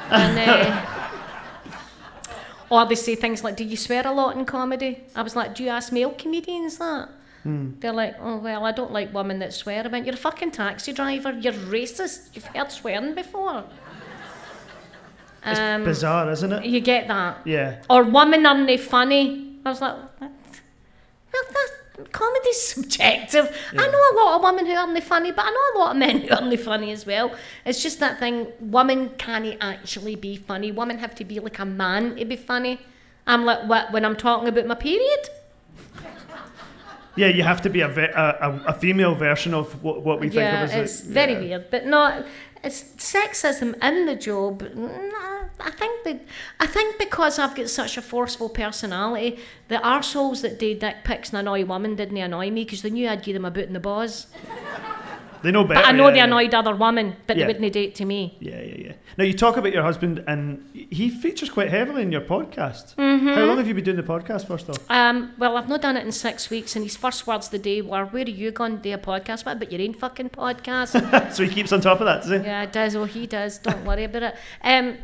And, 0.09 0.37
uh, 0.37 0.81
or 2.69 2.85
they 2.85 2.95
say 2.95 3.15
things 3.15 3.43
like, 3.43 3.55
"Do 3.55 3.63
you 3.63 3.77
swear 3.77 4.05
a 4.05 4.11
lot 4.11 4.35
in 4.35 4.45
comedy?" 4.45 5.03
I 5.15 5.21
was 5.21 5.35
like, 5.35 5.55
"Do 5.55 5.63
you 5.63 5.69
ask 5.69 5.91
male 5.93 6.13
comedians 6.17 6.77
that?" 6.79 7.09
They're 7.79 7.93
like, 7.93 8.15
"Oh 8.19 8.37
well, 8.37 8.65
I 8.65 8.73
don't 8.73 8.91
like 8.91 9.13
women 9.13 9.39
that 9.39 9.53
swear." 9.53 9.83
I 9.85 9.87
went, 9.87 10.05
"You're 10.05 10.15
a 10.15 10.17
fucking 10.17 10.51
taxi 10.51 10.91
driver. 10.91 11.31
You're 11.31 11.53
racist. 11.53 12.29
You've 12.33 12.45
heard 12.45 12.71
swearing 12.71 13.13
before." 13.15 13.63
It's 15.45 15.59
Um, 15.59 15.83
bizarre, 15.83 16.29
isn't 16.31 16.51
it? 16.51 16.65
you 16.65 16.79
get 16.81 17.07
that 17.07 17.37
Yeah. 17.45 17.75
or 17.89 18.03
women 18.03 18.45
aren't 18.45 18.67
they 18.67 18.77
funny? 18.77 19.55
I 19.65 19.69
was 19.69 19.81
like, 19.81 19.95
well, 20.19 20.31
that 21.53 22.11
comedy's 22.11 22.61
subjective. 22.61 23.45
I 23.73 23.87
know 23.87 24.01
a 24.11 24.15
lot 24.23 24.35
of 24.37 24.43
women 24.43 24.65
who 24.65 24.73
aren't 24.73 25.03
funny, 25.03 25.31
but 25.31 25.45
I 25.45 25.49
know 25.49 25.65
a 25.75 25.83
lot 25.83 25.91
of 25.91 25.97
men 25.97 26.21
who 26.21 26.33
aren't 26.35 26.59
funny 26.59 26.91
as 26.91 27.05
well. 27.05 27.31
It's 27.65 27.81
just 27.81 27.99
that 27.99 28.19
thing. 28.19 28.47
Women 28.59 29.09
can't 29.17 29.57
actually 29.61 30.15
be 30.15 30.37
funny. 30.37 30.71
Women 30.71 30.97
have 30.99 31.15
to 31.15 31.25
be 31.25 31.39
like 31.39 31.59
a 31.59 31.65
man 31.65 32.15
to 32.17 32.25
be 32.25 32.35
funny. 32.35 32.79
I'm 33.25 33.45
like, 33.45 33.63
what? 33.67 33.91
When 33.91 34.05
I'm 34.05 34.15
talking 34.15 34.47
about 34.47 34.67
my 34.67 34.75
period? 34.75 35.29
Yeah, 37.15 37.27
you 37.29 37.41
have 37.41 37.63
to 37.63 37.69
be 37.71 37.81
a, 37.81 37.87
ve- 37.87 38.13
a, 38.15 38.37
a, 38.41 38.63
a 38.67 38.73
female 38.73 39.15
version 39.15 39.55
of 39.55 39.83
what, 39.83 40.03
what 40.03 40.19
we 40.19 40.27
think 40.27 40.35
yeah, 40.41 40.63
of 40.63 40.69
as 40.69 40.75
a- 40.75 40.81
it's 40.83 41.01
very 41.01 41.33
yeah. 41.33 41.39
weird, 41.39 41.71
but 41.71 41.87
no, 41.87 42.05
it's 42.05 42.27
sexism 42.73 43.81
in 43.83 44.05
the 44.05 44.15
job. 44.15 44.63
I 45.59 45.71
think 45.71 46.03
that 46.03 46.21
I 46.59 46.67
think 46.67 46.99
because 46.99 47.39
I've 47.39 47.55
got 47.55 47.69
such 47.69 47.97
a 47.97 48.01
forceful 48.01 48.49
personality, 48.49 49.39
the 49.67 49.77
arseholes 49.77 50.41
that 50.41 50.59
did 50.59 50.79
dick 50.79 50.97
pics 51.03 51.29
and 51.29 51.39
annoy 51.39 51.65
women 51.65 51.95
didn't 51.95 52.17
annoy 52.17 52.51
me 52.51 52.63
because 52.63 52.81
they 52.81 52.89
knew 52.89 53.07
I'd 53.09 53.23
give 53.23 53.33
them 53.33 53.45
a 53.45 53.51
boot 53.51 53.67
in 53.67 53.73
the 53.73 53.79
balls. 53.79 54.27
They 55.43 55.51
know 55.51 55.63
better. 55.63 55.81
But 55.81 55.87
I 55.89 55.91
know 55.91 56.05
yeah, 56.07 56.11
they 56.11 56.17
yeah. 56.17 56.23
annoyed 56.25 56.53
other 56.53 56.75
women, 56.75 57.15
but 57.27 57.37
Yeah. 57.37 57.45
they 57.45 57.53
wouldn't 57.53 57.73
do 57.73 57.81
it 57.81 57.95
to 57.95 58.05
me. 58.05 58.37
Yeah, 58.39 58.61
yeah, 58.61 58.75
yeah. 58.77 58.91
Now 59.17 59.23
you 59.23 59.33
talk 59.33 59.57
about 59.57 59.73
your 59.73 59.83
husband, 59.83 60.23
and 60.27 60.63
he 60.73 61.09
features 61.09 61.49
quite 61.49 61.69
heavily 61.69 62.01
in 62.03 62.11
your 62.11 62.21
podcast. 62.21 62.95
How 62.97 63.45
long 63.45 63.57
have 63.57 63.67
you 63.67 63.73
been 63.73 63.83
doing 63.83 63.97
the 63.97 64.03
podcast 64.03 64.47
first 64.47 64.69
off? 64.69 64.77
Um, 64.89 65.33
well, 65.37 65.57
I've 65.57 65.67
not 65.69 65.81
done 65.81 65.97
it 65.97 66.05
in 66.05 66.11
six 66.11 66.49
weeks, 66.49 66.75
and 66.75 66.83
his 66.85 66.95
first 66.95 67.25
words 67.27 67.49
the 67.49 67.59
day 67.59 67.81
were, 67.81 68.05
"Where 68.05 68.23
are 68.23 68.29
you 68.29 68.51
going 68.51 68.77
to 68.77 68.83
do 68.83 68.93
a 68.93 68.97
podcast?" 68.97 69.45
What 69.45 69.57
about 69.57 69.71
your 69.71 69.81
own 69.81 69.93
fucking 69.93 70.29
podcast? 70.29 71.31
so 71.33 71.43
he 71.43 71.49
keeps 71.49 71.71
on 71.71 71.81
top 71.81 71.99
of 71.99 72.05
that, 72.05 72.21
does 72.21 72.31
he? 72.31 72.37
Yeah, 72.37 72.63
it 72.63 72.71
does. 72.71 72.95
Oh, 72.95 73.05
he 73.05 73.25
does. 73.27 73.57
Don't 73.57 73.83
worry 73.85 74.03
about 74.03 74.23
it. 74.23 74.35
Um, 74.63 74.97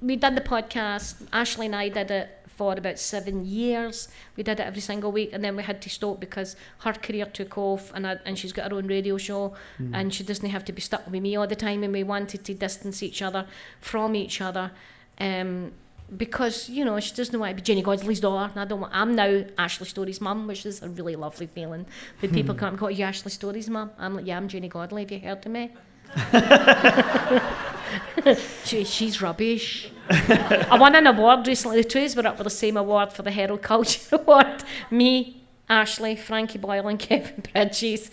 we 0.00 0.16
did 0.16 0.34
the 0.36 0.40
podcast. 0.40 1.26
Ashley 1.32 1.66
and 1.66 1.74
I 1.76 1.88
did 1.88 2.10
it 2.10 2.37
for 2.58 2.72
about 2.72 2.98
seven 2.98 3.44
years. 3.44 4.08
We 4.36 4.42
did 4.42 4.58
it 4.58 4.66
every 4.66 4.80
single 4.80 5.12
week, 5.12 5.30
and 5.32 5.44
then 5.44 5.56
we 5.56 5.62
had 5.62 5.80
to 5.82 5.88
stop 5.88 6.18
because 6.18 6.56
her 6.80 6.92
career 6.92 7.26
took 7.26 7.56
off, 7.56 7.92
and 7.94 8.04
I, 8.04 8.16
and 8.26 8.36
she's 8.36 8.52
got 8.52 8.70
her 8.70 8.76
own 8.76 8.88
radio 8.88 9.16
show, 9.16 9.54
and 9.92 10.12
she 10.12 10.24
doesn't 10.24 10.50
have 10.50 10.64
to 10.64 10.72
be 10.72 10.80
stuck 10.80 11.08
with 11.08 11.22
me 11.22 11.36
all 11.36 11.46
the 11.46 11.56
time. 11.56 11.84
And 11.84 11.92
we 11.92 12.02
wanted 12.02 12.44
to 12.44 12.54
distance 12.54 13.02
each 13.02 13.22
other 13.22 13.46
from 13.80 14.16
each 14.16 14.40
other. 14.40 14.72
Um, 15.20 15.72
because 16.16 16.70
you 16.70 16.84
know 16.84 16.98
she 17.00 17.14
doesn't 17.14 17.38
want 17.38 17.50
to 17.50 17.56
be 17.56 17.62
Janey 17.62 17.82
Godley's 17.82 18.20
daughter, 18.20 18.50
and 18.50 18.60
I 18.60 18.64
don't 18.64 18.80
want. 18.80 18.94
I'm 18.94 19.14
now 19.14 19.44
Ashley 19.56 19.86
Storrie's 19.86 20.20
mum, 20.20 20.48
which 20.48 20.66
is 20.66 20.82
a 20.82 20.88
really 20.88 21.14
lovely 21.14 21.46
feeling. 21.46 21.86
When 22.20 22.32
people 22.32 22.56
come, 22.56 22.76
"Got 22.76 22.96
you 22.96 23.04
Ashley 23.04 23.30
Storrie's 23.30 23.70
mum?" 23.70 23.90
I'm 23.98 24.16
like, 24.16 24.26
"Yeah, 24.26 24.36
I'm 24.36 24.48
Janey 24.48 24.68
Godley. 24.68 25.02
Have 25.02 25.12
you 25.12 25.20
heard 25.20 25.46
of 25.46 25.52
me?" 25.52 25.70
she, 28.64 28.84
she's 28.84 29.22
rubbish. 29.22 29.90
I 30.70 30.78
won 30.78 30.94
an 30.94 31.06
award 31.06 31.46
recently. 31.46 31.82
The 31.82 31.88
two 31.88 31.98
of 31.98 32.04
us 32.06 32.16
were 32.16 32.26
up 32.26 32.36
for 32.38 32.44
the 32.44 32.50
same 32.50 32.76
award 32.76 33.12
for 33.12 33.22
the 33.22 33.30
Herald 33.30 33.62
Culture 33.62 34.00
Award. 34.16 34.64
Me, 34.90 35.42
Ashley, 35.68 36.16
Frankie 36.16 36.58
Boyle, 36.58 36.88
and 36.88 36.98
Kevin 37.08 37.42
Bridges. 37.52 38.10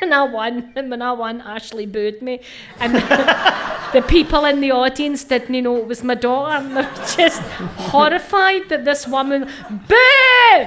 and 0.00 0.14
I 0.14 0.22
won. 0.24 0.72
And 0.76 0.90
when 0.90 1.02
I 1.02 1.12
won, 1.12 1.40
Ashley 1.40 1.86
booed 1.86 2.22
me. 2.22 2.40
And 2.78 2.94
the 2.94 4.02
people 4.06 4.44
in 4.44 4.60
the 4.60 4.70
audience 4.70 5.24
didn't 5.24 5.50
know 5.62 5.76
it 5.76 5.86
was 5.86 6.04
my 6.04 6.14
daughter. 6.14 6.64
And 6.64 6.76
they're 6.76 6.94
just 7.16 7.42
horrified 7.90 8.68
that 8.68 8.84
this 8.84 9.06
woman, 9.08 9.50
boo! 9.88 10.66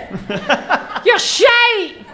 You're 1.06 1.20
shite! 1.20 2.06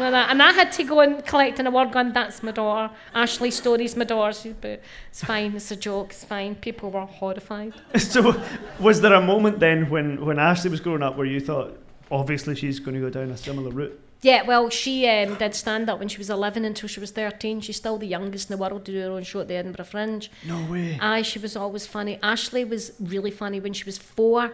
And 0.00 0.16
I, 0.16 0.30
and 0.30 0.42
I 0.42 0.52
had 0.52 0.72
to 0.72 0.84
go 0.84 1.00
and 1.00 1.24
collect 1.24 1.58
an 1.58 1.66
award 1.66 1.92
going, 1.92 2.12
that's 2.12 2.42
my 2.42 2.52
daughter. 2.52 2.92
Ashley 3.14 3.50
Storrie's 3.50 3.96
my 3.96 4.04
daughter. 4.04 4.32
She, 4.32 4.52
but 4.52 4.82
it's 5.08 5.24
fine, 5.24 5.54
it's 5.54 5.70
a 5.70 5.76
joke, 5.76 6.10
it's 6.10 6.24
fine. 6.24 6.54
People 6.54 6.90
were 6.90 7.06
horrified. 7.06 7.74
So, 7.98 8.40
was 8.78 9.00
there 9.00 9.14
a 9.14 9.20
moment 9.20 9.58
then 9.58 9.90
when, 9.90 10.24
when 10.24 10.38
Ashley 10.38 10.70
was 10.70 10.80
growing 10.80 11.02
up 11.02 11.16
where 11.16 11.26
you 11.26 11.40
thought, 11.40 11.78
obviously 12.10 12.54
she's 12.54 12.78
going 12.78 12.94
to 12.94 13.00
go 13.00 13.10
down 13.10 13.30
a 13.30 13.36
similar 13.36 13.70
route? 13.70 14.00
Yeah, 14.22 14.42
well, 14.42 14.70
she 14.70 15.06
um, 15.08 15.34
did 15.34 15.54
stand 15.54 15.90
up 15.90 15.98
when 15.98 16.08
she 16.08 16.18
was 16.18 16.30
11 16.30 16.64
until 16.64 16.88
she 16.88 17.00
was 17.00 17.10
13. 17.10 17.60
She's 17.60 17.76
still 17.76 17.98
the 17.98 18.06
youngest 18.06 18.50
in 18.50 18.56
the 18.56 18.60
world 18.60 18.84
to 18.86 18.92
do 18.92 19.00
her 19.00 19.10
own 19.10 19.24
show 19.24 19.40
at 19.40 19.48
the 19.48 19.54
Edinburgh 19.54 19.84
Fringe. 19.84 20.30
No 20.46 20.64
way. 20.70 20.98
Aye, 21.00 21.22
she 21.22 21.38
was 21.38 21.56
always 21.56 21.86
funny. 21.86 22.18
Ashley 22.22 22.64
was 22.64 22.92
really 22.98 23.30
funny 23.30 23.60
when 23.60 23.72
she 23.72 23.84
was 23.84 23.98
four. 23.98 24.52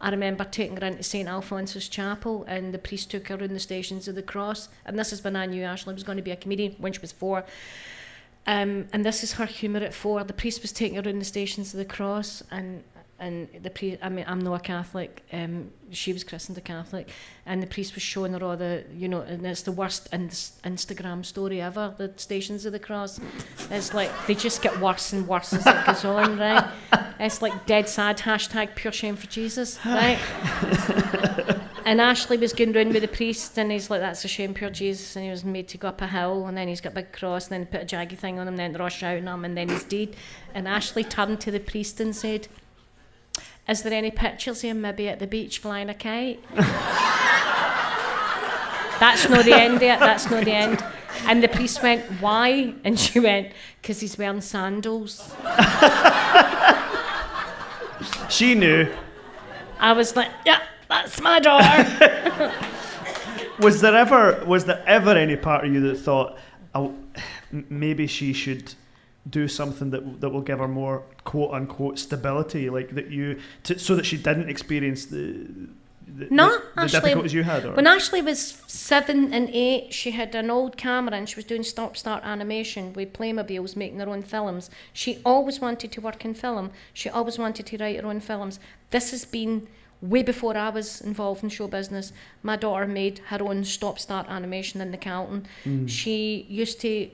I 0.00 0.10
remember 0.10 0.44
taking 0.44 0.76
her 0.76 0.86
into 0.86 1.02
St 1.02 1.28
Alphonsus 1.28 1.88
Chapel 1.88 2.44
and 2.46 2.72
the 2.72 2.78
priest 2.78 3.10
took 3.10 3.28
her 3.28 3.36
in 3.36 3.52
the 3.52 3.60
Stations 3.60 4.06
of 4.06 4.14
the 4.14 4.22
Cross. 4.22 4.68
And 4.84 4.98
this 4.98 5.12
is 5.12 5.24
when 5.24 5.34
I 5.34 5.46
knew 5.46 5.64
Ashley 5.64 5.94
was 5.94 6.04
going 6.04 6.16
to 6.18 6.22
be 6.22 6.30
a 6.30 6.36
comedian 6.36 6.76
when 6.78 6.92
she 6.92 7.00
was 7.00 7.12
four. 7.12 7.44
Um, 8.46 8.86
and 8.92 9.04
this 9.04 9.22
is 9.22 9.32
her 9.34 9.46
humour 9.46 9.80
at 9.80 9.92
four. 9.92 10.22
The 10.24 10.32
priest 10.32 10.62
was 10.62 10.72
taking 10.72 11.02
her 11.02 11.08
in 11.08 11.18
the 11.18 11.24
Stations 11.24 11.74
of 11.74 11.78
the 11.78 11.84
Cross 11.84 12.42
and 12.50 12.84
and 13.20 13.48
the 13.62 13.70
priest, 13.70 13.98
I 14.00 14.08
mean, 14.08 14.24
I'm 14.28 14.40
not 14.40 14.54
a 14.54 14.60
Catholic. 14.60 15.24
Um, 15.32 15.70
she 15.90 16.12
was 16.12 16.22
christened 16.22 16.56
a 16.56 16.60
Catholic, 16.60 17.08
and 17.46 17.60
the 17.60 17.66
priest 17.66 17.94
was 17.94 18.02
showing 18.02 18.32
her 18.32 18.44
all 18.44 18.56
the, 18.56 18.84
you 18.94 19.08
know, 19.08 19.22
and 19.22 19.44
it's 19.44 19.62
the 19.62 19.72
worst 19.72 20.08
ins- 20.12 20.52
Instagram 20.64 21.24
story 21.24 21.60
ever. 21.60 21.94
The 21.98 22.12
Stations 22.16 22.64
of 22.64 22.72
the 22.72 22.78
Cross, 22.78 23.20
it's 23.70 23.92
like 23.92 24.10
they 24.26 24.34
just 24.34 24.62
get 24.62 24.78
worse 24.80 25.12
and 25.12 25.26
worse 25.26 25.52
as 25.52 25.66
it 25.66 25.86
goes 25.86 26.04
on, 26.04 26.38
right? 26.38 26.64
It's 27.20 27.42
like 27.42 27.66
dead 27.66 27.88
sad. 27.88 28.18
Hashtag 28.18 28.76
pure 28.76 28.92
shame 28.92 29.16
for 29.16 29.26
Jesus, 29.26 29.84
right? 29.84 30.20
and 31.84 32.00
Ashley 32.00 32.36
was 32.36 32.52
going 32.52 32.72
round 32.72 32.92
with 32.92 33.02
the 33.02 33.08
priest, 33.08 33.58
and 33.58 33.72
he's 33.72 33.90
like, 33.90 34.00
"That's 34.00 34.24
a 34.24 34.28
shame, 34.28 34.54
pure 34.54 34.70
Jesus," 34.70 35.16
and 35.16 35.24
he 35.24 35.30
was 35.32 35.44
made 35.44 35.66
to 35.68 35.78
go 35.78 35.88
up 35.88 36.00
a 36.00 36.06
hill, 36.06 36.46
and 36.46 36.56
then 36.56 36.68
he's 36.68 36.80
got 36.80 36.92
a 36.92 36.94
big 36.94 37.12
cross, 37.12 37.50
and 37.50 37.54
then 37.54 37.66
put 37.66 37.82
a 37.92 37.96
jaggy 37.96 38.16
thing 38.16 38.38
on 38.38 38.46
him, 38.46 38.54
and 38.54 38.74
then 38.74 38.80
rush 38.80 39.02
out 39.02 39.18
on 39.18 39.26
him, 39.26 39.44
and 39.44 39.56
then 39.56 39.68
he's 39.68 39.82
dead. 39.82 40.14
And 40.54 40.68
Ashley 40.68 41.02
turned 41.02 41.40
to 41.40 41.50
the 41.50 41.58
priest 41.58 41.98
and 41.98 42.14
said. 42.14 42.46
Is 43.68 43.82
there 43.82 43.92
any 43.92 44.10
pictures 44.10 44.58
of 44.64 44.70
him 44.70 44.80
maybe 44.80 45.08
at 45.08 45.18
the 45.18 45.26
beach 45.26 45.58
flying 45.58 45.90
a 45.90 45.94
kite? 45.94 46.42
That's 48.98 49.28
not 49.28 49.44
the 49.44 49.54
end 49.54 49.76
it, 49.82 50.00
that's 50.00 50.28
not 50.30 50.44
the 50.44 50.52
end. 50.52 50.84
And 51.26 51.42
the 51.42 51.48
priest 51.48 51.82
went, 51.82 52.04
Why? 52.20 52.74
And 52.84 52.98
she 52.98 53.20
went, 53.20 53.52
Because 53.80 54.00
he's 54.00 54.16
wearing 54.18 54.40
sandals. 54.40 55.32
She 58.28 58.54
knew. 58.54 58.92
I 59.78 59.92
was 59.92 60.16
like, 60.16 60.30
Yeah, 60.44 60.62
that's 60.88 61.20
my 61.20 61.38
daughter. 61.40 62.52
Was 63.60 63.80
there 63.80 63.96
ever 63.96 64.44
was 64.46 64.66
there 64.66 64.80
ever 64.86 65.10
any 65.10 65.34
part 65.34 65.64
of 65.64 65.72
you 65.72 65.80
that 65.80 65.96
thought, 65.96 66.38
oh, 66.76 66.94
m- 67.52 67.66
maybe 67.68 68.06
she 68.06 68.32
should 68.32 68.74
do 69.30 69.48
something 69.48 69.90
that 69.90 70.20
that 70.20 70.30
will 70.30 70.40
give 70.40 70.58
her 70.58 70.68
more 70.68 71.02
quote 71.24 71.52
unquote 71.52 71.98
stability, 71.98 72.70
like 72.70 72.94
that 72.94 73.10
you, 73.10 73.40
to, 73.64 73.78
so 73.78 73.94
that 73.96 74.06
she 74.06 74.16
didn't 74.16 74.48
experience 74.48 75.06
the. 75.06 75.46
The, 76.10 76.26
No, 76.30 76.48
the, 76.48 76.58
the 76.74 76.80
Ashley, 76.80 77.00
difficulties 77.00 77.34
you 77.34 77.42
had, 77.42 77.66
or 77.66 77.72
When 77.74 77.86
Ashley 77.86 78.22
was 78.22 78.40
seven 78.66 79.34
and 79.34 79.50
eight, 79.52 79.92
she 79.92 80.12
had 80.12 80.34
an 80.34 80.50
old 80.50 80.78
camera 80.78 81.14
and 81.14 81.28
she 81.28 81.36
was 81.36 81.44
doing 81.44 81.62
stop 81.62 81.98
start 81.98 82.24
animation 82.24 82.94
with 82.94 83.12
Playmobiles, 83.12 83.76
making 83.76 84.00
her 84.00 84.08
own 84.08 84.22
films. 84.22 84.70
She 84.94 85.20
always 85.22 85.60
wanted 85.60 85.92
to 85.92 86.00
work 86.00 86.24
in 86.24 86.32
film. 86.32 86.70
She 86.94 87.10
always 87.10 87.38
wanted 87.38 87.66
to 87.66 87.76
write 87.76 88.00
her 88.00 88.06
own 88.06 88.20
films. 88.20 88.58
This 88.90 89.10
has 89.10 89.26
been 89.26 89.68
way 90.00 90.22
before 90.22 90.56
I 90.56 90.70
was 90.70 91.00
involved 91.00 91.42
in 91.42 91.50
show 91.50 91.66
business. 91.68 92.12
My 92.42 92.56
daughter 92.56 92.86
made 92.86 93.18
her 93.26 93.42
own 93.42 93.64
stop 93.64 93.98
start 93.98 94.28
animation 94.28 94.80
in 94.80 94.90
the 94.90 94.96
Calton. 94.96 95.46
Mm. 95.64 95.88
She 95.88 96.46
used 96.48 96.80
to 96.80 97.10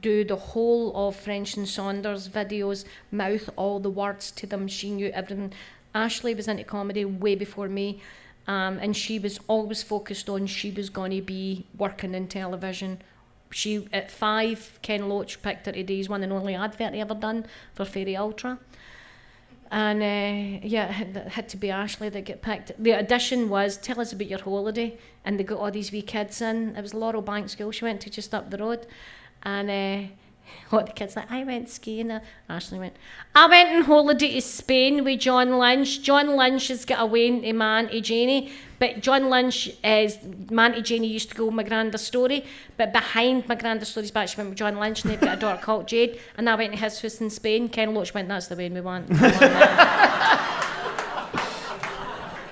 do 0.00 0.24
the 0.24 0.36
whole 0.36 0.92
of 0.96 1.16
French 1.16 1.56
and 1.56 1.68
Saunders 1.68 2.28
videos, 2.28 2.84
mouth 3.10 3.48
all 3.56 3.80
the 3.80 3.90
words 3.90 4.30
to 4.32 4.46
them. 4.46 4.68
She 4.68 4.90
knew 4.90 5.10
everything. 5.14 5.52
Ashley 5.94 6.34
was 6.34 6.48
into 6.48 6.64
comedy 6.64 7.04
way 7.04 7.34
before 7.34 7.68
me. 7.68 8.00
Um, 8.48 8.78
and 8.78 8.96
she 8.96 9.18
was 9.18 9.40
always 9.48 9.82
focused 9.82 10.28
on 10.28 10.46
she 10.46 10.70
was 10.70 10.88
going 10.88 11.10
to 11.10 11.22
be 11.22 11.66
working 11.76 12.14
in 12.14 12.28
television. 12.28 13.02
She 13.50 13.88
at 13.92 14.10
five, 14.10 14.78
Ken 14.82 15.08
Loach 15.08 15.42
picked 15.42 15.66
her 15.66 15.72
today. 15.72 15.96
He's 15.96 16.08
one 16.08 16.22
and 16.22 16.32
only 16.32 16.54
advert 16.54 16.94
he 16.94 17.00
ever 17.00 17.14
done 17.14 17.46
for 17.74 17.84
Fairy 17.84 18.16
Ultra. 18.16 18.58
And 19.70 20.00
uh, 20.00 20.60
yeah, 20.62 21.00
it 21.00 21.28
had, 21.28 21.48
to 21.48 21.56
be 21.56 21.70
Ashley 21.70 22.08
that 22.08 22.24
got 22.24 22.40
picked. 22.40 22.72
The 22.82 22.94
audition 22.94 23.48
was 23.48 23.76
tell 23.76 24.00
us 24.00 24.12
about 24.12 24.28
your 24.28 24.38
holiday, 24.40 24.96
and 25.24 25.40
they 25.40 25.44
got 25.44 25.58
all 25.58 25.72
these 25.72 25.90
wee 25.90 26.02
kids 26.02 26.40
in. 26.40 26.76
It 26.76 26.82
was 26.82 26.94
Laurel 26.94 27.22
Bank 27.22 27.48
School 27.48 27.72
she 27.72 27.84
went 27.84 28.00
to 28.02 28.10
just 28.10 28.32
up 28.32 28.50
the 28.50 28.58
road, 28.58 28.86
and 29.46 29.70
uh, 29.70 30.08
all 30.72 30.84
the 30.84 30.92
kids 30.92 31.16
like 31.16 31.30
I 31.30 31.44
went 31.44 31.70
skiing. 31.70 32.10
Uh, 32.10 32.20
Ashley 32.48 32.78
went. 32.78 32.96
I 33.34 33.46
went 33.46 33.68
on 33.70 33.82
holiday 33.82 34.34
to 34.34 34.42
Spain 34.42 35.04
with 35.04 35.20
John 35.20 35.58
Lynch. 35.58 36.02
John 36.02 36.36
Lynch 36.36 36.68
has 36.68 36.84
got 36.84 37.00
away 37.00 37.28
into 37.28 37.52
my 37.52 37.78
auntie 37.78 38.00
Janie, 38.00 38.52
but 38.78 39.00
John 39.00 39.30
Lynch 39.30 39.70
is 39.82 40.18
my 40.50 40.66
auntie 40.66 40.82
Janie 40.82 41.06
used 41.06 41.30
to 41.30 41.36
go 41.36 41.50
my 41.50 41.64
granda 41.64 41.94
Storrie, 41.94 42.44
but 42.76 42.92
behind 42.92 43.48
my 43.48 43.56
granda 43.56 43.82
Storrie's 43.82 44.10
back 44.10 44.28
she 44.28 44.36
went 44.36 44.50
with 44.50 44.58
John 44.58 44.78
Lynch, 44.78 45.04
and 45.04 45.12
they've 45.12 45.20
got 45.20 45.38
a 45.38 45.40
daughter 45.40 45.62
called 45.62 45.86
Jade, 45.86 46.20
and 46.36 46.50
I 46.50 46.56
went 46.56 46.72
to 46.72 46.78
his 46.78 47.00
house 47.00 47.20
in 47.20 47.30
Spain. 47.30 47.68
Ken 47.68 47.94
Loach 47.94 48.12
went. 48.12 48.28
That's 48.28 48.48
the 48.48 48.56
way 48.56 48.68
we 48.68 48.80
want. 48.80 49.08
we 49.08 49.16
want 49.16 49.38
that." 49.38 50.62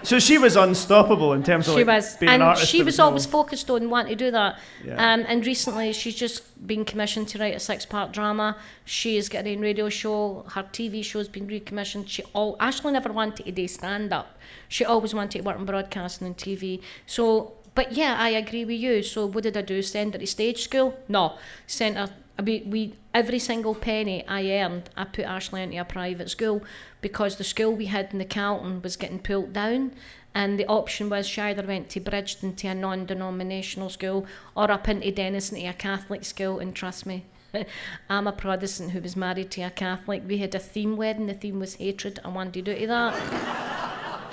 so 0.04 0.18
she 0.18 0.38
was 0.38 0.56
unstoppable 0.56 1.32
in 1.32 1.42
terms 1.42 1.66
of 1.66 1.74
she 1.74 1.84
like, 1.84 1.96
was, 1.96 2.16
being 2.16 2.28
an 2.28 2.34
and 2.34 2.42
artist. 2.42 2.70
she 2.70 2.82
was 2.82 3.00
always 3.00 3.26
focused 3.26 3.70
on 3.70 3.90
wanting 3.90 4.16
to 4.16 4.24
do 4.24 4.30
that. 4.30 4.58
Yeah. 4.84 4.94
Um, 4.94 5.24
and 5.26 5.46
recently, 5.46 5.92
she's 5.92 6.14
just 6.14 6.66
been 6.66 6.84
commissioned 6.84 7.28
to 7.28 7.38
write 7.38 7.54
a 7.54 7.60
six-part 7.60 8.12
drama. 8.12 8.56
She 8.84 9.16
is 9.16 9.28
getting 9.28 9.58
a 9.58 9.62
radio 9.62 9.88
show. 9.88 10.44
Her 10.50 10.62
TV 10.64 11.04
show's 11.04 11.28
been 11.28 11.46
recommissioned. 11.46 12.08
She 12.08 12.22
all 12.34 12.56
Ashley 12.60 12.92
never 12.92 13.12
wanted 13.12 13.44
to 13.44 13.52
do 13.52 13.66
stand-up. 13.66 14.38
She 14.68 14.84
always 14.84 15.14
wanted 15.14 15.38
to 15.38 15.40
work 15.42 15.58
in 15.58 15.64
broadcasting 15.64 16.26
and 16.26 16.36
TV. 16.36 16.80
So, 17.06 17.54
but 17.74 17.92
yeah, 17.92 18.16
I 18.18 18.30
agree 18.30 18.64
with 18.64 18.78
you. 18.78 19.02
So, 19.02 19.26
what 19.26 19.42
did 19.44 19.56
I 19.56 19.62
do? 19.62 19.82
Send 19.82 20.14
her 20.14 20.20
to 20.20 20.26
stage 20.26 20.62
school? 20.62 20.98
No, 21.08 21.38
sent 21.66 21.96
her. 21.96 22.10
We, 22.42 22.62
we 22.66 22.94
every 23.12 23.38
single 23.38 23.74
penny 23.74 24.26
I 24.26 24.50
earned, 24.50 24.90
I 24.96 25.04
put 25.04 25.24
Ashley 25.24 25.62
into 25.62 25.80
a 25.80 25.84
private 25.84 26.30
school 26.30 26.64
because 27.00 27.36
the 27.36 27.44
school 27.44 27.72
we 27.72 27.86
had 27.86 28.12
in 28.12 28.18
the 28.18 28.24
Calton 28.24 28.82
was 28.82 28.96
getting 28.96 29.20
pulled 29.20 29.52
down. 29.52 29.92
And 30.34 30.58
the 30.58 30.66
option 30.66 31.08
was 31.08 31.28
she 31.28 31.40
either 31.40 31.62
went 31.62 31.90
to 31.90 32.00
Bridgeton 32.00 32.56
to 32.56 32.68
a 32.68 32.74
non-denominational 32.74 33.88
school 33.88 34.26
or 34.56 34.68
up 34.68 34.88
into 34.88 35.12
Dennistoun 35.12 35.60
to 35.60 35.66
a 35.66 35.72
Catholic 35.72 36.24
school. 36.24 36.58
And 36.58 36.74
trust 36.74 37.06
me 37.06 37.24
I'm 38.10 38.26
a 38.26 38.32
Protestant 38.32 38.90
who 38.90 39.00
was 39.00 39.14
married 39.16 39.52
to 39.52 39.62
a 39.62 39.70
Catholic. 39.70 40.22
We 40.26 40.38
had 40.38 40.54
a 40.54 40.58
theme 40.58 40.96
wedding. 40.96 41.26
The 41.26 41.34
theme 41.34 41.60
was 41.60 41.74
hatred. 41.74 42.18
I 42.24 42.28
wanted 42.28 42.64
to 42.64 42.74
do 42.74 42.86
that 42.88 43.63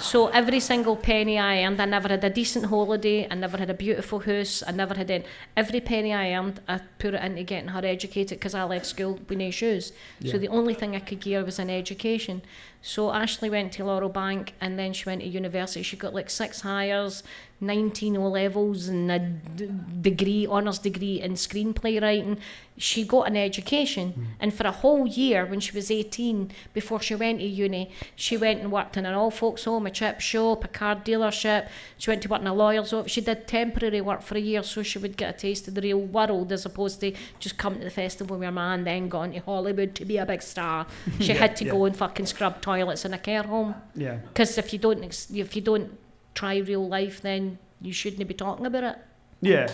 so 0.01 0.27
every 0.27 0.59
single 0.59 0.95
penny 0.95 1.39
I 1.39 1.63
earned, 1.63 1.79
I 1.79 1.85
never 1.85 2.09
had 2.09 2.23
a 2.23 2.29
decent 2.29 2.65
holiday, 2.65 3.27
I 3.29 3.35
never 3.35 3.57
had 3.57 3.69
a 3.69 3.73
beautiful 3.73 4.19
house, 4.19 4.63
I 4.65 4.71
never 4.71 4.93
had 4.95 5.09
any, 5.11 5.25
every 5.55 5.79
penny 5.79 6.13
I 6.13 6.33
earned, 6.33 6.59
I 6.67 6.79
put 6.99 7.13
it 7.13 7.23
into 7.23 7.43
getting 7.43 7.69
her 7.69 7.85
educated 7.85 8.39
because 8.39 8.55
I 8.55 8.63
left 8.63 8.85
school 8.85 9.19
with 9.27 9.37
no 9.37 9.51
shoes. 9.51 9.93
So 10.25 10.37
the 10.37 10.47
only 10.47 10.73
thing 10.73 10.95
I 10.95 10.99
could 10.99 11.19
give 11.19 11.45
was 11.45 11.59
an 11.59 11.69
education. 11.69 12.41
So 12.81 13.11
Ashley 13.11 13.49
went 13.49 13.73
to 13.73 13.85
Laurel 13.85 14.09
Bank 14.09 14.53
and 14.59 14.77
then 14.77 14.91
she 14.93 15.05
went 15.05 15.21
to 15.21 15.27
university. 15.27 15.83
She 15.83 15.97
got 15.97 16.13
like 16.13 16.29
six 16.29 16.61
hires, 16.61 17.23
19 17.61 18.17
O 18.17 18.27
levels, 18.27 18.87
and 18.87 19.11
a 19.11 19.19
d- 19.19 19.69
degree, 20.01 20.47
honours 20.47 20.79
degree 20.79 21.21
in 21.21 21.33
screenplay 21.33 22.01
writing. 22.01 22.39
She 22.75 23.03
got 23.03 23.27
an 23.27 23.37
education, 23.37 24.13
hmm. 24.13 24.23
and 24.39 24.51
for 24.51 24.65
a 24.65 24.71
whole 24.71 25.05
year, 25.05 25.45
when 25.45 25.59
she 25.59 25.71
was 25.71 25.91
18, 25.91 26.51
before 26.73 26.99
she 26.99 27.13
went 27.13 27.39
to 27.39 27.45
uni, 27.45 27.91
she 28.15 28.35
went 28.35 28.61
and 28.61 28.71
worked 28.71 28.97
in 28.97 29.05
an 29.05 29.13
all 29.13 29.29
folks 29.29 29.65
home, 29.65 29.85
a 29.85 29.91
chip 29.91 30.19
shop, 30.19 30.63
a 30.63 30.67
car 30.67 30.95
dealership. 30.95 31.69
She 31.99 32.09
went 32.09 32.23
to 32.23 32.29
work 32.29 32.41
in 32.41 32.47
a 32.47 32.53
lawyer's 32.53 32.91
office. 32.93 33.11
She 33.11 33.21
did 33.21 33.47
temporary 33.47 34.01
work 34.01 34.23
for 34.23 34.35
a 34.35 34.41
year 34.41 34.63
so 34.63 34.81
she 34.81 34.97
would 34.97 35.15
get 35.15 35.35
a 35.35 35.37
taste 35.37 35.67
of 35.67 35.75
the 35.75 35.81
real 35.81 35.99
world 35.99 36.51
as 36.51 36.65
opposed 36.65 36.99
to 37.01 37.13
just 37.39 37.57
come 37.59 37.75
to 37.77 37.83
the 37.83 37.91
festival 37.91 38.37
with 38.37 38.45
her 38.45 38.51
man, 38.51 38.83
then 38.85 39.07
gone 39.07 39.33
to 39.33 39.39
Hollywood 39.39 39.93
to 39.95 40.05
be 40.05 40.17
a 40.17 40.25
big 40.25 40.41
star. 40.41 40.87
She 41.19 41.33
had 41.33 41.55
to 41.57 41.65
yeah. 41.65 41.71
go 41.71 41.85
and 41.85 41.95
fucking 41.95 42.25
scrub 42.25 42.61
toilets 42.61 43.05
in 43.05 43.13
a 43.13 43.19
care 43.19 43.43
home. 43.43 43.75
yeah. 43.95 44.15
Because 44.15 44.57
if 44.57 44.73
you 44.73 44.79
don't, 44.79 45.03
if 45.31 45.55
you 45.55 45.61
don't 45.61 45.91
try 46.35 46.57
real 46.57 46.87
life, 46.87 47.21
then 47.21 47.57
you 47.81 47.93
shouldn't 47.93 48.27
be 48.27 48.33
talking 48.33 48.65
about 48.65 48.83
it. 48.83 48.97
Yeah. 49.41 49.71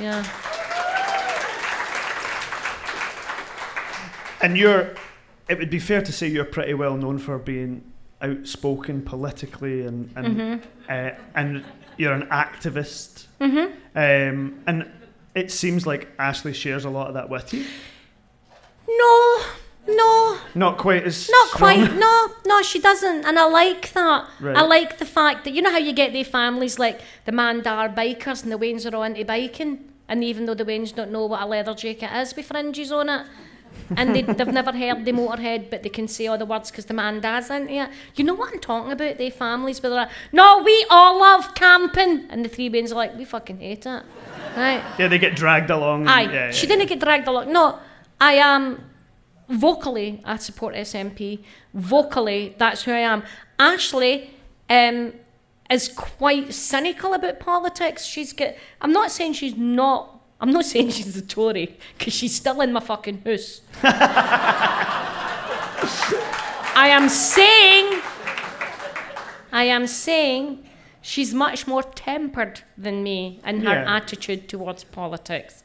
Yeah. 0.00 0.24
And 4.40 4.56
you're, 4.58 4.94
it 5.48 5.58
would 5.58 5.70
be 5.70 5.78
fair 5.78 6.02
to 6.02 6.12
say 6.12 6.26
you're 6.26 6.44
pretty 6.44 6.74
well 6.74 6.96
known 6.96 7.18
for 7.18 7.38
being 7.38 7.84
outspoken 8.20 9.02
politically 9.02 9.84
and 9.86 10.10
and 10.16 10.26
Mm-hmm. 10.36 10.68
uh, 10.88 11.10
and 11.34 11.64
you're 11.96 12.12
an 12.12 12.26
activist. 12.28 13.26
Mm-hmm. 13.40 13.72
Um, 13.96 14.62
and 14.66 14.90
it 15.34 15.50
seems 15.50 15.86
like 15.86 16.08
Ashley 16.18 16.52
shares 16.52 16.84
a 16.84 16.90
lot 16.90 17.08
of 17.08 17.14
that 17.14 17.28
with 17.28 17.52
you. 17.54 17.64
No, 18.88 19.44
no, 19.88 20.38
Not 20.54 20.78
quite 20.78 21.02
as 21.04 21.28
not 21.28 21.48
strong. 21.48 21.58
quite. 21.86 21.92
No, 21.98 22.28
no, 22.46 22.62
she 22.62 22.78
doesn't, 22.78 23.24
and 23.24 23.38
I 23.38 23.44
like 23.46 23.92
that. 23.92 24.28
Right. 24.40 24.56
I 24.56 24.62
like 24.62 24.98
the 24.98 25.04
fact 25.04 25.44
that 25.44 25.52
you 25.54 25.62
know 25.62 25.70
how 25.72 25.78
you 25.78 25.92
get 25.92 26.12
the 26.12 26.22
families 26.24 26.78
like 26.78 27.00
the 27.24 27.32
Mandar 27.32 27.88
bikers 27.88 28.42
and 28.44 28.52
the 28.52 28.58
Waynes 28.58 28.90
are 28.90 28.96
on 28.96 29.14
to 29.14 29.24
biking, 29.24 29.88
and 30.08 30.22
even 30.22 30.46
though 30.46 30.54
the 30.54 30.64
Waynes 30.64 30.94
don't 30.94 31.10
know 31.10 31.26
what 31.26 31.42
a 31.42 31.46
leather 31.46 31.74
jacket 31.74 32.10
is 32.16 32.34
with 32.36 32.46
fringes 32.46 32.92
on 32.92 33.08
it. 33.08 33.26
and 33.96 34.14
they, 34.14 34.22
they've 34.36 34.46
never 34.48 34.70
heard 34.70 35.04
the 35.04 35.12
Motörhead, 35.12 35.70
but 35.70 35.82
they 35.82 35.88
can 35.88 36.06
say 36.06 36.26
all 36.26 36.36
the 36.38 36.44
words 36.46 36.70
because 36.70 36.84
the 36.84 36.94
man 36.94 37.20
does 37.20 37.50
into 37.50 37.72
it. 37.72 37.90
You 38.14 38.24
know 38.24 38.34
what 38.34 38.52
I'm 38.52 38.60
talking 38.60 38.92
about? 38.92 39.16
The 39.18 39.30
families 39.30 39.82
where 39.82 39.90
they're 39.90 40.00
like, 40.00 40.10
no, 40.30 40.62
we 40.62 40.86
all 40.90 41.18
love 41.18 41.54
camping. 41.54 42.26
And 42.30 42.44
the 42.44 42.48
three 42.50 42.68
Waynes 42.70 42.92
are 42.92 42.96
like, 42.96 43.16
we 43.16 43.24
fucking 43.24 43.58
hate 43.58 43.86
it. 43.86 44.02
Right? 44.56 44.82
Yeah, 44.98 45.08
they 45.08 45.18
get 45.18 45.34
dragged 45.34 45.70
along. 45.70 46.06
Aye, 46.06 46.30
yeah, 46.32 46.50
she 46.52 46.66
yeah. 46.66 46.76
didn't 46.76 46.88
get 46.90 47.00
dragged 47.00 47.26
along. 47.26 47.50
No, 47.52 47.78
I 48.20 48.34
am 48.34 48.84
vocally. 49.52 50.20
I 50.24 50.36
support 50.36 50.74
SNP. 50.74 51.40
Vocally, 51.74 52.54
that's 52.58 52.82
who 52.82 52.92
I 52.92 52.98
am. 53.00 53.22
Ashley 53.58 54.30
um, 54.68 55.12
is 55.70 55.88
quite 55.88 56.52
cynical 56.54 57.14
about 57.14 57.40
politics. 57.40 58.04
She's 58.04 58.32
got. 58.32 58.54
I'm 58.80 58.92
not 58.92 59.10
saying 59.10 59.34
she's 59.34 59.56
not. 59.56 60.20
I'm 60.40 60.50
not 60.50 60.64
saying 60.72 60.90
she's 60.90 61.16
a 61.16 61.22
Tory 61.22 61.76
because 61.96 62.12
she's 62.12 62.34
still 62.34 62.60
in 62.60 62.72
my 62.72 62.80
fucking 62.80 63.22
house. 63.24 63.60
I 66.74 66.88
am 66.90 67.08
saying. 67.08 68.00
I 69.52 69.64
am 69.64 69.86
saying 69.86 70.66
she's 71.02 71.34
much 71.34 71.66
more 71.66 71.82
tempered 71.82 72.62
than 72.78 73.02
me 73.02 73.40
in 73.46 73.60
her 73.62 73.74
Yeah. 73.82 73.96
attitude 73.96 74.48
towards 74.48 74.82
politics. 74.84 75.62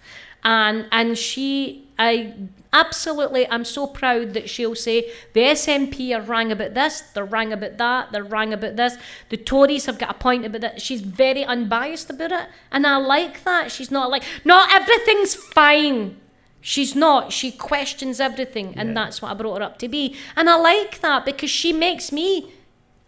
And 0.48 0.88
and 0.94 1.18
she 1.18 1.90
I 2.00 2.34
absolutely 2.72 3.50
I'm 3.50 3.66
so 3.66 3.86
proud 3.86 4.34
that 4.34 4.50
she'll 4.50 4.76
say 4.76 5.12
the 5.34 5.42
SNP 5.42 6.16
are 6.18 6.22
wrong 6.22 6.54
about 6.54 6.74
this, 6.74 7.02
they're 7.14 7.26
wrong 7.26 7.52
about 7.52 7.78
that, 7.78 8.14
they're 8.14 8.24
wrong 8.24 8.54
about 8.54 8.78
this. 8.78 8.96
The 9.28 9.36
Tories 9.36 9.88
have 9.88 10.00
got 10.00 10.12
a 10.12 10.14
point 10.14 10.46
about 10.46 10.62
that. 10.62 10.82
She's 10.82 11.02
very 11.02 11.44
unbiased 11.44 12.10
about 12.10 12.32
it. 12.32 12.48
And 12.72 12.88
I 12.88 12.96
like 12.96 13.44
that. 13.44 13.74
She's 13.74 13.92
not 13.92 14.10
like, 14.10 14.24
not 14.46 14.74
everything's 14.74 15.36
fine. 15.36 16.16
She's 16.62 16.96
not. 16.96 17.34
She 17.34 17.52
questions 17.52 18.20
everything, 18.22 18.74
and 18.78 18.90
Yeah. 18.90 18.96
that's 18.96 19.22
what 19.22 19.32
I 19.32 19.34
brought 19.34 19.58
her 19.58 19.64
up 19.64 19.78
to 19.80 19.90
be. 19.90 20.16
And 20.38 20.50
I 20.50 20.56
like 20.56 21.02
that 21.02 21.26
because 21.26 21.50
she 21.50 21.74
makes 21.74 22.12
me 22.14 22.54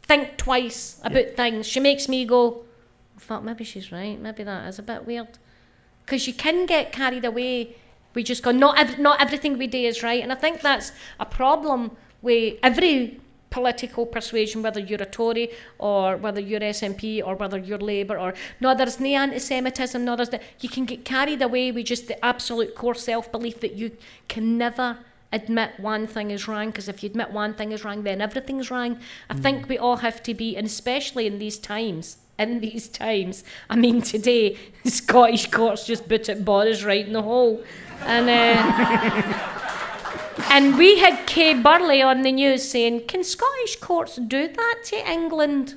think 0.02 0.36
twice 0.36 1.00
about 1.06 1.36
things. 1.38 1.68
She 1.68 1.80
makes 1.80 2.10
me 2.10 2.26
go, 2.26 2.66
fuck, 3.18 3.44
maybe 3.44 3.64
she's 3.64 3.92
right. 3.92 4.20
Maybe 4.20 4.44
that 4.44 4.68
is 4.68 4.80
a 4.80 4.84
bit 4.84 5.06
weird. 5.06 5.38
Because 6.10 6.26
you 6.26 6.34
can 6.34 6.66
get 6.66 6.92
carried 6.92 7.24
away. 7.24 7.76
We 8.16 8.24
just 8.24 8.42
go, 8.42 8.52
not, 8.52 8.80
ev- 8.80 8.98
not 8.98 9.22
everything 9.22 9.60
we 9.60 9.68
do 9.68 9.78
is 9.78 10.02
right. 10.02 10.24
And 10.24 10.32
I 10.32 10.36
think 10.36 10.62
that's 10.62 10.92
a 11.20 11.26
problem 11.26 11.92
with 12.24 12.58
every 12.64 13.20
political 13.52 14.06
persuasion, 14.06 14.64
whether 14.64 14.80
you're 14.80 15.02
a 15.02 15.06
Tory 15.06 15.52
or 15.78 16.18
whether 16.18 16.40
you're 16.40 16.60
SNP 16.60 17.24
or 17.24 17.36
whether 17.36 17.58
you're 17.58 17.78
Labour 17.78 18.18
or 18.18 18.34
no, 18.60 18.76
there's 18.76 19.00
no 19.00 19.10
anti-Semitism, 19.10 20.04
no, 20.04 20.16
there's 20.16 20.32
no, 20.32 20.40
you 20.60 20.70
can 20.70 20.86
get 20.86 21.06
carried 21.06 21.42
away 21.42 21.72
with 21.72 21.86
just 21.86 22.08
the 22.08 22.26
absolute 22.26 22.74
core 22.76 22.96
self-belief 22.96 23.60
that 23.60 23.74
you 23.74 23.92
can 24.28 24.58
never 24.58 24.98
admit 25.32 25.72
one 25.80 26.08
thing 26.08 26.32
is 26.32 26.48
wrong 26.48 26.68
because 26.68 26.90
if 26.90 27.04
you 27.04 27.10
admit 27.10 27.30
one 27.32 27.54
thing 27.54 27.72
is 27.72 27.84
wrong 27.86 28.02
then 28.02 28.20
everything's 28.20 28.72
wrong 28.72 28.98
i 29.30 29.36
mm. 29.36 29.40
think 29.44 29.70
we 29.70 29.78
all 29.78 29.98
have 29.98 30.24
to 30.24 30.34
be 30.34 30.58
and 30.58 30.66
especially 30.66 31.28
in 31.28 31.38
these 31.38 31.60
times 31.60 32.18
in 32.40 32.60
these 32.62 32.88
times. 32.88 33.44
I 33.70 33.76
mean 33.76 34.02
today 34.02 34.58
scottish 34.86 35.52
courts 35.52 35.86
just 35.86 36.08
put 36.08 36.30
it 36.30 36.44
boris 36.46 36.84
right 36.84 37.06
in 37.06 37.14
the 37.14 37.22
hole. 37.22 37.64
And 38.06 38.30
uh, 38.30 38.56
and 40.50 40.78
we 40.78 41.00
had 41.00 41.28
kay 41.28 41.54
burley 41.54 42.02
on 42.02 42.22
the 42.22 42.32
news 42.32 42.68
saying 42.68 43.06
can 43.08 43.24
scottish 43.24 43.76
courts 43.76 44.16
do 44.16 44.48
that 44.48 44.76
to 44.86 45.12
england? 45.12 45.76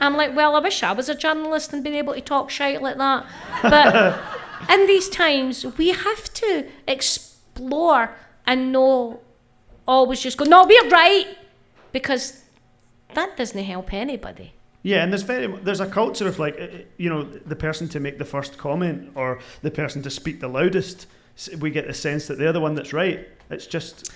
I'm 0.00 0.16
like 0.16 0.34
well 0.34 0.56
i 0.56 0.60
wish 0.60 0.82
i 0.82 0.92
was 0.92 1.08
a 1.10 1.14
journalist 1.14 1.72
and 1.72 1.84
been 1.84 1.94
able 1.94 2.14
to 2.14 2.20
talk 2.20 2.50
shite 2.50 2.80
like 2.80 2.96
that. 2.96 3.26
But 3.62 4.18
in 4.70 4.86
these 4.86 5.08
times 5.08 5.66
we 5.76 5.88
have 5.88 6.32
to 6.34 6.66
explore 6.86 8.14
and 8.50 8.72
know, 8.72 9.20
always 9.86 10.20
just 10.20 10.36
go, 10.36 10.44
no, 10.44 10.64
we're 10.64 10.88
right, 10.88 11.26
because 11.92 12.42
that 13.14 13.36
doesn't 13.36 13.62
help 13.62 13.92
anybody. 13.92 14.52
Yeah, 14.82 15.02
and 15.02 15.12
there's 15.12 15.22
very 15.22 15.46
there's 15.46 15.80
a 15.80 15.86
culture 15.86 16.26
of 16.26 16.38
like 16.38 16.58
uh, 16.60 16.66
you 16.96 17.10
know 17.10 17.24
the 17.24 17.56
person 17.56 17.88
to 17.90 18.00
make 18.00 18.18
the 18.18 18.24
first 18.24 18.56
comment 18.56 19.12
or 19.14 19.40
the 19.62 19.70
person 19.70 20.02
to 20.02 20.10
speak 20.10 20.40
the 20.40 20.48
loudest. 20.48 21.06
We 21.58 21.70
get 21.70 21.86
the 21.86 21.94
sense 21.94 22.26
that 22.26 22.38
they're 22.38 22.52
the 22.52 22.60
one 22.60 22.74
that's 22.74 22.92
right. 22.92 23.28
It's 23.50 23.66
just 23.66 24.10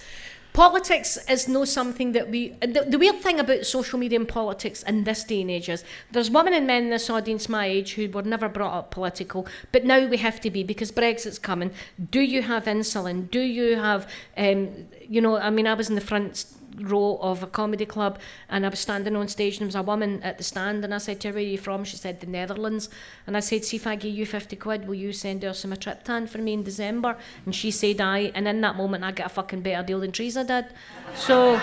Politics 0.55 1.19
is 1.29 1.49
no 1.49 1.65
something 1.65 2.13
that 2.13 2.31
we. 2.31 2.51
The, 2.61 2.87
the, 2.89 2.97
weird 2.97 3.21
thing 3.21 3.41
about 3.41 3.67
social 3.67 3.99
media 3.99 4.21
and 4.21 4.29
politics 4.29 4.85
in 4.85 5.03
this 5.03 5.25
day 5.25 5.41
and 5.41 5.51
age 5.51 5.69
is 5.69 5.83
there's 6.13 6.31
women 6.31 6.55
and 6.55 6.65
men 6.65 6.85
in 6.85 6.91
this 6.91 7.11
audience 7.11 7.49
my 7.49 7.67
age 7.67 7.95
who 7.95 8.09
were 8.09 8.23
never 8.23 8.49
brought 8.49 8.73
up 8.73 8.93
political, 8.93 9.49
but 9.73 9.85
now 9.85 10.07
we 10.07 10.17
have 10.19 10.41
to 10.43 10.53
be 10.53 10.63
because 10.63 10.93
Brexit's 10.93 11.41
coming. 11.41 11.73
Do 12.13 12.21
you 12.21 12.41
have 12.43 12.67
insulin? 12.67 13.29
Do 13.33 13.41
you 13.41 13.75
have, 13.75 14.09
um, 14.37 14.87
you 15.01 15.21
know, 15.21 15.39
I 15.39 15.51
mean, 15.51 15.67
I 15.67 15.75
was 15.75 15.89
in 15.89 15.97
the 15.97 16.01
front 16.01 16.47
row 16.77 17.19
of 17.21 17.43
a 17.43 17.47
comedy 17.47 17.87
club 17.87 18.19
and 18.49 18.65
I 18.65 18.69
was 18.69 18.79
standing 18.79 19.17
on 19.17 19.29
stage 19.29 19.55
and 19.55 19.61
there 19.61 19.67
was 19.69 19.75
a 19.75 19.83
woman 19.83 20.23
at 20.23 20.39
the 20.39 20.45
stand 20.45 20.85
and 20.85 20.95
I 20.95 20.99
said 20.99 21.21
to 21.21 21.29
her, 21.29 21.35
where 21.35 21.43
are 21.43 21.47
you 21.47 21.59
from? 21.59 21.85
She 21.85 21.97
said, 21.97 22.21
the 22.21 22.27
Netherlands. 22.27 22.89
And 23.27 23.37
I 23.37 23.41
said, 23.41 23.65
see 23.65 23.77
if 23.77 23.87
I 23.87 23.97
give 23.97 24.15
you 24.15 24.27
50 24.27 24.57
quid, 24.57 24.87
will 24.87 24.95
you 24.95 25.13
send 25.13 25.43
her 25.43 25.53
some 25.53 25.73
triptan 25.73 26.29
for 26.29 26.39
me 26.39 26.55
in 26.55 26.63
December? 26.63 27.17
And 27.45 27.55
she 27.55 27.71
said, 27.71 28.01
aye. 28.01 28.33
And 28.35 28.49
in 28.49 28.61
that 28.63 28.77
moment, 28.77 29.05
I 29.05 29.13
got 29.13 29.27
a 29.27 29.31
fucking 29.31 29.61
better 29.63 29.87
deal 29.87 30.01
than 30.01 30.13
Theresa 30.13 30.45
did. 30.45 30.67
So... 31.15 31.61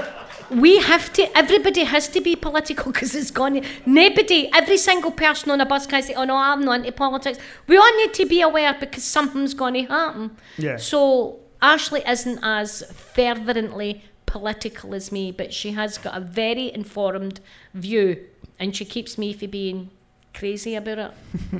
we 0.54 0.78
have 0.78 1.12
to, 1.14 1.36
everybody 1.36 1.84
has 1.84 2.08
to 2.08 2.20
be 2.20 2.36
political 2.36 2.92
because 2.92 3.14
it's 3.14 3.30
gone. 3.30 3.62
Nobody, 3.86 4.50
every 4.54 4.78
single 4.78 5.10
person 5.10 5.50
on 5.50 5.60
a 5.60 5.66
bus 5.66 5.86
can 5.86 6.02
say, 6.02 6.14
oh 6.14 6.24
no, 6.24 6.36
I'm 6.36 6.64
not 6.64 6.80
into 6.80 6.92
politics. 6.92 7.38
We 7.66 7.76
all 7.76 7.96
need 7.98 8.14
to 8.14 8.26
be 8.26 8.40
aware 8.40 8.76
because 8.78 9.04
something's 9.04 9.54
going 9.54 9.74
to 9.74 9.82
happen. 9.84 10.36
Yeah. 10.58 10.76
So 10.76 11.40
Ashley 11.60 12.02
isn't 12.06 12.40
as 12.42 12.82
fervently 12.92 14.04
political 14.26 14.94
as 14.94 15.12
me, 15.12 15.30
but 15.30 15.52
she 15.52 15.72
has 15.72 15.98
got 15.98 16.16
a 16.16 16.20
very 16.20 16.72
informed 16.72 17.40
view 17.74 18.24
and 18.58 18.74
she 18.74 18.84
keeps 18.84 19.18
me 19.18 19.32
from 19.32 19.50
being 19.50 19.90
crazy 20.34 20.74
about 20.74 20.98
it. 20.98 21.10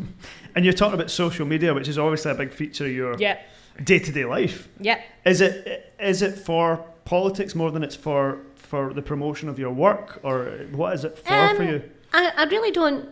and 0.54 0.64
you're 0.64 0.74
talking 0.74 0.94
about 0.94 1.10
social 1.10 1.46
media, 1.46 1.74
which 1.74 1.88
is 1.88 1.98
obviously 1.98 2.30
a 2.30 2.34
big 2.34 2.52
feature 2.52 2.86
of 2.86 2.92
your 2.92 3.16
yeah. 3.18 3.38
day-to-day 3.82 4.24
life. 4.24 4.68
Yeah. 4.80 5.00
Is 5.24 5.40
it 5.40 5.94
is 5.98 6.22
it 6.22 6.38
for 6.38 6.84
politics 7.04 7.54
more 7.54 7.70
than 7.70 7.82
it's 7.82 7.96
for 7.96 8.38
for 8.72 8.94
the 8.94 9.02
promotion 9.02 9.50
of 9.50 9.58
your 9.58 9.70
work, 9.70 10.18
or 10.22 10.46
what 10.72 10.94
is 10.94 11.04
it 11.04 11.18
for 11.18 11.34
um, 11.34 11.56
for 11.56 11.64
you? 11.64 11.82
I, 12.14 12.32
I 12.38 12.44
really 12.44 12.70
don't. 12.70 13.06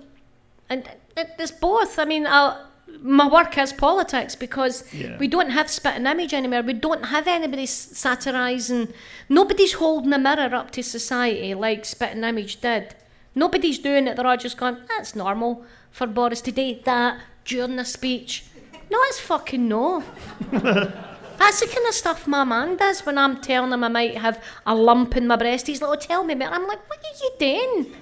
And 0.70 0.88
it's 1.18 1.50
both. 1.50 1.98
I 1.98 2.06
mean, 2.06 2.26
I'll, 2.26 2.66
my 3.02 3.28
work 3.28 3.58
is 3.58 3.70
politics 3.74 4.34
because 4.34 4.90
yeah. 4.94 5.18
we 5.18 5.28
don't 5.28 5.50
have 5.50 5.68
Spitting 5.68 6.06
Image 6.06 6.32
anymore. 6.32 6.62
We 6.62 6.72
don't 6.72 7.04
have 7.04 7.28
anybody 7.28 7.66
satirising. 7.66 8.88
Nobody's 9.28 9.74
holding 9.74 10.14
a 10.14 10.18
mirror 10.18 10.54
up 10.54 10.70
to 10.70 10.82
society 10.82 11.52
like 11.52 11.84
Spitting 11.84 12.24
Image 12.24 12.62
did. 12.62 12.94
Nobody's 13.34 13.78
doing 13.78 14.06
it. 14.06 14.16
They're 14.16 14.26
all 14.26 14.38
just 14.38 14.56
going, 14.56 14.78
that's 14.88 15.14
normal 15.14 15.62
for 15.90 16.06
Boris 16.06 16.40
to 16.40 16.52
do 16.52 16.78
that 16.84 17.20
during 17.44 17.78
a 17.78 17.84
speech. 17.84 18.46
No, 18.90 18.98
it's 19.08 19.20
fucking 19.20 19.68
no. 19.68 20.02
That's 21.40 21.60
the 21.60 21.66
kind 21.68 21.86
of 21.88 21.94
stuff 21.94 22.26
my 22.26 22.44
man 22.44 22.76
does 22.76 23.06
when 23.06 23.16
I'm 23.16 23.40
telling 23.40 23.72
him 23.72 23.82
I 23.82 23.88
might 23.88 24.18
have 24.18 24.44
a 24.66 24.74
lump 24.74 25.16
in 25.16 25.26
my 25.26 25.36
breast. 25.36 25.66
He's 25.66 25.80
like, 25.80 25.90
oh, 25.90 25.94
tell 25.94 26.22
me, 26.22 26.34
mate. 26.34 26.50
I'm 26.52 26.66
like, 26.66 26.86
what 26.86 26.98
are 26.98 27.16
you 27.24 27.30
doing? 27.38 27.96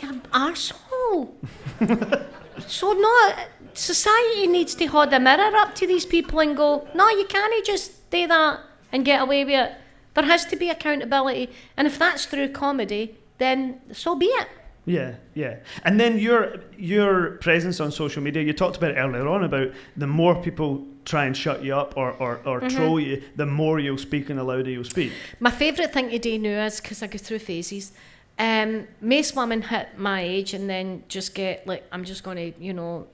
You 0.00 0.20
arsehole. 0.30 1.32
so, 2.68 2.92
no, 2.92 3.30
society 3.74 4.46
needs 4.46 4.76
to 4.76 4.86
hold 4.86 5.12
a 5.12 5.18
mirror 5.18 5.56
up 5.56 5.74
to 5.74 5.88
these 5.88 6.06
people 6.06 6.38
and 6.38 6.56
go, 6.56 6.86
no, 6.94 7.08
you 7.08 7.26
can't 7.26 7.66
just 7.66 8.08
do 8.10 8.28
that 8.28 8.60
and 8.92 9.04
get 9.04 9.22
away 9.22 9.44
with 9.44 9.54
it. 9.54 9.72
There 10.14 10.24
has 10.24 10.44
to 10.46 10.54
be 10.54 10.70
accountability. 10.70 11.50
And 11.76 11.88
if 11.88 11.98
that's 11.98 12.26
through 12.26 12.50
comedy, 12.50 13.16
then 13.38 13.80
so 13.90 14.14
be 14.14 14.26
it. 14.26 14.46
Yeah, 14.84 15.16
yeah. 15.34 15.56
And 15.82 15.98
then 15.98 16.20
your 16.20 16.60
your 16.78 17.38
presence 17.38 17.80
on 17.80 17.90
social 17.90 18.22
media, 18.22 18.44
you 18.44 18.52
talked 18.52 18.76
about 18.76 18.96
earlier 18.96 19.26
on 19.26 19.42
about 19.42 19.72
the 19.96 20.06
more 20.06 20.40
people 20.40 20.86
try 21.06 21.24
and 21.24 21.36
shut 21.36 21.64
you 21.64 21.74
up 21.74 21.96
or, 21.96 22.10
or, 22.12 22.40
or 22.44 22.60
mm-hmm. 22.60 22.76
troll 22.76 23.00
you, 23.00 23.22
the 23.36 23.46
more 23.46 23.78
you'll 23.78 23.96
speak 23.96 24.28
and 24.28 24.38
the 24.38 24.44
louder 24.44 24.68
you'll 24.68 24.84
speak. 24.84 25.12
My 25.40 25.50
favourite 25.50 25.92
thing 25.92 26.10
to 26.10 26.18
do 26.18 26.38
now 26.38 26.66
is 26.66 26.80
because 26.80 27.02
I 27.02 27.06
go 27.06 27.16
through 27.16 27.38
phases. 27.38 27.92
Um, 28.38 28.86
most 29.00 29.34
women 29.34 29.62
hit 29.62 29.98
my 29.98 30.20
age 30.20 30.52
and 30.52 30.68
then 30.68 31.04
just 31.08 31.34
get 31.34 31.66
like, 31.66 31.84
I'm 31.90 32.04
just 32.04 32.22
going 32.22 32.52
to, 32.52 32.62
you 32.62 32.74
know, 32.74 33.06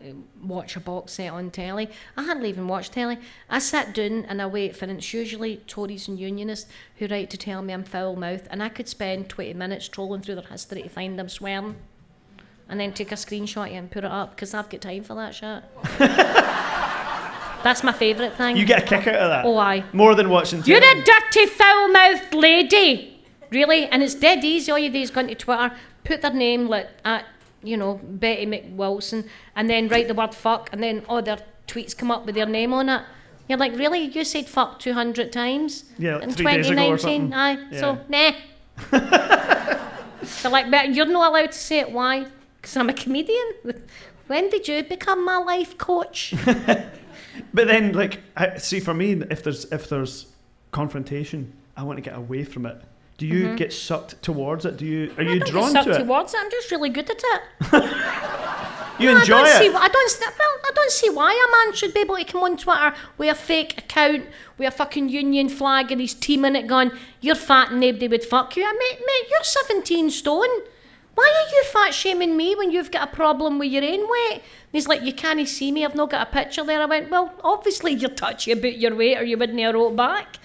watch 0.43 0.75
a 0.75 0.81
box 0.81 1.13
set 1.13 1.31
on 1.33 1.51
telly. 1.53 1.89
I 2.17 2.25
hardly 2.25 2.49
even 2.49 2.67
watch 2.67 2.91
telly. 2.91 3.19
I 3.49 3.61
sit 3.61 3.95
down 3.95 4.25
and 4.25 4.43
I 4.43 4.47
wait 4.47 4.75
for, 4.75 4.87
and 4.87 4.99
it's 4.99 5.15
usually 5.15 5.59
Tories 5.59 6.09
and 6.09 6.19
Unionists 6.19 6.69
who 6.97 7.07
write 7.07 7.31
to 7.31 7.37
tell 7.37 7.63
me 7.63 7.73
I'm 7.73 7.85
foul 7.85 8.17
mouthed, 8.17 8.49
and 8.51 8.61
I 8.63 8.69
could 8.69 8.89
spend 8.89 9.29
20 9.29 9.55
minutes 9.55 9.87
trolling 9.87 10.23
through 10.23 10.37
their 10.37 10.45
history 10.45 10.83
to 10.83 10.89
find 10.89 11.17
them 11.17 11.29
swearing 11.29 11.77
and 12.69 12.81
then 12.81 12.93
take 12.93 13.13
a 13.13 13.17
screenshot 13.17 13.71
and 13.71 13.91
put 13.91 14.03
it 14.03 14.11
up 14.11 14.35
because 14.35 14.55
I've 14.55 14.71
got 14.71 14.81
time 14.81 15.05
for 15.05 15.15
that 15.15 15.35
shit. 15.35 15.63
That's 17.63 17.83
my 17.83 17.93
favourite 17.93 18.35
thing. 18.35 18.57
You 18.57 18.65
get 18.65 18.83
a 18.83 18.87
kick 18.87 19.07
out 19.07 19.15
of 19.15 19.31
that. 19.31 19.45
Oh, 19.45 19.57
aye. 19.57 19.85
More 19.93 20.15
than 20.15 20.29
watching. 20.31 20.63
You're 20.65 20.79
a 20.79 21.03
dirty, 21.03 21.47
foul-mouthed 21.47 22.35
lady. 22.35 23.25
Really? 23.51 23.87
And 23.87 24.03
it's 24.03 24.15
dead 24.15 24.45
easy. 24.45 24.73
All 24.73 24.79
you 24.79 24.91
do 24.91 25.01
is 25.01 25.11
go 25.11 25.21
into 25.21 25.35
Twitter, 25.35 25.75
put 26.05 26.23
their 26.23 26.33
name 26.33 26.69
like 26.69 26.89
at 27.05 27.27
you 27.63 27.77
know 27.77 28.01
Betty 28.03 28.47
McWilson, 28.47 29.29
and 29.55 29.69
then 29.69 29.89
write 29.89 30.09
the 30.09 30.15
word 30.15 30.35
fuck, 30.35 30.71
and 30.73 30.83
then 30.83 31.05
all 31.09 31.23
their 31.23 31.39
tweets 31.67 31.97
come 31.97 32.11
up 32.11 32.27
with 32.27 32.35
their 32.35 32.47
name 32.47 32.73
on 32.73 32.89
it. 32.89 33.03
You're 33.49 33.59
like, 33.59 33.77
really? 33.77 34.05
You 34.05 34.25
said 34.25 34.49
fuck 34.49 34.79
200 34.79 35.33
times 35.33 35.85
yeah, 35.99 36.17
like 36.17 36.25
in 36.25 36.35
2019? 36.35 37.33
Aye. 37.33 37.59
Yeah. 37.71 37.81
So, 37.81 37.99
nah. 38.09 38.33
so, 40.23 40.49
like, 40.49 40.71
but 40.71 40.95
you're 40.95 41.07
not 41.07 41.31
allowed 41.31 41.53
to 41.53 41.59
say 41.59 41.81
it. 41.81 41.91
Why? 41.91 42.27
Because 42.57 42.77
I'm 42.77 42.89
a 42.89 42.95
comedian. 42.95 43.53
When 44.29 44.49
did 44.49 44.67
you 44.67 44.83
become 44.85 45.25
my 45.27 45.37
life 45.37 45.77
coach? 45.77 46.33
but 47.55 47.67
then, 47.67 47.93
like, 47.93 48.21
I, 48.37 48.59
see, 48.59 48.81
for 48.81 48.95
me, 48.95 49.13
if 49.31 49.43
there's 49.43 49.65
if 49.67 49.89
there's 49.89 50.27
confrontation, 50.71 51.53
I 51.77 51.83
want 51.83 51.99
to 51.99 52.03
get 52.03 52.17
away 52.17 52.45
from 52.45 52.67
it. 52.67 52.81
Do 53.19 53.27
you 53.27 53.47
mm-hmm. 53.47 53.57
get 53.57 53.73
sucked 53.73 54.21
towards 54.23 54.65
it? 54.65 54.79
Do 54.79 54.87
you 54.87 55.13
are 55.17 55.23
I 55.23 55.35
you 55.35 55.41
drawn 55.41 55.73
to 55.75 55.91
it? 55.91 55.99
towards 55.99 56.35
it? 56.35 56.41
I'm 56.41 56.51
just 56.51 56.71
really 56.71 56.89
good 56.89 57.09
at 57.09 57.17
it. 57.17 57.73
you 58.99 59.13
no, 59.13 59.21
enjoy 59.21 59.37
I 59.37 59.45
don't 59.45 59.47
it. 59.47 59.59
See, 59.59 59.69
I 59.69 59.89
don't. 59.89 60.21
Well, 60.21 60.59
I 60.65 60.71
don't 60.75 60.91
see 60.91 61.11
why 61.11 61.33
a 61.33 61.67
man 61.67 61.77
should 61.77 61.95
be 61.95 62.01
able 62.01 62.17
to 62.17 62.25
come 62.25 62.43
on 62.43 62.57
Twitter 62.57 62.95
with 63.19 63.31
a 63.31 63.35
fake 63.35 63.79
account 63.79 64.27
with 64.59 64.69
a 64.69 64.71
fucking 64.71 65.09
union 65.09 65.49
flag 65.49 65.93
and 65.93 66.01
his 66.01 66.15
team 66.15 66.45
in 66.45 66.57
it, 66.57 66.67
going, 66.67 66.91
"You're 67.21 67.35
fat 67.35 67.71
and 67.71 67.81
nobody 67.81 68.09
would 68.09 68.25
fuck 68.25 68.57
you." 68.57 68.65
I 68.65 68.73
mean, 68.73 69.07
mate, 69.07 69.31
you're 69.31 69.45
17 69.45 70.11
stone. 70.11 70.49
Why 71.15 71.25
are 71.25 71.55
you 71.55 71.65
fat 71.65 71.93
shaming 71.93 72.37
me 72.37 72.55
when 72.55 72.71
you've 72.71 72.91
got 72.91 73.09
a 73.09 73.15
problem 73.15 73.59
with 73.59 73.71
your 73.71 73.85
own 73.85 74.09
weight? 74.09 74.33
And 74.35 74.73
he's 74.73 74.89
like, 74.89 75.03
You 75.03 75.13
can't 75.13 75.47
see 75.47 75.71
me, 75.71 75.85
I've 75.85 75.95
not 75.95 76.11
got 76.11 76.29
a 76.29 76.31
picture 76.31 76.65
there. 76.65 76.81
I 76.81 76.87
went, 76.87 77.11
Well, 77.11 77.33
obviously 77.45 77.93
you're 77.93 78.11
touchy 78.11 78.53
about 78.53 78.79
your 78.79 78.95
weight 78.95 79.19
or 79.19 79.25
you 79.25 79.37
wouldn't 79.37 79.59
have 79.61 79.75
wrote 79.75 79.97
back. 79.97 80.37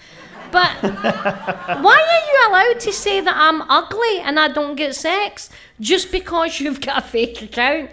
But 0.50 0.70
why 0.82 1.96
are 1.96 2.26
you 2.26 2.48
allowed 2.48 2.80
to 2.80 2.92
say 2.92 3.20
that 3.20 3.34
I'm 3.36 3.62
ugly 3.62 4.20
and 4.20 4.38
I 4.38 4.48
don't 4.48 4.76
get 4.76 4.94
sex 4.94 5.50
just 5.80 6.10
because 6.10 6.60
you've 6.60 6.80
got 6.80 7.04
a 7.04 7.06
fake 7.06 7.42
account? 7.42 7.90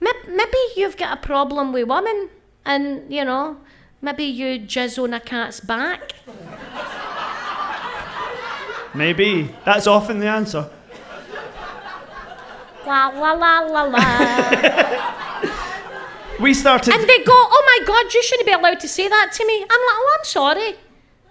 Maybe 0.00 0.58
you've 0.76 0.96
got 0.96 1.18
a 1.18 1.20
problem 1.20 1.72
with 1.72 1.88
women 1.88 2.30
and, 2.64 3.12
you 3.12 3.24
know, 3.24 3.58
maybe 4.00 4.24
you 4.24 4.60
jizz 4.60 5.02
on 5.02 5.14
a 5.14 5.20
cat's 5.20 5.60
back. 5.60 6.12
Maybe. 8.94 9.54
That's 9.64 9.86
often 9.86 10.18
the 10.18 10.28
answer. 10.28 10.70
La 12.88 13.08
la 13.08 13.32
la 13.32 13.60
la 13.60 13.82
la. 13.82 14.00
we 16.40 16.54
started. 16.54 16.94
And 16.94 17.06
they 17.06 17.18
go, 17.18 17.34
oh 17.34 17.62
my 17.66 17.84
god, 17.86 18.14
you 18.14 18.22
shouldn't 18.22 18.46
be 18.46 18.52
allowed 18.52 18.80
to 18.80 18.88
say 18.88 19.08
that 19.08 19.30
to 19.34 19.44
me. 19.46 19.60
I'm 19.60 19.68
like, 19.68 19.98
oh, 20.00 20.16
I'm 20.18 20.24
sorry. 20.24 20.74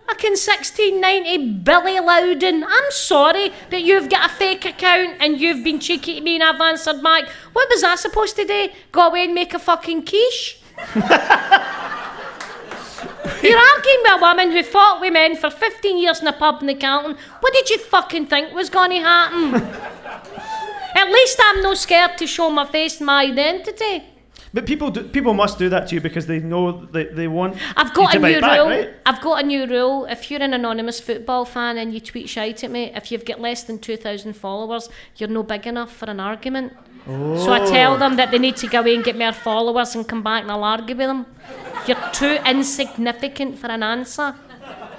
Fucking 0.06 0.38
1690 0.38 1.54
Billy 1.64 2.00
Loudon. 2.00 2.64
I'm 2.64 2.92
sorry 2.92 3.52
that 3.72 3.82
you've 3.82 4.08
got 4.08 4.30
a 4.30 4.34
fake 4.36 4.66
account 4.66 5.18
and 5.20 5.42
you've 5.42 5.64
been 5.64 5.80
cheeky 5.80 6.20
to 6.20 6.22
me 6.22 6.36
and 6.36 6.44
I've 6.44 6.62
answered 6.62 7.02
back. 7.02 7.28
What 7.54 7.68
was 7.70 7.84
I 7.84 7.96
supposed 7.96 8.36
to 8.36 8.46
do? 8.46 8.70
Go 8.92 9.08
away 9.08 9.26
and 9.26 9.34
make 9.34 9.56
a 9.56 9.60
fucking 9.60 10.06
quiche? 10.06 10.62
You're 13.44 13.60
arguing 13.60 14.02
with 14.04 14.14
a 14.14 14.18
woman 14.22 14.52
who 14.52 14.62
fought 14.62 15.02
with 15.02 15.14
men 15.14 15.36
for 15.36 15.50
15 15.50 15.98
years 15.98 16.22
in 16.22 16.28
a 16.28 16.34
pub 16.34 16.62
in 16.62 16.68
the 16.68 16.76
Calton. 16.76 17.18
What 17.40 17.54
did 17.54 17.70
you 17.72 17.80
fucking 17.80 18.28
think 18.28 18.54
was 18.54 18.70
going 18.70 18.92
to 18.92 19.00
happen? 19.00 19.54
At 21.02 21.08
least 21.18 21.38
I'm 21.48 21.62
not 21.62 21.78
scared 21.78 22.18
to 22.18 22.26
show 22.28 22.50
my 22.50 22.66
face 22.66 22.98
and 22.98 23.06
my 23.06 23.24
identity. 23.24 24.04
But 24.54 24.66
people 24.66 24.90
do, 24.90 25.04
people 25.04 25.34
must 25.34 25.60
do 25.60 25.70
that 25.70 25.88
to 25.90 25.96
you 25.96 26.02
because 26.02 26.26
they 26.26 26.40
know 26.40 26.86
that 26.96 27.16
they 27.16 27.28
want. 27.28 27.58
I've 27.76 27.94
got 27.94 28.16
a 28.16 28.20
new 28.20 28.42
back, 28.42 28.58
rule. 28.60 28.68
right? 28.70 28.90
I've 29.06 29.22
got 29.22 29.44
a 29.44 29.46
new 29.46 29.68
rule. 29.68 30.06
If 30.06 30.32
you're 30.32 30.42
an 30.42 30.54
anonymous 30.54 31.00
football 31.00 31.44
fan 31.46 31.78
and 31.78 31.94
you 31.94 32.00
tweet 32.00 32.28
shite 32.30 32.64
at 32.64 32.72
me, 32.72 32.84
if 32.96 33.12
you've 33.12 33.26
got 33.26 33.40
less 33.40 33.64
than 33.64 33.78
2,000 33.78 34.34
followers, 34.34 34.90
you're 35.18 35.30
no 35.30 35.44
big 35.44 35.68
enough 35.68 35.92
for 35.96 36.10
an 36.10 36.20
argument. 36.20 36.74
So 37.06 37.54
I 37.54 37.60
tell 37.66 37.94
Oh. 37.94 37.98
them 37.98 38.16
that 38.18 38.32
they 38.32 38.40
need 38.40 38.58
to 38.58 38.68
go 38.68 38.80
away 38.80 38.96
and 38.96 39.04
get 39.04 39.18
more 39.18 39.32
followers 39.34 39.96
and 39.96 40.08
come 40.08 40.24
back 40.24 40.42
and 40.44 40.52
I'll 40.52 40.64
argue 40.64 40.96
with 40.96 41.08
them. 41.08 41.26
You're 41.88 42.10
too 42.12 42.38
insignificant 42.46 43.60
for 43.60 43.68
an 43.68 43.84
answer. 43.84 44.34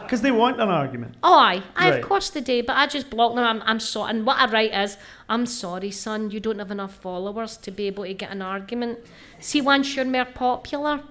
Because 0.08 0.22
they 0.22 0.30
want 0.30 0.58
an 0.58 0.70
argument. 0.70 1.16
Oh, 1.22 1.38
aye. 1.38 1.62
aye 1.76 1.90
Right. 1.90 2.00
Of 2.00 2.08
course 2.08 2.30
they 2.30 2.40
do, 2.40 2.62
but 2.62 2.76
I 2.76 2.86
just 2.86 3.10
block 3.10 3.34
them. 3.34 3.44
I'm, 3.44 3.60
I'm 3.66 3.78
sorry. 3.78 4.08
And 4.08 4.24
what 4.24 4.38
I 4.38 4.50
write 4.50 4.72
is, 4.72 4.96
I'm 5.28 5.44
sorry, 5.44 5.90
son, 5.90 6.30
you 6.30 6.40
don't 6.40 6.58
have 6.58 6.70
enough 6.70 6.94
followers 6.94 7.58
to 7.58 7.70
be 7.70 7.88
able 7.88 8.04
to 8.04 8.14
get 8.14 8.30
an 8.30 8.40
argument. 8.40 9.00
See, 9.38 9.60
once 9.60 9.94
you're 9.94 10.06
more 10.06 10.24
popular 10.24 11.02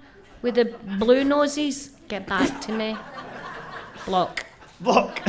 with 0.42 0.56
the 0.56 0.74
blue 0.98 1.24
noses, 1.24 1.92
get 2.08 2.26
back 2.26 2.60
to 2.62 2.72
me. 2.72 2.98
Block. 4.08 4.48
Look. 4.82 5.22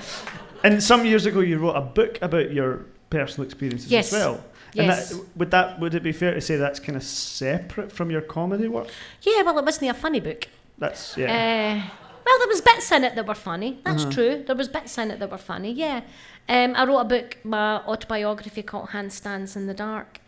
and 0.62 0.80
some 0.80 1.04
years 1.04 1.26
ago, 1.26 1.40
you 1.40 1.58
wrote 1.58 1.74
a 1.74 1.80
book 1.80 2.22
about 2.22 2.52
your 2.52 2.86
personal 3.10 3.46
experiences 3.46 3.90
Yes. 3.90 4.12
as 4.12 4.20
well. 4.20 4.44
Yes. 4.74 5.10
And 5.10 5.20
that, 5.20 5.26
would 5.36 5.50
that 5.50 5.80
would 5.80 5.94
it 5.96 6.04
be 6.04 6.12
fair 6.12 6.34
to 6.34 6.40
say 6.40 6.54
that's 6.54 6.78
kind 6.78 6.94
of 6.94 7.02
separate 7.02 7.90
from 7.90 8.12
your 8.12 8.20
comedy 8.20 8.68
work? 8.68 8.86
Yeah, 9.22 9.42
well, 9.42 9.58
it 9.58 9.64
wasn't 9.64 9.90
a 9.90 9.94
funny 9.94 10.20
book. 10.20 10.46
That's 10.78 11.16
yeah. 11.16 11.88
Uh, 11.90 12.07
well, 12.28 12.38
there 12.38 12.48
was 12.48 12.60
bits 12.60 12.92
in 12.92 13.04
it 13.04 13.14
that 13.14 13.26
were 13.26 13.34
funny. 13.34 13.80
That's 13.84 14.04
true. 14.04 14.44
There 14.46 14.56
was 14.56 14.68
bits 14.68 14.98
in 14.98 15.10
it 15.10 15.18
that 15.18 15.30
were 15.30 15.38
funny. 15.38 15.72
Yeah. 15.72 16.02
Um, 16.48 16.74
I 16.76 16.84
wrote 16.84 17.00
a 17.00 17.04
book, 17.04 17.38
my 17.42 17.78
autobiography 17.86 18.62
called 18.62 18.90
Handstands 18.90 19.56
in 19.56 19.66
the 19.66 19.74
Dark. 19.74 20.20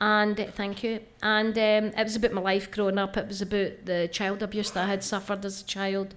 And 0.00 0.38
uh, 0.38 0.46
thank 0.52 0.84
you. 0.84 1.00
And 1.22 1.56
um, 1.56 1.98
it 1.98 2.04
was 2.04 2.16
about 2.16 2.32
my 2.32 2.40
life 2.40 2.70
growing 2.70 2.98
up. 2.98 3.16
It 3.16 3.26
was 3.26 3.42
about 3.42 3.84
the 3.84 4.08
child 4.12 4.42
abuse 4.42 4.70
that 4.72 4.84
I 4.84 4.88
had 4.88 5.02
suffered 5.02 5.44
as 5.44 5.62
a 5.62 5.64
child, 5.64 6.14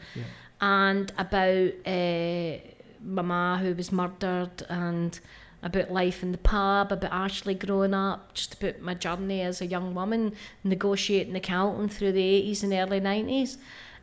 and 0.60 1.12
about 1.18 1.72
uh, 1.86 2.58
my 3.04 3.22
ma 3.22 3.58
who 3.58 3.74
was 3.74 3.92
murdered, 3.92 4.64
and 4.70 5.20
about 5.64 5.92
life 5.92 6.24
in 6.24 6.32
the 6.32 6.38
pub, 6.38 6.92
about 6.92 7.12
Ashley 7.12 7.56
growing 7.56 7.94
up, 7.94 8.34
just 8.34 8.54
about 8.56 8.82
my 8.82 8.94
journey 8.94 9.42
as 9.42 9.62
a 9.62 9.66
young 9.66 9.96
woman 9.96 10.34
negotiating 10.64 11.34
the 11.34 11.40
Calton 11.40 11.90
through 11.90 12.12
the 12.12 12.24
eighties 12.24 12.64
and 12.64 12.74
early 12.74 13.00
nineties. 13.00 13.58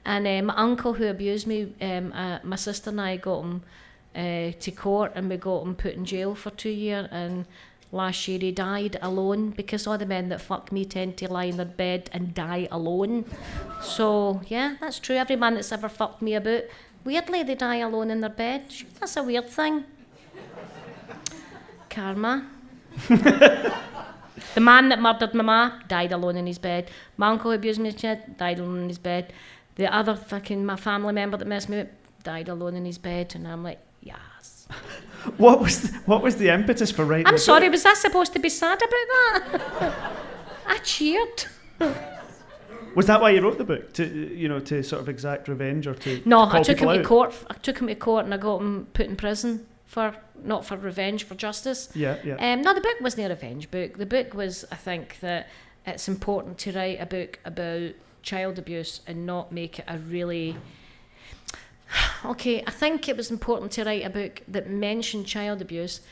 And 0.05 0.26
uh, 0.26 0.42
my 0.42 0.55
uncle 0.57 0.94
who 0.94 1.07
abused 1.07 1.46
me, 1.46 1.72
um, 1.80 2.12
uh, 2.12 2.38
my 2.42 2.57
sister 2.57 2.90
and 2.90 3.01
I 3.01 3.16
got 3.16 3.42
him 3.42 3.62
uh, 4.14 4.53
to 4.59 4.70
court 4.70 5.12
and 5.14 5.28
we 5.28 5.36
got 5.36 5.62
him 5.62 5.74
put 5.74 5.94
in 5.94 6.05
jail 6.05 6.34
for 6.34 6.51
two 6.51 6.70
years. 6.70 7.09
And 7.11 7.46
last 7.92 8.26
year 8.28 8.38
he 8.38 8.53
died 8.53 8.99
alone 9.03 9.51
because 9.51 9.86
all 9.86 9.99
the 9.99 10.07
men 10.07 10.28
that 10.30 10.40
fuck 10.40 10.72
me 10.72 10.84
tend 10.84 11.16
to 11.18 11.32
lie 11.32 11.44
in 11.44 11.57
their 11.57 11.66
bed 11.66 12.11
and 12.12 12.34
die 12.34 12.68
alone. 12.70 13.24
So 13.82 14.40
yeah, 14.49 14.76
that's 14.80 14.99
true. 14.99 15.16
Every 15.16 15.36
man 15.36 15.55
that's 15.55 15.72
ever 15.72 15.88
fucked 15.88 16.22
me 16.22 16.34
about, 16.34 16.62
weirdly 17.05 17.42
they 17.42 17.55
die 17.55 17.76
alone 17.76 18.11
in 18.11 18.20
their 18.20 18.30
bed. 18.30 18.64
That's 19.01 19.16
a 19.16 19.22
weird 19.22 19.49
thing. 19.49 19.84
Karma. 21.90 22.46
The 24.55 24.61
man 24.61 24.88
that 24.88 25.01
murdered 25.01 25.34
my 25.34 25.44
ma 25.44 25.72
died 25.88 26.12
alone 26.12 26.36
in 26.36 26.46
his 26.46 26.59
bed. 26.59 26.90
My 27.16 27.28
uncle 27.28 27.51
who 27.51 27.57
abused 27.57 27.80
me 27.80 27.92
died 27.92 28.59
alone 28.59 28.82
in 28.82 28.88
his 28.88 28.99
bed. 28.99 29.32
The 29.79 29.95
other 29.95 30.16
fucking 30.16 30.66
my 30.66 30.74
family 30.76 31.12
member 31.14 31.37
that 31.37 31.47
messed 31.47 31.68
me 31.68 31.81
up 31.81 31.89
died 32.24 32.49
alone 32.49 32.74
in 32.74 32.85
his 32.85 32.99
bed, 32.99 33.35
and 33.35 33.47
I'm 33.47 33.62
like, 33.62 33.81
yes. 34.03 34.66
What 35.37 35.61
was 35.61 35.83
the, 35.83 35.99
what 35.99 36.22
was 36.22 36.37
the 36.37 36.49
impetus 36.49 36.91
for 36.91 37.05
writing? 37.05 37.26
I'm 37.26 37.39
sorry, 37.39 37.66
book? 37.66 37.72
was 37.72 37.87
I 37.87 37.95
supposed 37.95 38.33
to 38.33 38.39
be 38.39 38.49
sad 38.49 38.81
about 38.81 39.53
that? 39.81 39.93
I 40.66 40.79
cheered. 40.79 41.45
Was 42.95 43.07
that 43.07 43.20
why 43.20 43.31
you 43.31 43.41
wrote 43.41 43.59
the 43.59 43.64
book 43.64 43.93
to 43.95 44.05
you 44.07 44.49
know 44.49 44.59
to 44.61 44.83
sort 44.83 45.03
of 45.03 45.09
exact 45.09 45.49
revenge 45.49 45.87
or 45.87 45.95
to 45.95 46.22
No, 46.24 46.49
to 46.49 46.57
I 46.57 46.62
took 46.62 46.79
him 46.79 46.89
people 46.89 46.97
to 46.97 47.05
court. 47.05 47.35
I 47.51 47.55
took 47.55 47.79
him 47.79 47.89
to 47.89 47.95
court, 47.95 48.24
and 48.24 48.35
I 48.35 48.37
got 48.37 48.61
him 48.61 48.87
put 48.95 49.07
in 49.07 49.16
prison 49.16 49.66
for 49.87 50.14
not 50.43 50.64
for 50.64 50.76
revenge, 50.76 51.24
for 51.24 51.35
justice. 51.35 51.91
Yeah, 51.95 52.16
yeah. 52.24 52.53
Um, 52.53 52.62
no, 52.62 52.74
the 52.74 52.81
book 52.81 52.97
wasn't 53.01 53.26
a 53.26 53.29
revenge 53.29 53.70
book. 53.70 53.99
The 53.99 54.07
book 54.07 54.35
was, 54.35 54.64
I 54.72 54.76
think, 54.76 55.20
that 55.20 55.49
it's 55.87 56.09
important 56.09 56.59
to 56.59 56.72
write 56.72 57.01
a 57.01 57.07
book 57.07 57.39
about 57.45 57.93
child 58.29 58.59
abuse 58.59 59.01
and 59.07 59.24
not 59.24 59.51
make 59.51 59.79
it 59.79 59.87
a 59.89 59.99
really. 59.99 60.57
Okay, 62.24 62.62
I 62.66 62.70
think 62.70 63.09
it 63.09 63.16
was 63.16 63.31
important 63.31 63.72
to 63.72 63.85
write 63.85 64.05
a 64.05 64.11
book 64.11 64.43
that 64.47 64.68
mentioned 64.68 65.26
child 65.26 65.62
abuse, 65.62 66.03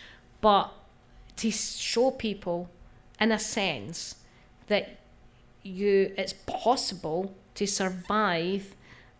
but 0.40 0.72
to 1.36 1.50
show 1.50 2.10
people, 2.10 2.70
in 3.20 3.30
a 3.30 3.38
sense, 3.38 4.16
that 4.68 4.98
you 5.62 6.12
it's 6.16 6.34
possible 6.46 7.34
to 7.54 7.66
survive 7.66 8.74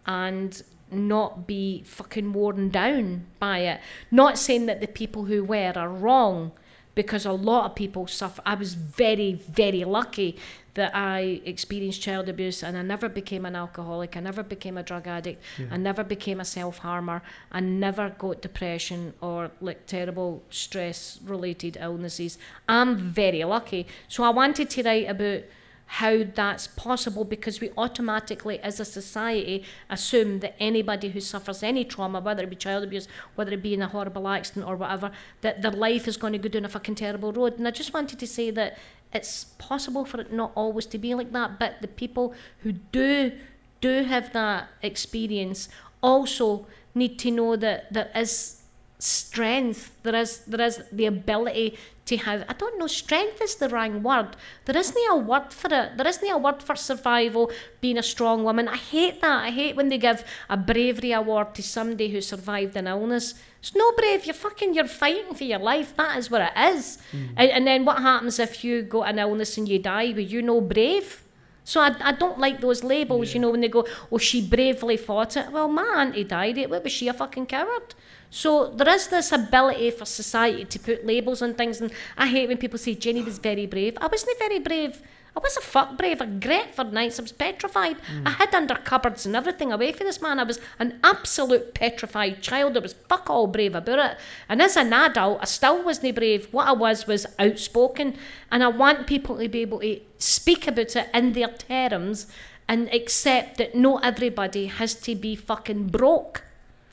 and 0.07 0.63
not 0.91 1.47
be 1.47 1.83
fucking 1.85 2.33
worn 2.33 2.71
down 2.71 3.27
by 3.39 3.59
it. 3.59 3.81
Not 4.11 4.39
saying 4.39 4.67
that 4.67 4.81
the 4.81 4.87
people 4.87 5.25
who 5.25 5.45
were 5.45 5.73
are 5.77 5.89
wrong, 5.89 6.53
because 6.97 7.27
a 7.27 7.33
lot 7.33 7.67
of 7.67 7.75
people 7.77 8.09
suffer. 8.09 8.43
I 8.45 8.55
was 8.55 8.75
very, 8.75 9.35
very 9.35 9.85
lucky 9.85 10.37
that 10.75 10.91
I 10.95 11.41
experienced 11.45 12.03
child 12.03 12.29
abuse 12.29 12.63
and 12.63 12.77
I 12.77 12.83
never 12.83 13.09
became 13.09 13.47
an 13.47 13.55
alcoholic, 13.55 14.17
I 14.17 14.21
never 14.21 14.43
became 14.43 14.77
a 14.77 14.83
drug 14.83 15.07
addict, 15.07 15.43
I 15.71 15.77
never 15.77 16.03
became 16.03 16.41
a 16.41 16.45
self 16.45 16.79
harmer, 16.79 17.23
I 17.53 17.61
never 17.61 18.11
got 18.11 18.43
depression 18.43 19.15
or 19.21 19.51
like 19.61 19.87
terrible 19.87 20.43
stress 20.51 21.21
related 21.25 21.79
illnesses. 21.81 22.39
I'm 22.69 22.97
very 22.97 23.45
lucky. 23.45 23.87
So 24.09 24.25
I 24.25 24.31
wanted 24.31 24.69
to 24.71 24.83
write 24.83 25.09
about 25.09 25.43
how 25.87 26.25
that's 26.35 26.67
possible 26.67 27.25
because 27.25 27.61
we 27.61 27.71
automatically, 27.79 28.59
as 28.61 28.81
a 28.81 28.85
society, 28.85 29.65
assume 29.89 30.41
that 30.41 30.57
anybody 30.59 31.11
who 31.11 31.21
suffers 31.21 31.63
any 31.63 31.85
trauma, 31.85 32.21
whether 32.21 32.43
it 32.43 32.51
be 32.51 32.57
child 32.57 32.83
abuse, 32.83 33.07
whether 33.37 33.53
it 33.53 33.63
be 33.63 33.73
in 33.73 33.83
a 33.83 33.89
horrible 33.89 34.27
accident 34.27 34.67
or 34.67 34.77
whatever, 34.77 35.13
that 35.43 35.63
their 35.63 35.71
life 35.71 36.09
is 36.09 36.17
going 36.17 36.33
to 36.33 36.39
go 36.39 36.49
down 36.49 36.65
a 36.65 36.69
fucking 36.69 36.97
terrible 36.97 37.33
road. 37.33 37.59
And 37.59 37.69
I 37.69 37.71
just 37.71 37.95
wanted 37.95 38.19
to 38.19 38.27
say 38.27 38.51
that 38.51 38.79
it's 39.13 39.45
possible 39.59 40.05
for 40.05 40.21
it 40.21 40.33
not 40.33 40.51
always 40.57 40.87
to 40.87 40.99
be 40.99 41.15
like 41.15 41.33
that, 41.33 41.59
but 41.59 41.81
the 41.81 41.89
people 41.89 42.35
who 42.61 42.73
do 42.73 43.33
do 43.81 44.03
have 44.03 44.33
that 44.33 44.69
experience 44.83 45.69
also 46.03 46.67
need 46.95 47.19
to 47.19 47.31
know 47.31 47.57
that 47.57 47.93
there 47.93 48.11
is 48.15 48.63
strength. 48.99 49.97
There 50.03 50.15
is 50.15 50.39
there 50.47 50.67
is 50.67 50.83
the 50.91 51.07
ability 51.07 51.79
to 52.07 52.17
have 52.17 52.45
I 52.49 52.53
don't 52.55 52.79
know, 52.79 52.87
strength 52.87 53.43
is 53.43 53.57
the 53.57 53.69
wrong 53.69 54.03
word. 54.03 54.37
There 54.65 54.77
isn't 54.77 54.97
a 55.11 55.17
word 55.17 55.53
for 55.53 55.69
it. 55.73 55.97
There 55.97 56.07
isn't 56.07 56.31
a 56.31 56.39
word 56.39 56.63
for 56.63 56.77
survival, 56.77 57.51
being 57.81 57.99
a 57.99 58.03
strong 58.03 58.45
woman. 58.45 58.69
I 58.69 58.77
hate 58.77 59.21
that. 59.21 59.45
I 59.45 59.51
hate 59.51 59.77
when 59.77 59.89
they 59.89 59.99
give 59.99 60.25
a 60.49 60.57
bravery 60.57 61.13
award 61.13 61.55
to 61.57 61.63
somebody 61.63 62.09
who 62.09 62.21
survived 62.21 62.77
an 62.77 62.87
illness. 62.87 63.35
It's 63.59 63.75
no 63.75 63.91
brave, 63.93 64.25
you're 64.25 64.35
fucking 64.35 64.75
you're 64.75 64.87
fighting 64.87 65.35
for 65.35 65.45
your 65.45 65.59
life. 65.59 65.97
That 65.97 66.17
is 66.19 66.31
what 66.31 66.43
it 66.43 66.53
is. 66.75 66.99
Mm. 67.13 67.29
And, 67.37 67.51
and 67.51 67.67
then 67.67 67.85
what 67.85 67.99
happens 67.99 68.39
if 68.39 68.63
you 68.63 68.83
got 68.83 69.09
an 69.09 69.19
illness 69.19 69.59
and 69.59 69.69
you 69.69 69.81
die? 69.81 70.13
Were 70.13 70.21
you 70.21 70.43
no 70.43 70.61
brave? 70.61 71.23
So 71.65 71.81
I, 71.81 71.97
I 72.01 72.13
don't 72.13 72.39
like 72.39 72.61
those 72.61 72.85
labels, 72.85 73.35
you 73.35 73.41
know, 73.41 73.51
when 73.51 73.61
they 73.61 73.69
go, 73.69 73.85
oh, 74.13 74.19
she 74.19 74.41
bravely 74.41 74.97
fought 74.97 75.37
it. 75.37 75.51
Well, 75.51 75.67
my 75.67 75.83
auntie 75.97 76.23
died. 76.23 76.59
It. 76.59 76.71
What 76.71 76.85
was 76.85 76.93
she, 76.93 77.09
a 77.09 77.13
fucking 77.13 77.47
coward? 77.47 77.97
So 78.31 78.71
there 78.71 78.89
is 78.89 79.09
this 79.09 79.33
ability 79.33 79.91
for 79.91 80.05
society 80.05 80.65
to 80.65 80.79
put 80.79 81.07
labels 81.07 81.43
on 81.43 81.55
things. 81.55 81.81
And 81.81 81.93
I 82.17 82.27
hate 82.27 82.49
when 82.49 82.59
people 82.59 82.79
say 82.79 82.95
Janey 82.95 83.23
was 83.23 83.39
very 83.39 83.67
brave. 83.67 83.97
I 84.01 84.07
wasn't 84.07 84.39
very 84.39 84.59
brave. 84.59 85.03
I 85.37 85.39
was 85.41 85.57
a 85.59 85.61
fuck 85.61 85.99
brave. 85.99 86.23
I 86.23 86.27
great 86.27 86.75
for 86.75 86.85
nights. 86.85 87.19
I 87.19 87.23
was 87.23 87.33
petrified. 87.33 87.99
I 88.25 88.31
hid 88.31 88.55
under 88.55 88.75
cupboards 88.75 89.27
and 89.27 89.37
everything 89.37 89.71
away 89.71 89.93
from 89.93 90.07
this 90.07 90.23
man. 90.23 90.41
I 90.41 90.45
was 90.45 90.59
an 90.79 90.99
absolute 91.05 91.75
petrified 91.75 92.41
child. 92.41 92.75
I 92.75 92.81
was 92.81 92.95
fuck 92.95 93.29
all 93.29 93.47
brave 93.47 93.75
about 93.75 93.99
it. 93.99 94.19
And 94.49 94.63
as 94.63 94.79
an 94.79 94.95
adult, 94.95 95.41
I 95.43 95.45
still 95.45 95.85
wasn't 95.85 96.15
brave. 96.15 96.49
What 96.53 96.69
I 96.69 96.73
was 96.73 97.07
was 97.07 97.27
outspoken. 97.39 98.17
And 98.51 98.65
I 98.65 98.69
want 98.69 99.07
people 99.07 99.37
to 99.39 99.47
be 99.47 99.61
able 99.61 99.81
to 99.81 100.01
speak 100.17 100.67
about 100.67 100.97
it 100.97 101.11
in 101.13 101.35
their 101.35 101.49
terms 101.49 102.29
and 102.67 102.89
accept 102.95 103.59
that 103.59 103.75
not 103.75 104.07
everybody 104.07 104.67
has 104.67 104.95
to 104.95 105.15
be 105.15 105.37
fucking 105.37 105.89
broke. 105.89 106.46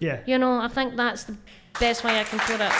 Yeah. 0.04 0.20
You 0.26 0.38
know, 0.38 0.60
I 0.60 0.68
think 0.68 0.96
that's 0.96 1.24
the 1.24 1.36
best 1.80 2.04
way 2.04 2.20
I 2.20 2.24
can 2.24 2.40
put 2.40 2.60
it. 2.60 2.74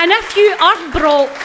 And 0.00 0.12
if 0.12 0.36
you 0.36 0.50
are 0.60 0.92
broke, 0.92 1.36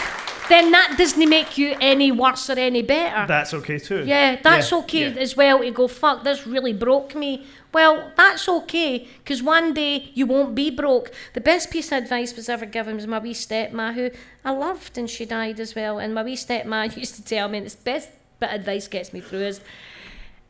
then 0.49 0.71
that 0.71 0.95
doesn't 0.97 1.29
make 1.29 1.57
you 1.57 1.75
any 1.79 2.11
worse 2.11 2.49
or 2.49 2.59
any 2.59 2.81
better. 2.81 3.25
That's 3.27 3.53
okay 3.53 3.79
too. 3.79 4.03
Yeah, 4.05 4.39
that's 4.41 4.71
okay 4.73 5.09
yeah. 5.09 5.21
as 5.21 5.35
well 5.35 5.59
to 5.59 5.71
go, 5.71 5.87
fuck, 5.87 6.23
this 6.23 6.45
really 6.45 6.73
broke 6.73 7.15
me. 7.15 7.45
Well, 7.73 8.11
that's 8.15 8.47
okay, 8.47 9.07
because 9.17 9.41
one 9.41 9.73
day 9.73 10.11
you 10.13 10.27
won't 10.27 10.53
be 10.53 10.69
broke. 10.69 11.11
The 11.33 11.41
best 11.41 11.71
piece 11.71 11.91
of 11.91 12.03
advice 12.03 12.35
was 12.35 12.47
ever 12.47 12.67
given 12.67 12.95
was 12.95 13.07
my 13.07 13.17
wee 13.17 13.33
stepma, 13.33 13.95
who 13.95 14.11
I 14.45 14.51
loved 14.51 14.97
and 14.97 15.09
she 15.09 15.25
died 15.25 15.59
as 15.59 15.73
well. 15.73 15.97
And 15.97 16.13
my 16.13 16.23
wee 16.23 16.35
stepma 16.35 16.95
used 17.03 17.15
to 17.15 17.23
tell 17.23 17.47
me, 17.49 17.57
and 17.59 17.65
it's 17.65 17.75
best 17.75 18.09
bit 18.39 18.49
of 18.49 18.59
advice 18.59 18.87
gets 18.87 19.13
me 19.13 19.21
through 19.21 19.45
is 19.45 19.61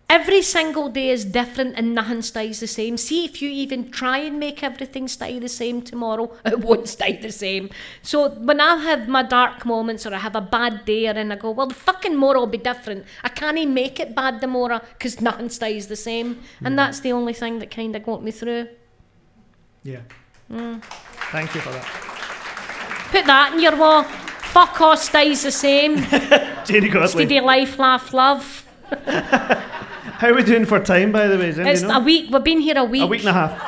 every 0.10 0.42
single 0.42 0.90
day 0.90 1.10
is 1.10 1.26
different 1.26 1.76
and 1.76 1.96
nothing 1.96 2.22
stays 2.22 2.60
the 2.60 2.68
same. 2.68 2.98
See, 2.98 3.26
if 3.26 3.42
you 3.42 3.50
even 3.50 3.90
try 3.90 4.20
and 4.20 4.40
make 4.40 4.64
everything 4.64 5.08
stay 5.08 5.40
the 5.40 5.50
same 5.50 5.82
tomorrow, 5.82 6.32
it 6.46 6.60
won't 6.60 6.88
stay 6.88 7.18
the 7.18 7.32
same. 7.32 7.70
So 8.02 8.30
when 8.30 8.60
I 8.60 8.78
have 8.78 9.08
my 9.08 9.24
dark 9.24 9.66
moments 9.66 10.06
or 10.06 10.14
I 10.14 10.20
have 10.20 10.36
a 10.36 10.42
bad 10.42 10.86
day 10.86 11.08
and 11.08 11.34
I 11.34 11.36
go, 11.36 11.52
well, 11.52 11.68
the 11.68 11.74
fucking 11.74 12.12
tomorrow 12.12 12.42
will 12.42 12.48
be 12.48 12.58
different. 12.58 13.06
I 13.24 13.30
can't 13.30 13.58
even 13.58 13.74
make 13.74 14.00
it 14.00 14.16
bad 14.16 14.40
tomorrow 14.40 14.82
because 14.94 15.20
nothing 15.20 15.50
stays 15.50 15.88
the 15.88 15.96
same. 15.96 16.44
And 16.64 16.78
that's 16.78 17.00
the 17.00 17.12
only 17.12 17.34
thing 17.34 17.60
that 17.60 17.72
kind 17.72 17.96
of 17.96 18.04
got 18.04 18.24
me 18.24 18.32
through. 18.32 18.68
Yeah. 19.84 20.02
Mm. 20.52 20.82
Thank 21.32 21.56
you 21.56 21.62
for 21.62 21.72
that. 21.72 21.86
Put 23.12 23.26
that 23.26 23.54
in 23.54 23.62
your 23.62 23.76
wall. 23.76 24.04
Fuck 24.04 24.80
all 24.82 24.98
stays 24.98 25.44
the 25.44 25.52
same. 25.52 25.98
Janey 26.66 26.90
Godley. 26.90 27.08
Steady 27.08 27.40
life, 27.42 27.80
laugh, 27.80 28.14
love. 28.14 28.66
How 30.24 30.30
are 30.30 30.36
we 30.36 30.44
doing 30.44 30.64
for 30.64 30.80
time, 30.80 31.12
by 31.12 31.28
the 31.28 31.38
way? 31.38 31.48
Does 31.48 31.60
anybody 31.60 31.74
It's 31.74 31.82
know? 31.82 32.00
a 32.00 32.00
week. 32.00 32.32
We've 32.32 32.42
been 32.42 32.62
here 32.62 32.78
a 32.78 32.86
week. 32.86 33.02
A 33.02 33.08
week 33.08 33.20
and 33.26 33.30
a 33.30 33.34
half. 33.34 33.60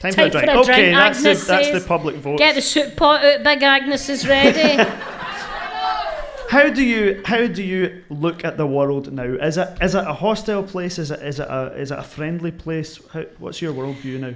Time 0.00 0.14
Time 0.14 0.14
for 0.14 0.22
a 0.22 0.24
for 0.24 0.30
drink. 0.30 0.46
For 0.46 0.56
a 0.56 0.60
okay, 0.60 0.74
drink, 0.74 0.96
that's 0.96 1.22
the, 1.22 1.28
Agnes 1.28 1.46
that's 1.46 1.70
the 1.70 1.86
public 1.86 2.16
vote. 2.16 2.38
Get 2.38 2.54
the 2.54 2.62
soup 2.62 2.96
pot 2.96 3.22
out. 3.22 3.44
Big 3.44 3.62
Agnes 3.62 4.08
is 4.08 4.26
ready. 4.26 4.82
How 6.48 6.70
do 6.70 6.82
you 6.82 7.20
how 7.26 7.46
do 7.46 7.62
you 7.62 8.04
look 8.08 8.42
at 8.42 8.56
the 8.56 8.66
world 8.66 9.12
now? 9.12 9.34
Is 9.34 9.58
it 9.58 9.68
is 9.82 9.94
it 9.94 10.06
a 10.06 10.14
hostile 10.14 10.62
place? 10.62 10.98
Is 10.98 11.10
it 11.10 11.20
is 11.20 11.40
it 11.40 11.46
a 11.46 11.74
is 11.76 11.90
it 11.90 11.98
a 11.98 12.02
friendly 12.02 12.52
place? 12.52 12.98
How, 13.12 13.24
what's 13.38 13.60
your 13.60 13.74
worldview 13.74 14.18
now? 14.18 14.34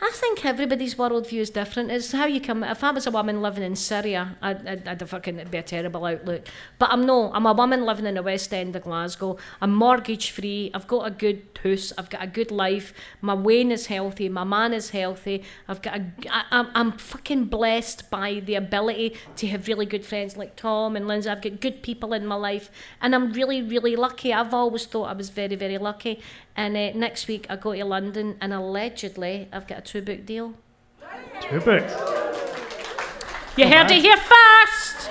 I 0.00 0.10
think 0.12 0.44
everybody's 0.44 0.94
worldview 0.94 1.40
is 1.40 1.50
different. 1.50 1.90
It's 1.90 2.12
how 2.12 2.26
you 2.26 2.40
come. 2.40 2.62
If 2.62 2.84
I 2.84 2.92
was 2.92 3.06
a 3.06 3.10
woman 3.10 3.42
living 3.42 3.64
in 3.64 3.74
Syria, 3.74 4.36
I'd, 4.40 4.66
I'd, 4.66 4.88
I'd 4.88 5.08
fucking 5.08 5.42
be 5.50 5.58
a 5.58 5.62
terrible 5.62 6.04
outlook. 6.04 6.46
But 6.78 6.90
I'm 6.92 7.04
no. 7.04 7.32
I'm 7.32 7.46
a 7.46 7.52
woman 7.52 7.84
living 7.84 8.06
in 8.06 8.14
the 8.14 8.22
West 8.22 8.54
End 8.54 8.76
of 8.76 8.84
Glasgow. 8.84 9.38
I'm 9.60 9.74
mortgage 9.74 10.30
free. 10.30 10.70
I've 10.72 10.86
got 10.86 11.06
a 11.06 11.10
good 11.10 11.42
house. 11.62 11.92
I've 11.98 12.10
got 12.10 12.22
a 12.22 12.28
good 12.28 12.52
life. 12.52 12.94
My 13.20 13.34
Wayne 13.34 13.72
is 13.72 13.86
healthy. 13.86 14.28
My 14.28 14.44
man 14.44 14.72
is 14.72 14.90
healthy. 14.90 15.42
I've 15.66 15.82
got 15.82 15.96
a. 15.96 16.12
I, 16.30 16.44
I'm, 16.52 16.68
I'm 16.74 16.92
fucking 16.92 17.46
blessed 17.46 18.08
by 18.08 18.40
the 18.44 18.54
ability 18.54 19.16
to 19.36 19.48
have 19.48 19.66
really 19.66 19.86
good 19.86 20.04
friends 20.04 20.36
like 20.36 20.54
Tom 20.54 20.94
and 20.94 21.08
Lindsay. 21.08 21.28
I've 21.28 21.42
got 21.42 21.60
good 21.60 21.82
people 21.82 22.12
in 22.12 22.24
my 22.24 22.36
life, 22.36 22.70
and 23.00 23.14
I'm 23.14 23.32
really, 23.32 23.62
really 23.62 23.96
lucky. 23.96 24.32
I've 24.32 24.54
always 24.54 24.86
thought 24.86 25.04
I 25.04 25.14
was 25.14 25.30
very, 25.30 25.56
very 25.56 25.78
lucky. 25.78 26.20
And 26.56 26.76
uh, 26.76 26.92
next 26.94 27.28
week 27.28 27.46
I 27.50 27.56
go 27.56 27.74
to 27.74 27.84
London, 27.84 28.36
and 28.40 28.52
allegedly 28.52 29.48
I've 29.52 29.66
got 29.66 29.78
a 29.78 29.82
two 29.82 30.02
book 30.02 30.24
deal. 30.24 30.54
Two 31.42 31.60
books. 31.60 31.92
You 33.56 33.68
heard 33.68 33.90
it 33.90 34.00
here 34.00 34.16
first. 34.16 35.10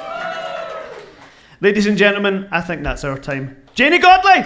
Ladies 1.61 1.85
and 1.87 1.97
gentlemen, 1.97 2.47
I 2.51 2.61
think 2.61 2.83
that's 2.83 3.03
our 3.03 3.17
time. 3.17 3.57
Janey 3.73 3.99
Godley! 3.99 4.43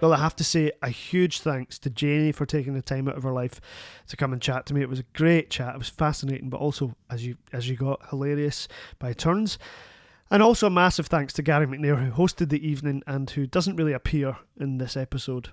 Well, 0.00 0.12
I 0.12 0.18
have 0.18 0.36
to 0.36 0.44
say 0.44 0.70
a 0.80 0.90
huge 0.90 1.40
thanks 1.40 1.76
to 1.80 1.90
Janey 1.90 2.30
for 2.30 2.46
taking 2.46 2.74
the 2.74 2.82
time 2.82 3.08
out 3.08 3.16
of 3.16 3.24
her 3.24 3.32
life 3.32 3.60
to 4.06 4.16
come 4.16 4.32
and 4.32 4.40
chat 4.40 4.64
to 4.66 4.74
me. 4.74 4.80
It 4.80 4.88
was 4.88 5.00
a 5.00 5.04
great 5.12 5.50
chat. 5.50 5.74
It 5.74 5.78
was 5.78 5.88
fascinating, 5.88 6.50
but 6.50 6.60
also, 6.60 6.94
as 7.10 7.26
you 7.26 7.36
as 7.52 7.68
you 7.68 7.76
got, 7.76 8.08
hilarious 8.10 8.68
by 9.00 9.12
turns. 9.12 9.58
And 10.30 10.40
also 10.40 10.68
a 10.68 10.70
massive 10.70 11.06
thanks 11.06 11.32
to 11.34 11.42
Gary 11.42 11.66
McNair, 11.66 12.04
who 12.04 12.12
hosted 12.12 12.50
the 12.50 12.64
evening 12.64 13.02
and 13.06 13.28
who 13.30 13.46
doesn't 13.46 13.76
really 13.76 13.92
appear 13.92 14.36
in 14.60 14.78
this 14.78 14.96
episode, 14.96 15.50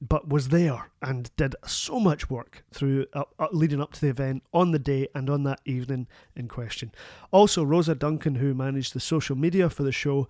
but 0.00 0.28
was 0.28 0.48
there 0.48 0.90
and 1.00 1.30
did 1.36 1.54
so 1.64 2.00
much 2.00 2.28
work 2.28 2.64
through 2.72 3.06
uh, 3.12 3.24
uh, 3.38 3.48
leading 3.52 3.82
up 3.82 3.92
to 3.92 4.00
the 4.00 4.08
event 4.08 4.42
on 4.52 4.72
the 4.72 4.78
day 4.78 5.06
and 5.14 5.30
on 5.30 5.44
that 5.44 5.60
evening 5.66 6.08
in 6.34 6.48
question. 6.48 6.90
Also, 7.30 7.62
Rosa 7.62 7.94
Duncan, 7.94 8.36
who 8.36 8.54
managed 8.54 8.92
the 8.92 9.00
social 9.00 9.36
media 9.36 9.70
for 9.70 9.82
the 9.82 9.92
show, 9.92 10.26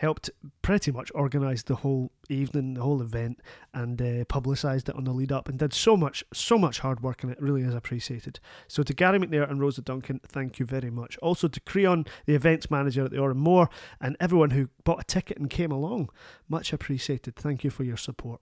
helped 0.00 0.30
pretty 0.62 0.90
much 0.90 1.12
organise 1.14 1.62
the 1.62 1.74
whole 1.74 2.10
evening, 2.30 2.72
the 2.72 2.80
whole 2.80 3.02
event, 3.02 3.38
and 3.74 4.00
uh, 4.00 4.24
publicised 4.24 4.88
it 4.88 4.96
on 4.96 5.04
the 5.04 5.12
lead 5.12 5.30
up, 5.30 5.46
and 5.46 5.58
did 5.58 5.74
so 5.74 5.94
much, 5.94 6.24
so 6.32 6.56
much 6.56 6.78
hard 6.78 7.02
work, 7.02 7.22
and 7.22 7.30
it 7.30 7.40
really 7.40 7.60
is 7.60 7.74
appreciated. 7.74 8.40
So 8.66 8.82
to 8.82 8.94
Gary 8.94 9.18
McNair 9.18 9.48
and 9.50 9.60
Rosa 9.60 9.82
Duncan, 9.82 10.18
thank 10.26 10.58
you 10.58 10.64
very 10.64 10.88
much. 10.88 11.18
Also 11.18 11.48
to 11.48 11.60
Creon, 11.60 12.06
the 12.24 12.34
events 12.34 12.70
manager 12.70 13.04
at 13.04 13.10
the 13.10 13.18
Òran 13.18 13.44
Mór, 13.44 13.68
and 14.00 14.16
everyone 14.18 14.52
who 14.52 14.70
bought 14.84 15.02
a 15.02 15.04
ticket 15.04 15.36
and 15.36 15.50
came 15.50 15.70
along, 15.70 16.08
much 16.48 16.72
appreciated. 16.72 17.36
Thank 17.36 17.62
you 17.62 17.68
for 17.68 17.84
your 17.84 17.98
support. 17.98 18.40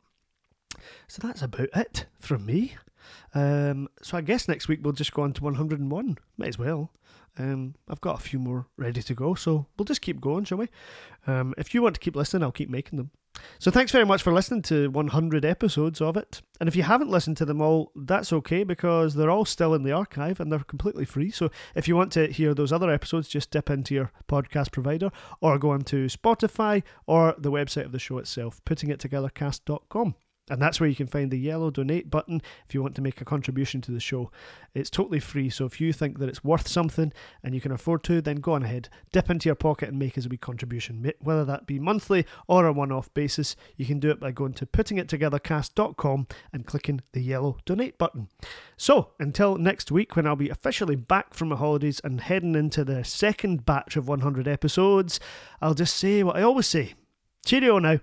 So 1.09 1.27
that's 1.27 1.43
about 1.43 1.71
it 1.75 2.07
from 2.21 2.47
me. 2.47 2.77
Um, 3.35 3.89
so 4.01 4.17
I 4.17 4.21
guess 4.21 4.47
next 4.47 4.69
week 4.69 4.79
we'll 4.83 4.93
just 4.93 5.13
go 5.13 5.23
on 5.23 5.33
to 5.33 5.43
101. 5.43 6.19
Might 6.37 6.49
as 6.49 6.59
well. 6.59 6.93
Um, 7.39 7.74
I've 7.89 8.01
got 8.01 8.18
a 8.18 8.22
few 8.22 8.39
more 8.39 8.66
ready 8.76 9.03
to 9.03 9.14
go, 9.14 9.34
so 9.34 9.66
we'll 9.76 9.84
just 9.84 10.03
keep 10.03 10.20
going, 10.20 10.45
shall 10.45 10.59
we? 10.59 10.68
Um, 11.26 11.55
if 11.57 11.72
you 11.72 11.82
want 11.82 11.95
to 11.95 12.01
keep 12.01 12.16
listening, 12.16 12.43
I'll 12.43 12.53
keep 12.53 12.70
making 12.70 12.97
them. 12.97 13.11
So 13.59 13.70
thanks 13.70 13.93
very 13.93 14.05
much 14.05 14.22
for 14.22 14.32
listening 14.32 14.62
to 14.62 14.91
100 14.91 15.45
episodes 15.45 16.01
of 16.01 16.16
it. 16.16 16.43
And 16.61 16.68
if 16.68 16.74
you 16.74 16.82
haven't 16.82 17.11
listened 17.11 17.36
to 17.36 17.45
them 17.45 17.61
all, 17.61 17.93
that's 17.95 18.32
okay 18.32 18.64
because 18.64 19.14
they're 19.14 19.30
all 19.30 19.45
still 19.45 19.74
in 19.74 19.84
the 19.84 19.93
archive 19.93 20.41
and 20.41 20.51
they're 20.51 20.59
completely 20.61 21.05
free. 21.05 21.30
So 21.30 21.51
if 21.74 21.86
you 21.86 21.95
want 21.95 22.12
to 22.12 22.26
hear 22.32 22.55
those 22.55 22.72
other 22.72 22.91
episodes, 22.91 23.28
just 23.28 23.51
dip 23.51 23.70
into 23.70 23.95
your 23.95 24.12
podcast 24.28 24.72
provider 24.72 25.11
or 25.41 25.59
go 25.59 25.70
onto 25.70 26.09
Spotify 26.09 26.82
or 27.07 27.34
the 27.39 27.53
website 27.53 27.84
of 27.84 27.93
the 27.93 27.99
show 27.99 28.18
itself, 28.18 28.61
puttingittogethercast.com. 28.64 30.14
And 30.51 30.61
that's 30.61 30.81
where 30.81 30.89
you 30.89 30.97
can 30.97 31.07
find 31.07 31.31
the 31.31 31.39
yellow 31.39 31.71
donate 31.71 32.11
button 32.11 32.43
if 32.67 32.75
you 32.75 32.83
want 32.83 32.95
to 32.97 33.03
make 33.03 33.21
a 33.21 33.25
contribution 33.25 33.81
to 33.83 33.93
the 33.93 34.01
show. 34.01 34.31
It's 34.75 34.91
totally 34.91 35.21
free, 35.21 35.51
so 35.51 35.65
if 35.65 35.81
you 35.81 35.93
think 35.93 36.19
that 36.19 36.29
it's 36.29 36.45
worth 36.45 36.69
something 36.69 37.13
and 37.43 37.55
you 37.55 37.61
can 37.61 37.73
afford 37.73 38.05
to, 38.05 38.21
then 38.21 38.37
go 38.37 38.53
on 38.53 38.63
ahead, 38.63 38.89
dip 39.13 39.31
into 39.31 39.49
your 39.49 39.55
pocket 39.55 39.89
and 39.89 39.99
make 39.99 40.17
us 40.17 40.27
a 40.27 40.29
wee 40.29 40.37
contribution. 40.37 41.11
Whether 41.21 41.45
that 41.45 41.67
be 41.67 41.79
monthly 41.79 42.27
or 42.47 42.67
a 42.67 42.73
one 42.73 42.93
off 42.93 43.13
basis, 43.15 43.57
you 43.77 43.87
can 43.87 43.99
do 43.99 44.11
it 44.11 44.21
by 44.21 44.31
going 44.31 44.55
to 44.55 44.67
puttingittogethercast.com 44.67 46.27
and 46.53 46.67
clicking 46.67 47.01
the 47.13 47.21
yellow 47.21 47.59
donate 47.65 47.99
button. 47.99 48.29
So, 48.77 49.11
until 49.19 49.57
next 49.57 49.91
week 49.91 50.17
when 50.17 50.27
I'll 50.27 50.37
be 50.37 50.51
officially 50.51 50.97
back 50.97 51.35
from 51.35 51.49
my 51.49 51.57
holidays 51.57 52.01
and 52.05 52.21
heading 52.21 52.55
into 52.55 52.85
the 52.85 53.05
second 53.05 53.67
batch 53.67 53.97
of 53.97 54.09
100 54.09 54.47
episodes, 54.47 55.19
I'll 55.61 55.75
just 55.75 55.97
say 55.97 56.23
what 56.23 56.37
I 56.37 56.43
always 56.43 56.67
say. 56.67 56.95
Cheerio 57.45 57.79
now. 57.79 57.99